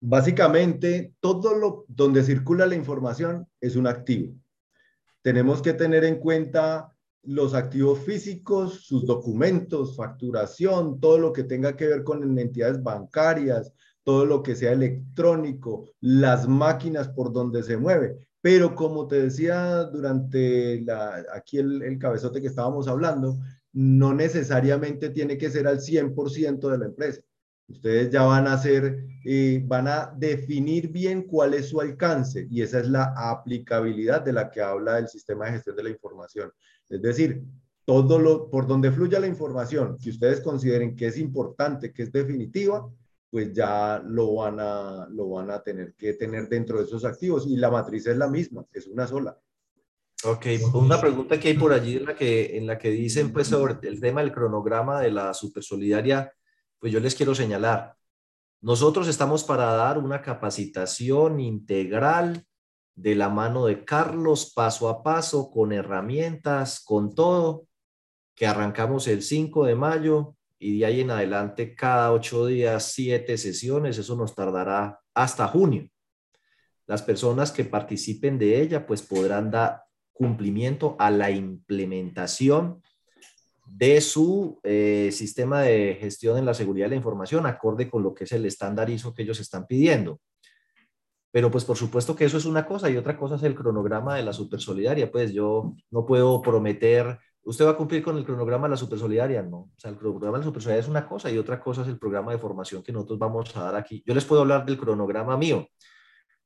Básicamente, 0.00 1.14
todo 1.20 1.54
lo 1.54 1.84
donde 1.86 2.24
circula 2.24 2.66
la 2.66 2.74
información 2.74 3.46
es 3.60 3.76
un 3.76 3.86
activo. 3.86 4.34
Tenemos 5.22 5.62
que 5.62 5.74
tener 5.74 6.04
en 6.04 6.18
cuenta 6.18 6.92
los 7.22 7.54
activos 7.54 8.00
físicos, 8.00 8.84
sus 8.84 9.06
documentos, 9.06 9.96
facturación, 9.96 10.98
todo 10.98 11.18
lo 11.18 11.32
que 11.32 11.44
tenga 11.44 11.76
que 11.76 11.86
ver 11.86 12.02
con 12.02 12.36
entidades 12.36 12.82
bancarias, 12.82 13.72
todo 14.02 14.26
lo 14.26 14.42
que 14.42 14.56
sea 14.56 14.72
electrónico, 14.72 15.88
las 16.00 16.48
máquinas 16.48 17.08
por 17.08 17.32
donde 17.32 17.62
se 17.62 17.76
mueve. 17.76 18.26
Pero 18.42 18.74
como 18.74 19.06
te 19.06 19.22
decía 19.22 19.84
durante 19.84 20.82
la, 20.82 21.24
aquí 21.32 21.58
el, 21.58 21.82
el 21.82 21.98
cabezote 21.98 22.42
que 22.42 22.48
estábamos 22.48 22.88
hablando, 22.88 23.38
no 23.72 24.12
necesariamente 24.12 25.08
tiene 25.10 25.38
que 25.38 25.50
ser 25.50 25.66
al 25.66 25.80
100% 25.80 26.68
de 26.68 26.78
la 26.78 26.84
empresa. 26.84 27.22
Ustedes 27.68 28.10
ya 28.10 28.22
van 28.22 28.46
a 28.46 28.54
hacer, 28.54 29.06
eh, 29.24 29.62
van 29.64 29.88
a 29.88 30.12
definir 30.16 30.88
bien 30.88 31.22
cuál 31.22 31.54
es 31.54 31.68
su 31.70 31.80
alcance 31.80 32.46
y 32.50 32.60
esa 32.60 32.80
es 32.80 32.88
la 32.88 33.14
aplicabilidad 33.16 34.22
de 34.22 34.32
la 34.32 34.50
que 34.50 34.60
habla 34.60 34.98
el 34.98 35.08
sistema 35.08 35.46
de 35.46 35.52
gestión 35.52 35.76
de 35.76 35.84
la 35.84 35.90
información. 35.90 36.50
Es 36.88 37.00
decir, 37.00 37.42
todo 37.86 38.18
lo, 38.18 38.50
por 38.50 38.66
donde 38.66 38.92
fluya 38.92 39.20
la 39.20 39.26
información 39.26 39.96
que 39.98 40.10
ustedes 40.10 40.40
consideren 40.40 40.94
que 40.94 41.06
es 41.06 41.16
importante, 41.16 41.92
que 41.92 42.02
es 42.02 42.12
definitiva, 42.12 42.86
pues 43.32 43.50
ya 43.54 43.98
lo 44.04 44.34
van 44.34 44.60
a, 44.60 45.08
lo 45.08 45.30
van 45.30 45.50
a 45.50 45.62
tener 45.62 45.94
que 45.94 46.12
tener 46.12 46.50
dentro 46.50 46.78
de 46.78 46.84
esos 46.84 47.02
activos 47.02 47.46
y 47.46 47.56
la 47.56 47.70
matriz 47.70 48.06
es 48.06 48.16
la 48.18 48.28
misma, 48.28 48.66
es 48.70 48.86
una 48.86 49.06
sola. 49.06 49.34
Ok, 50.24 50.46
una 50.74 51.00
pregunta 51.00 51.40
que 51.40 51.48
hay 51.48 51.54
por 51.56 51.72
allí 51.72 51.96
en 51.96 52.04
la 52.04 52.14
que, 52.14 52.58
en 52.58 52.66
la 52.66 52.76
que 52.76 52.90
dicen 52.90 53.32
pues 53.32 53.46
sobre 53.48 53.88
el 53.88 54.00
tema 54.00 54.20
del 54.20 54.32
cronograma 54.32 55.00
de 55.00 55.12
la 55.12 55.32
supersolidaria, 55.32 56.30
pues 56.78 56.92
yo 56.92 57.00
les 57.00 57.14
quiero 57.14 57.34
señalar, 57.34 57.96
nosotros 58.60 59.08
estamos 59.08 59.44
para 59.44 59.64
dar 59.72 59.96
una 59.96 60.20
capacitación 60.20 61.40
integral 61.40 62.44
de 62.94 63.14
la 63.14 63.30
mano 63.30 63.64
de 63.64 63.82
Carlos, 63.82 64.52
paso 64.54 64.90
a 64.90 65.02
paso, 65.02 65.50
con 65.50 65.72
herramientas, 65.72 66.84
con 66.84 67.14
todo, 67.14 67.66
que 68.34 68.46
arrancamos 68.46 69.08
el 69.08 69.22
5 69.22 69.64
de 69.64 69.74
mayo 69.74 70.36
y 70.62 70.78
de 70.78 70.86
ahí 70.86 71.00
en 71.00 71.10
adelante 71.10 71.74
cada 71.74 72.12
ocho 72.12 72.46
días, 72.46 72.92
siete 72.92 73.36
sesiones, 73.36 73.98
eso 73.98 74.14
nos 74.14 74.34
tardará 74.36 75.00
hasta 75.12 75.48
junio. 75.48 75.88
Las 76.86 77.02
personas 77.02 77.50
que 77.50 77.64
participen 77.64 78.38
de 78.38 78.62
ella 78.62 78.86
pues 78.86 79.02
podrán 79.02 79.50
dar 79.50 79.82
cumplimiento 80.12 80.94
a 81.00 81.10
la 81.10 81.32
implementación 81.32 82.80
de 83.66 84.00
su 84.00 84.60
eh, 84.62 85.10
sistema 85.12 85.62
de 85.62 85.96
gestión 85.98 86.38
en 86.38 86.46
la 86.46 86.54
seguridad 86.54 86.86
de 86.86 86.90
la 86.90 86.96
información, 86.96 87.44
acorde 87.46 87.90
con 87.90 88.04
lo 88.04 88.14
que 88.14 88.24
es 88.24 88.32
el 88.32 88.46
estándar 88.46 88.88
ISO 88.88 89.14
que 89.14 89.22
ellos 89.22 89.40
están 89.40 89.66
pidiendo. 89.66 90.20
Pero 91.32 91.50
pues 91.50 91.64
por 91.64 91.76
supuesto 91.76 92.14
que 92.14 92.26
eso 92.26 92.36
es 92.36 92.44
una 92.44 92.66
cosa 92.66 92.88
y 92.88 92.96
otra 92.96 93.16
cosa 93.16 93.34
es 93.34 93.42
el 93.42 93.56
cronograma 93.56 94.14
de 94.14 94.22
la 94.22 94.32
supersolidaria. 94.32 95.10
Pues 95.10 95.32
yo 95.32 95.74
no 95.90 96.06
puedo 96.06 96.40
prometer 96.40 97.18
¿Usted 97.44 97.66
va 97.66 97.70
a 97.70 97.76
cumplir 97.76 98.02
con 98.02 98.16
el 98.16 98.24
cronograma 98.24 98.66
de 98.66 98.70
la 98.70 98.76
supersolidaria? 98.76 99.42
No. 99.42 99.56
O 99.58 99.72
sea, 99.76 99.90
el 99.90 99.96
cronograma 99.96 100.38
de 100.38 100.44
la 100.44 100.48
supersolidaria 100.48 100.82
es 100.82 100.88
una 100.88 101.08
cosa 101.08 101.30
y 101.30 101.38
otra 101.38 101.60
cosa 101.60 101.82
es 101.82 101.88
el 101.88 101.98
programa 101.98 102.30
de 102.32 102.38
formación 102.38 102.82
que 102.82 102.92
nosotros 102.92 103.18
vamos 103.18 103.56
a 103.56 103.64
dar 103.64 103.74
aquí. 103.74 104.02
Yo 104.06 104.14
les 104.14 104.24
puedo 104.24 104.42
hablar 104.42 104.64
del 104.64 104.78
cronograma 104.78 105.36
mío. 105.36 105.66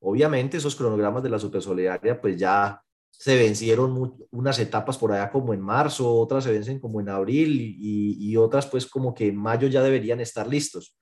Obviamente 0.00 0.56
esos 0.56 0.74
cronogramas 0.74 1.22
de 1.22 1.28
la 1.28 1.38
supersolidaria 1.38 2.20
pues 2.20 2.38
ya 2.38 2.80
se 3.10 3.36
vencieron 3.36 4.14
unas 4.30 4.58
etapas 4.58 4.98
por 4.98 5.12
allá 5.12 5.30
como 5.30 5.54
en 5.54 5.60
marzo, 5.60 6.14
otras 6.14 6.44
se 6.44 6.52
vencen 6.52 6.80
como 6.80 7.00
en 7.00 7.08
abril 7.08 7.60
y, 7.60 8.16
y 8.18 8.36
otras 8.36 8.66
pues 8.66 8.86
como 8.86 9.14
que 9.14 9.28
en 9.28 9.36
mayo 9.36 9.68
ya 9.68 9.82
deberían 9.82 10.20
estar 10.20 10.46
listos. 10.46 10.96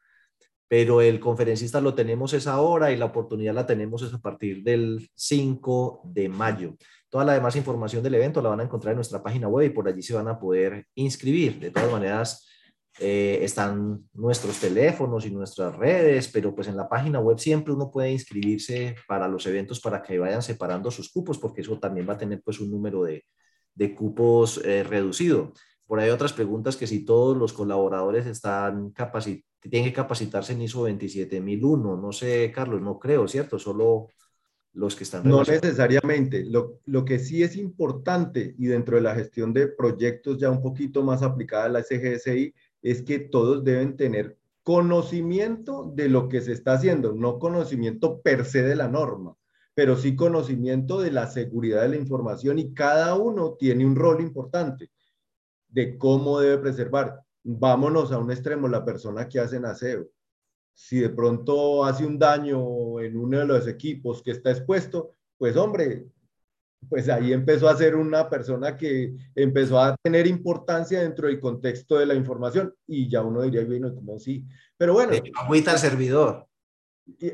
Pero 0.66 1.00
el 1.00 1.20
conferencista 1.20 1.80
lo 1.80 1.94
tenemos 1.94 2.32
es 2.32 2.46
ahora 2.46 2.90
y 2.90 2.96
la 2.96 3.06
oportunidad 3.06 3.54
la 3.54 3.66
tenemos 3.66 4.02
es 4.02 4.14
a 4.14 4.18
partir 4.18 4.62
del 4.62 5.08
5 5.14 6.02
de 6.04 6.28
mayo. 6.28 6.76
Toda 7.14 7.26
la 7.26 7.34
demás 7.34 7.54
información 7.54 8.02
del 8.02 8.16
evento 8.16 8.42
la 8.42 8.48
van 8.48 8.58
a 8.58 8.64
encontrar 8.64 8.90
en 8.90 8.96
nuestra 8.96 9.22
página 9.22 9.46
web 9.46 9.66
y 9.66 9.70
por 9.70 9.86
allí 9.86 10.02
se 10.02 10.14
van 10.14 10.26
a 10.26 10.36
poder 10.36 10.88
inscribir. 10.96 11.60
De 11.60 11.70
todas 11.70 11.92
maneras, 11.92 12.44
eh, 12.98 13.38
están 13.42 14.08
nuestros 14.14 14.58
teléfonos 14.58 15.24
y 15.24 15.30
nuestras 15.30 15.76
redes, 15.76 16.26
pero 16.26 16.52
pues 16.52 16.66
en 16.66 16.76
la 16.76 16.88
página 16.88 17.20
web 17.20 17.38
siempre 17.38 17.72
uno 17.72 17.88
puede 17.88 18.10
inscribirse 18.10 18.96
para 19.06 19.28
los 19.28 19.46
eventos 19.46 19.78
para 19.78 20.02
que 20.02 20.18
vayan 20.18 20.42
separando 20.42 20.90
sus 20.90 21.12
cupos, 21.12 21.38
porque 21.38 21.60
eso 21.60 21.78
también 21.78 22.08
va 22.08 22.14
a 22.14 22.18
tener 22.18 22.42
pues 22.44 22.58
un 22.58 22.72
número 22.72 23.04
de, 23.04 23.24
de 23.76 23.94
cupos 23.94 24.60
eh, 24.64 24.82
reducido. 24.82 25.52
Por 25.86 26.00
ahí 26.00 26.10
otras 26.10 26.32
preguntas 26.32 26.76
que 26.76 26.88
si 26.88 27.04
todos 27.04 27.36
los 27.36 27.52
colaboradores 27.52 28.26
están 28.26 28.92
tienen 29.60 29.88
que 29.88 29.92
capacitarse 29.92 30.52
en 30.52 30.62
ISO 30.62 30.82
27001. 30.82 31.96
No 31.96 32.10
sé, 32.10 32.50
Carlos, 32.50 32.82
no 32.82 32.98
creo, 32.98 33.28
¿cierto? 33.28 33.60
Solo 33.60 34.08
los 34.74 34.96
que 34.96 35.04
están... 35.04 35.26
No 35.26 35.42
necesariamente. 35.42 36.44
Lo, 36.44 36.80
lo, 36.84 37.04
que 37.04 37.18
sí 37.18 37.42
es 37.42 37.56
importante 37.56 38.54
y 38.58 38.66
dentro 38.66 38.96
de 38.96 39.02
la 39.02 39.14
gestión 39.14 39.52
de 39.52 39.68
proyectos 39.68 40.38
ya 40.38 40.50
un 40.50 40.60
poquito 40.60 41.02
más 41.02 41.22
aplicada 41.22 41.64
a 41.64 41.68
la 41.68 41.82
SGSI 41.82 42.54
es 42.82 43.02
que 43.02 43.20
todos 43.20 43.64
deben 43.64 43.96
tener 43.96 44.36
conocimiento 44.62 45.92
de 45.94 46.08
lo 46.08 46.28
que 46.28 46.40
se 46.40 46.52
está 46.52 46.72
haciendo, 46.72 47.12
no 47.12 47.38
conocimiento 47.38 48.20
per 48.20 48.44
se 48.44 48.62
de 48.62 48.74
la 48.74 48.88
norma, 48.88 49.36
pero 49.74 49.96
sí 49.96 50.16
conocimiento 50.16 51.00
de 51.00 51.12
la 51.12 51.26
seguridad 51.26 51.82
de 51.82 51.90
la 51.90 51.96
información 51.96 52.58
y 52.58 52.72
cada 52.72 53.14
uno 53.14 53.54
tiene 53.58 53.86
un 53.86 53.94
rol 53.94 54.20
importante. 54.20 54.90
de 55.68 55.98
cómo 55.98 56.38
debe 56.38 56.58
preservar. 56.58 57.20
Vámonos 57.42 58.12
a 58.12 58.18
un 58.18 58.30
extremo, 58.30 58.68
la 58.68 58.84
persona 58.84 59.28
que 59.28 59.40
hace 59.40 59.56
aseo. 59.56 60.08
Si 60.74 60.98
de 60.98 61.08
pronto 61.10 61.84
hace 61.84 62.04
un 62.04 62.18
daño 62.18 63.00
en 63.00 63.16
uno 63.16 63.38
de 63.38 63.46
los 63.46 63.66
equipos 63.68 64.22
que 64.22 64.32
está 64.32 64.50
expuesto, 64.50 65.12
pues 65.38 65.56
hombre, 65.56 66.06
pues 66.88 67.08
ahí 67.08 67.32
empezó 67.32 67.68
a 67.68 67.76
ser 67.76 67.96
una 67.96 68.28
persona 68.28 68.76
que 68.76 69.14
empezó 69.34 69.80
a 69.80 69.96
tener 70.02 70.26
importancia 70.26 71.00
dentro 71.00 71.28
del 71.28 71.40
contexto 71.40 71.98
de 71.98 72.06
la 72.06 72.14
información 72.14 72.74
y 72.86 73.08
ya 73.08 73.22
uno 73.22 73.42
diría, 73.42 73.64
bueno, 73.64 73.94
como 73.94 74.18
sí, 74.18 74.44
pero 74.76 74.94
bueno. 74.94 75.12
Agüita 75.34 75.72
al 75.72 75.78
servidor. 75.78 76.46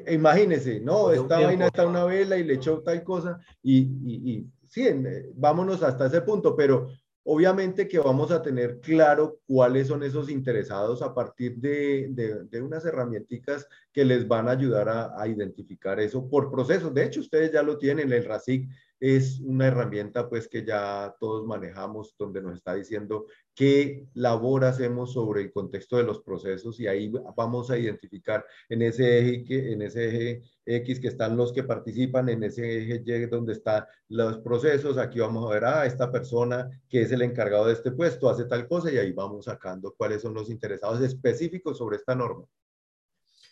Imagínese, 0.09 0.81
no, 0.81 1.13
esta 1.13 1.39
vaina 1.41 1.67
está 1.67 1.87
una 1.87 2.05
vela 2.05 2.37
y 2.37 2.43
le 2.43 2.55
echó 2.55 2.83
tal 2.83 3.05
cosa 3.05 3.39
y, 3.63 3.79
y, 3.79 4.31
y 4.33 4.47
sí, 4.67 4.87
eh, 4.87 5.31
vámonos 5.35 5.83
hasta 5.83 6.07
ese 6.07 6.23
punto, 6.23 6.57
pero 6.57 6.89
obviamente 7.25 7.87
que 7.87 7.99
vamos 7.99 8.31
a 8.31 8.43
tener 8.43 8.81
claro 8.81 9.41
cuáles 9.47 9.89
son 9.89 10.03
esos 10.03 10.31
interesados 10.31 11.03
a 11.03 11.15
partir 11.15 11.57
de, 11.57 12.09
de, 12.51 12.63
unas 12.63 12.85
herramientas 12.85 13.67
que 13.93 14.05
les 14.05 14.27
van 14.27 14.49
a 14.49 14.53
ayudar 14.53 14.89
a, 14.89 15.21
a, 15.21 15.29
identificar 15.29 16.01
eso 16.01 16.29
por 16.29 16.51
procesos. 16.51 16.95
De 16.95 17.05
hecho, 17.05 17.21
ustedes 17.21 17.53
ya 17.53 17.63
lo 17.63 17.79
tienen, 17.79 18.13
el 18.13 18.25
RACIC 18.25 18.69
es 19.01 19.41
una 19.41 19.67
herramienta 19.67 20.29
pues 20.29 20.47
que 20.47 20.65
ya 20.65 21.17
todos 21.19 21.47
manejamos 21.47 22.15
donde 22.19 22.43
nos 22.43 22.57
está 22.57 22.75
diciendo 22.75 23.25
qué 23.55 24.07
labor 24.13 24.65
hacemos 24.65 25.15
sobre 25.15 25.41
el 25.41 25.53
contexto 25.53 25.97
de 25.97 26.05
los 26.05 26.21
procesos 26.21 26.79
y 26.79 26.87
ahí 26.87 27.11
vamos 27.35 27.71
a 27.71 27.79
identificar 27.79 28.45
en 28.69 28.83
ese 28.83 29.37
eje, 29.37 29.73
en 29.73 29.83
ese 29.83 30.09
eje 30.09 30.43
X 30.67 31.01
que 31.01 31.09
están 31.09 31.37
los 31.37 31.53
que 31.53 31.65
participan, 31.65 32.29
en 32.29 32.45
ese 32.45 32.83
eje 32.83 33.03
Y 33.05 33.27
donde 33.27 33.55
están 33.55 33.85
los 34.09 34.39
procesos, 34.39 34.99
aquí 34.99 35.19
vamos 35.19 35.51
a 35.51 35.55
ver, 35.55 35.65
ah, 35.65 35.87
esta 35.87 36.13
persona 36.13 36.69
que 36.89 37.03
es 37.03 37.11
el 37.11 37.23
encargado 37.23 37.67
de 37.67 37.73
este 37.73 37.93
puesto 37.93 38.29
hace 38.29 38.45
tal 38.45 38.69
cosa 38.69 38.93
y 38.93 38.99
ahí 38.99 39.13
vamos 39.13 39.47
sacando 39.47 39.95
cuáles 39.97 40.21
son 40.21 40.35
los 40.35 40.51
interesados 40.51 41.01
específicos 41.01 41.79
sobre 41.79 41.97
esta 41.97 42.15
norma. 42.15 42.45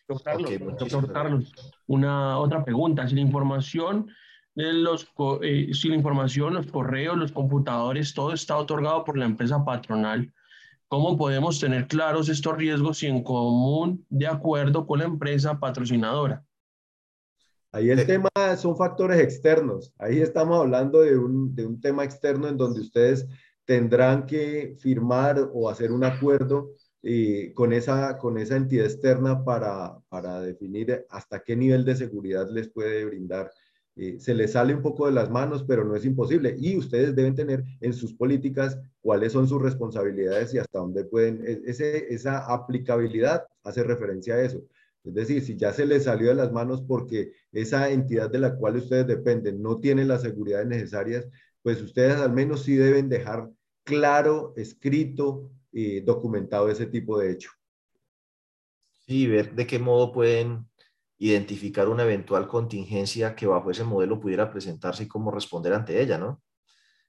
Doctor 0.07 1.13
Carlos, 1.13 1.53
una 1.87 2.39
otra 2.39 2.65
pregunta, 2.65 3.07
si 3.07 3.15
la 3.15 3.21
información 3.21 4.09
los, 4.59 5.07
eh, 5.43 5.71
si 5.73 5.89
la 5.89 5.95
información, 5.95 6.55
los 6.55 6.67
correos, 6.67 7.17
los 7.17 7.31
computadores, 7.31 8.13
todo 8.13 8.33
está 8.33 8.57
otorgado 8.57 9.05
por 9.05 9.17
la 9.17 9.25
empresa 9.25 9.65
patronal, 9.65 10.33
¿cómo 10.89 11.17
podemos 11.17 11.61
tener 11.61 11.87
claros 11.87 12.29
estos 12.29 12.57
riesgos 12.57 13.03
y 13.05 13.07
en 13.07 13.23
común 13.23 14.05
de 14.09 14.27
acuerdo 14.27 14.85
con 14.85 14.99
la 14.99 15.05
empresa 15.05 15.61
patrocinadora? 15.61 16.45
Ahí 17.71 17.91
el 17.91 18.05
tema 18.05 18.31
son 18.57 18.77
factores 18.77 19.21
externos. 19.21 19.93
Ahí 19.99 20.21
estamos 20.21 20.59
hablando 20.59 21.03
de 21.03 21.17
un, 21.17 21.55
de 21.55 21.65
un 21.65 21.81
tema 21.81 22.03
externo 22.03 22.49
en 22.49 22.57
donde 22.57 22.81
ustedes 22.81 23.29
tendrán 23.65 24.27
que 24.27 24.75
firmar 24.81 25.51
o 25.53 25.69
hacer 25.69 25.93
un 25.93 26.03
acuerdo 26.03 26.71
eh, 27.03 27.53
con, 27.55 27.73
esa, 27.73 28.19
con 28.19 28.39
esa 28.39 28.57
entidad 28.57 28.87
externa 28.87 29.45
para, 29.45 29.99
para 30.09 30.41
definir 30.41 31.07
hasta 31.11 31.45
qué 31.45 31.55
nivel 31.55 31.85
de 31.85 31.95
seguridad 31.95 32.49
les 32.51 32.71
puede 32.71 33.05
brindar 33.05 33.53
eh, 33.99 34.19
se 34.21 34.35
les 34.35 34.53
sale 34.53 34.75
un 34.75 34.83
poco 34.83 35.07
de 35.07 35.13
las 35.13 35.31
manos, 35.31 35.65
pero 35.67 35.85
no 35.85 35.97
es 35.97 36.05
imposible. 36.05 36.57
Y 36.59 36.77
ustedes 36.77 37.15
deben 37.15 37.35
tener 37.35 37.65
en 37.81 37.93
sus 37.93 38.15
políticas 38.15 38.79
cuáles 39.01 39.33
son 39.33 39.49
sus 39.49 39.61
responsabilidades 39.61 40.55
y 40.55 40.59
hasta 40.59 40.79
dónde 40.79 41.05
pueden, 41.05 41.43
e, 41.47 41.61
esa 41.65 42.53
aplicabilidad 42.53 43.45
hace 43.65 43.83
referencia 43.83 44.35
a 44.35 44.43
eso. 44.43 44.63
Es 45.05 45.15
decir, 45.15 45.43
si 45.43 45.57
ya 45.57 45.73
se 45.73 45.87
les 45.87 46.05
salió 46.05 46.29
de 46.29 46.35
las 46.35 46.53
manos 46.53 46.83
porque 46.83 47.33
esa 47.53 47.91
entidad 47.91 48.31
de 48.31 48.39
la 48.41 48.57
cual 48.57 48.77
ustedes 48.77 49.07
dependen 49.07 49.63
no 49.63 49.79
tiene 49.79 50.05
las 50.05 50.23
seguridades 50.23 50.67
necesarias, 50.67 51.27
pues 51.63 51.81
ustedes 51.83 52.17
al 52.17 52.33
menos 52.33 52.63
sí 52.63 52.77
deben 52.77 53.09
dejar 53.09 53.51
claro, 53.85 54.53
escrito, 54.57 55.51
y 55.73 56.01
documentado 56.01 56.69
ese 56.69 56.87
tipo 56.87 57.19
de 57.19 57.33
hecho. 57.33 57.51
Sí, 59.07 59.27
ver 59.27 59.55
de 59.55 59.67
qué 59.67 59.79
modo 59.79 60.13
pueden 60.13 60.67
identificar 61.19 61.89
una 61.89 62.05
eventual 62.05 62.47
contingencia 62.47 63.35
que 63.35 63.47
bajo 63.47 63.71
ese 63.71 63.85
modelo 63.85 64.21
pudiera 64.21 64.51
presentarse 64.51 65.05
y 65.05 65.09
cómo 65.09 65.31
responder 65.31 65.75
ante 65.75 66.01
ella, 66.01 66.17
¿no? 66.17 66.43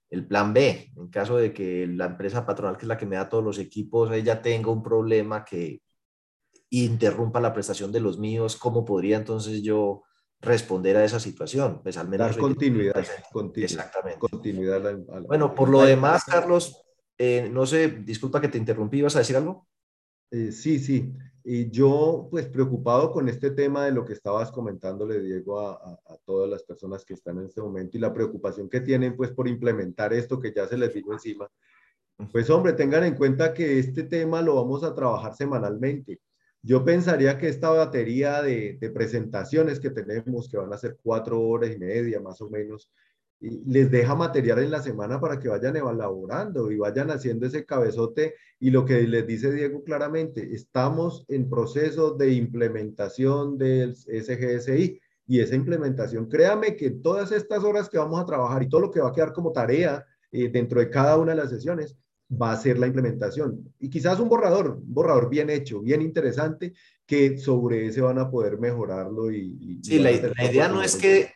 El 0.10 0.26
plan 0.26 0.54
B, 0.54 0.92
en 0.98 1.08
caso 1.10 1.38
de 1.38 1.54
que 1.54 1.86
la 1.86 2.06
empresa 2.06 2.46
patronal, 2.46 2.78
que 2.78 2.86
es 2.86 2.88
la 2.88 2.98
que 2.98 3.06
me 3.06 3.16
da 3.16 3.30
todos 3.30 3.44
los 3.44 3.60
equipos, 3.60 4.12
ella 4.12 4.42
tenga 4.42 4.72
un 4.72 4.82
problema 4.82 5.46
que 5.46 5.82
interrumpa 6.72 7.40
la 7.40 7.54
prestación 7.54 7.92
de 7.92 8.00
los 8.00 8.18
míos, 8.18 8.58
¿cómo 8.58 8.84
podría 8.84 9.18
entonces 9.18 9.62
yo 9.62 10.04
responder 10.42 10.98
a 10.98 11.06
esa 11.06 11.20
situación? 11.20 11.82
Pues 11.84 11.98
al 11.98 12.10
menos... 12.10 12.30
Dar 12.30 12.38
continuidad, 12.38 13.06
Exactamente. 13.56 14.20
Continuidad 14.20 14.98
bueno, 15.28 15.54
por 15.54 15.70
lo 15.70 15.82
demás, 15.82 16.24
Carlos, 16.24 16.84
eh, 17.16 17.48
no 17.52 17.68
sé, 17.68 17.90
disculpa 17.90 18.42
que 18.42 18.48
te 18.48 18.58
interrumpí, 18.58 19.02
¿vas 19.02 19.16
a 19.16 19.20
decir 19.20 19.36
algo? 19.36 19.68
Eh, 20.32 20.52
sí, 20.52 20.80
sí. 20.80 21.14
Y 21.44 21.70
yo, 21.70 22.28
pues 22.30 22.48
preocupado 22.48 23.12
con 23.12 23.30
este 23.30 23.52
tema 23.52 23.86
de 23.86 23.92
lo 23.92 24.06
que 24.06 24.14
estabas 24.14 24.52
comentándole, 24.52 25.20
Diego, 25.20 25.60
a, 25.60 26.00
todas 26.26 26.50
las 26.50 26.64
personas 26.64 27.06
que 27.06 27.14
están 27.14 27.38
en 27.40 27.46
este 27.46 27.62
momento 27.62 27.98
y 27.98 28.00
la 28.00 28.14
preocupación 28.14 28.70
que 28.70 28.82
tienen, 28.82 29.16
pues, 29.16 29.32
por 29.32 29.48
implementar 29.48 30.14
esto 30.14 30.40
que 30.40 30.54
ya 30.54 30.68
se 30.68 30.78
les 30.78 30.94
dijo 30.94 31.14
encima. 31.14 31.50
Pues, 32.32 32.50
hombre, 32.50 32.74
tengan 32.74 33.06
en 33.06 33.16
cuenta 33.16 33.54
que 33.54 33.80
este 33.80 34.04
tema 34.04 34.42
lo 34.42 34.56
vamos 34.56 34.84
a 34.84 34.94
trabajar 34.94 35.34
semanalmente. 35.36 36.20
Yo 36.62 36.84
pensaría 36.84 37.38
que 37.38 37.48
esta 37.48 37.70
batería 37.70 38.42
de, 38.42 38.78
de 38.80 38.90
presentaciones 38.90 39.80
que 39.80 39.90
tenemos, 39.92 40.50
que 40.50 40.58
van 40.58 40.74
a 40.74 40.78
ser 40.78 40.98
cuatro 41.02 41.42
horas 41.42 41.72
y 41.72 41.80
media 41.80 42.20
más 42.20 42.42
o 42.42 42.50
menos, 42.50 42.92
les 43.40 43.90
deja 43.90 44.16
material 44.16 44.60
en 44.60 44.72
la 44.72 44.82
semana 44.82 45.20
para 45.20 45.40
que 45.40 45.48
vayan 45.48 45.78
elaborando 45.78 46.72
y 46.72 46.78
vayan 46.78 47.10
haciendo 47.12 47.48
ese 47.48 47.66
cabezote. 47.66 48.36
Y 48.60 48.70
lo 48.72 48.86
que 48.86 49.02
les 49.04 49.26
dice 49.26 49.52
Diego 49.52 49.84
claramente, 49.84 50.54
estamos 50.54 51.26
en 51.30 51.50
proceso 51.50 52.12
de 52.12 52.34
implementación 52.34 53.58
del 53.58 53.96
SGSI 53.96 55.00
y 55.28 55.40
esa 55.40 55.56
implementación, 55.56 56.28
créame 56.28 56.76
que 56.76 56.90
todas 56.90 57.32
estas 57.32 57.64
horas 57.64 57.88
que 57.88 58.00
vamos 58.00 58.20
a 58.20 58.26
trabajar 58.26 58.64
y 58.64 58.68
todo 58.68 58.82
lo 58.82 58.92
que 58.92 59.00
va 59.00 59.10
a 59.10 59.14
quedar 59.14 59.32
como 59.32 59.52
tarea 59.52 60.04
eh, 60.32 60.50
dentro 60.50 60.80
de 60.80 60.90
cada 60.90 61.18
una 61.18 61.34
de 61.34 61.38
las 61.38 61.52
sesiones 61.52 61.96
va 62.30 62.52
a 62.52 62.58
ser 62.58 62.80
la 62.80 62.88
implementación. 62.88 63.72
Y 63.80 63.90
quizás 63.90 64.20
un 64.20 64.28
borrador, 64.28 64.80
un 64.82 64.94
borrador 64.94 65.30
bien 65.30 65.50
hecho, 65.50 65.82
bien 65.82 66.02
interesante, 66.02 66.74
que 67.06 67.38
sobre 67.38 67.86
ese 67.86 68.02
van 68.02 68.20
a 68.20 68.30
poder 68.30 68.58
mejorarlo. 68.58 69.32
Y, 69.32 69.80
sí, 69.84 70.00
la, 70.00 70.12
la 70.12 70.52
idea 70.52 70.68
no 70.68 70.82
es 70.82 70.96
que 70.96 71.30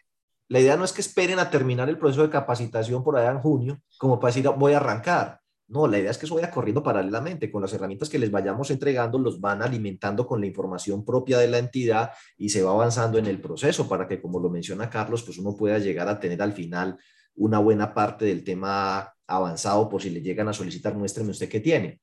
la 0.50 0.60
idea 0.60 0.78
no 0.78 0.86
es 0.86 0.94
que 0.94 1.02
esperen 1.02 1.40
a 1.40 1.50
terminar 1.50 1.90
el 1.90 1.98
proceso 1.98 2.24
de 2.24 2.30
capacitación 2.30 3.04
por 3.04 3.18
allá 3.18 3.32
en 3.32 3.40
junio, 3.40 3.82
como 3.98 4.20
para 4.20 4.34
decir 4.34 4.50
voy 4.58 4.74
a 4.74 4.78
arrancar. 4.78 5.40
No, 5.68 5.88
la 5.88 5.98
idea 5.98 6.12
es 6.12 6.18
que 6.18 6.26
eso 6.26 6.36
vaya 6.36 6.52
corriendo 6.52 6.84
paralelamente. 6.84 7.50
Con 7.50 7.62
las 7.62 7.74
herramientas 7.74 8.10
que 8.10 8.20
les 8.20 8.30
vayamos 8.30 8.70
entregando, 8.70 9.18
los 9.18 9.40
van 9.40 9.64
alimentando 9.64 10.28
con 10.28 10.40
la 10.40 10.46
información 10.46 11.04
propia 11.04 11.40
de 11.40 11.48
la 11.48 11.58
entidad 11.58 12.12
y 12.38 12.50
se 12.50 12.62
va 12.62 12.72
avanzando 12.72 13.18
en 13.18 13.26
el 13.26 13.42
proceso 13.42 13.88
para 13.88 14.08
que, 14.08 14.22
como 14.22 14.40
lo 14.40 14.50
menciona 14.50 14.90
Carlos, 14.90 15.24
pues 15.24 15.38
uno 15.38 15.56
pueda 15.56 15.80
llegar 15.80 16.08
a 16.10 16.20
tener 16.20 16.42
al 16.42 16.54
final 16.54 16.98
una 17.36 17.60
buena 17.60 17.94
parte 17.94 18.26
del 18.26 18.44
tema 18.44 19.12
avanzado 19.26 19.90
por 19.90 20.02
si 20.02 20.10
le 20.10 20.22
llegan 20.22 20.48
a 20.50 20.54
solicitar, 20.54 20.94
muéstreme 20.96 21.32
usted 21.32 21.50
qué 21.50 21.60
tiene. 21.60 22.02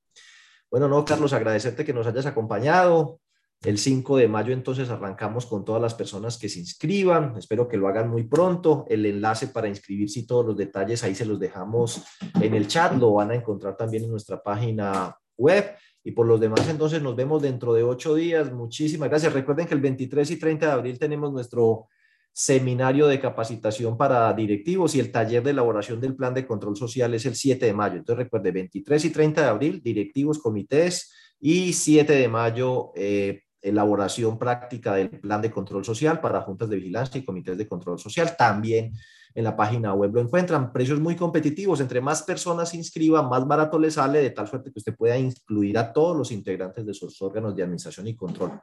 Bueno, 0.70 0.88
no, 0.88 1.04
Carlos, 1.04 1.32
agradecerte 1.32 1.84
que 1.84 1.92
nos 1.92 2.06
hayas 2.06 2.26
acompañado. 2.26 3.20
El 3.62 3.76
5 3.76 4.16
de 4.16 4.26
mayo 4.26 4.54
entonces 4.54 4.88
arrancamos 4.88 5.44
con 5.44 5.66
todas 5.66 5.82
las 5.82 5.92
personas 5.92 6.38
que 6.38 6.48
se 6.48 6.60
inscriban. 6.60 7.36
Espero 7.36 7.68
que 7.68 7.76
lo 7.76 7.88
hagan 7.88 8.08
muy 8.08 8.22
pronto. 8.22 8.86
El 8.88 9.04
enlace 9.04 9.48
para 9.48 9.68
inscribirse 9.68 10.20
y 10.20 10.26
todos 10.26 10.46
los 10.46 10.56
detalles 10.56 11.04
ahí 11.04 11.14
se 11.14 11.26
los 11.26 11.38
dejamos 11.38 12.02
en 12.40 12.54
el 12.54 12.66
chat. 12.68 12.94
Lo 12.96 13.12
van 13.12 13.32
a 13.32 13.34
encontrar 13.34 13.76
también 13.76 14.04
en 14.04 14.10
nuestra 14.10 14.42
página 14.42 15.14
web. 15.36 15.76
Y 16.02 16.12
por 16.12 16.26
los 16.26 16.40
demás 16.40 16.66
entonces 16.70 17.02
nos 17.02 17.14
vemos 17.14 17.42
dentro 17.42 17.74
de 17.74 17.82
ocho 17.82 18.14
días. 18.14 18.50
Muchísimas 18.50 19.10
gracias. 19.10 19.34
Recuerden 19.34 19.66
que 19.66 19.74
el 19.74 19.80
23 19.80 20.30
y 20.30 20.38
30 20.38 20.66
de 20.66 20.72
abril 20.72 20.98
tenemos 20.98 21.30
nuestro 21.30 21.88
seminario 22.32 23.08
de 23.08 23.20
capacitación 23.20 23.98
para 23.98 24.32
directivos 24.32 24.94
y 24.94 25.00
el 25.00 25.12
taller 25.12 25.42
de 25.42 25.50
elaboración 25.50 26.00
del 26.00 26.16
plan 26.16 26.32
de 26.32 26.46
control 26.46 26.76
social 26.76 27.12
es 27.12 27.26
el 27.26 27.34
7 27.34 27.66
de 27.66 27.74
mayo. 27.74 27.96
Entonces 27.96 28.24
recuerde, 28.24 28.52
23 28.52 29.04
y 29.04 29.10
30 29.10 29.42
de 29.42 29.48
abril, 29.48 29.82
directivos, 29.82 30.38
comités 30.38 31.12
y 31.38 31.74
7 31.74 32.10
de 32.10 32.28
mayo, 32.28 32.92
eh, 32.94 33.42
elaboración 33.62 34.38
práctica 34.38 34.94
del 34.94 35.10
plan 35.20 35.42
de 35.42 35.50
control 35.50 35.84
social 35.84 36.20
para 36.20 36.42
juntas 36.42 36.68
de 36.68 36.76
vigilancia 36.76 37.18
y 37.18 37.24
comités 37.24 37.58
de 37.58 37.68
control 37.68 37.98
social. 37.98 38.36
También 38.36 38.92
en 39.34 39.44
la 39.44 39.56
página 39.56 39.94
web 39.94 40.14
lo 40.14 40.20
encuentran. 40.20 40.72
Precios 40.72 41.00
muy 41.00 41.16
competitivos. 41.16 41.80
Entre 41.80 42.00
más 42.00 42.22
personas 42.22 42.70
se 42.70 42.76
inscriban, 42.76 43.28
más 43.28 43.46
barato 43.46 43.78
le 43.78 43.90
sale, 43.90 44.20
de 44.20 44.30
tal 44.30 44.48
suerte 44.48 44.72
que 44.72 44.78
usted 44.78 44.96
pueda 44.96 45.16
incluir 45.18 45.78
a 45.78 45.92
todos 45.92 46.16
los 46.16 46.32
integrantes 46.32 46.84
de 46.84 46.94
sus 46.94 47.20
órganos 47.22 47.54
de 47.54 47.62
administración 47.62 48.08
y 48.08 48.16
control. 48.16 48.60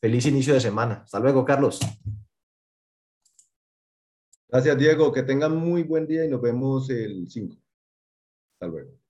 Feliz 0.00 0.26
inicio 0.26 0.54
de 0.54 0.60
semana. 0.60 1.02
Hasta 1.04 1.18
luego, 1.18 1.44
Carlos. 1.44 1.80
Gracias, 4.48 4.78
Diego. 4.78 5.12
Que 5.12 5.24
tengan 5.24 5.56
muy 5.56 5.82
buen 5.82 6.06
día 6.06 6.24
y 6.24 6.28
nos 6.28 6.40
vemos 6.40 6.88
el 6.90 7.28
5. 7.28 7.56
Hasta 8.54 8.66
luego. 8.66 9.07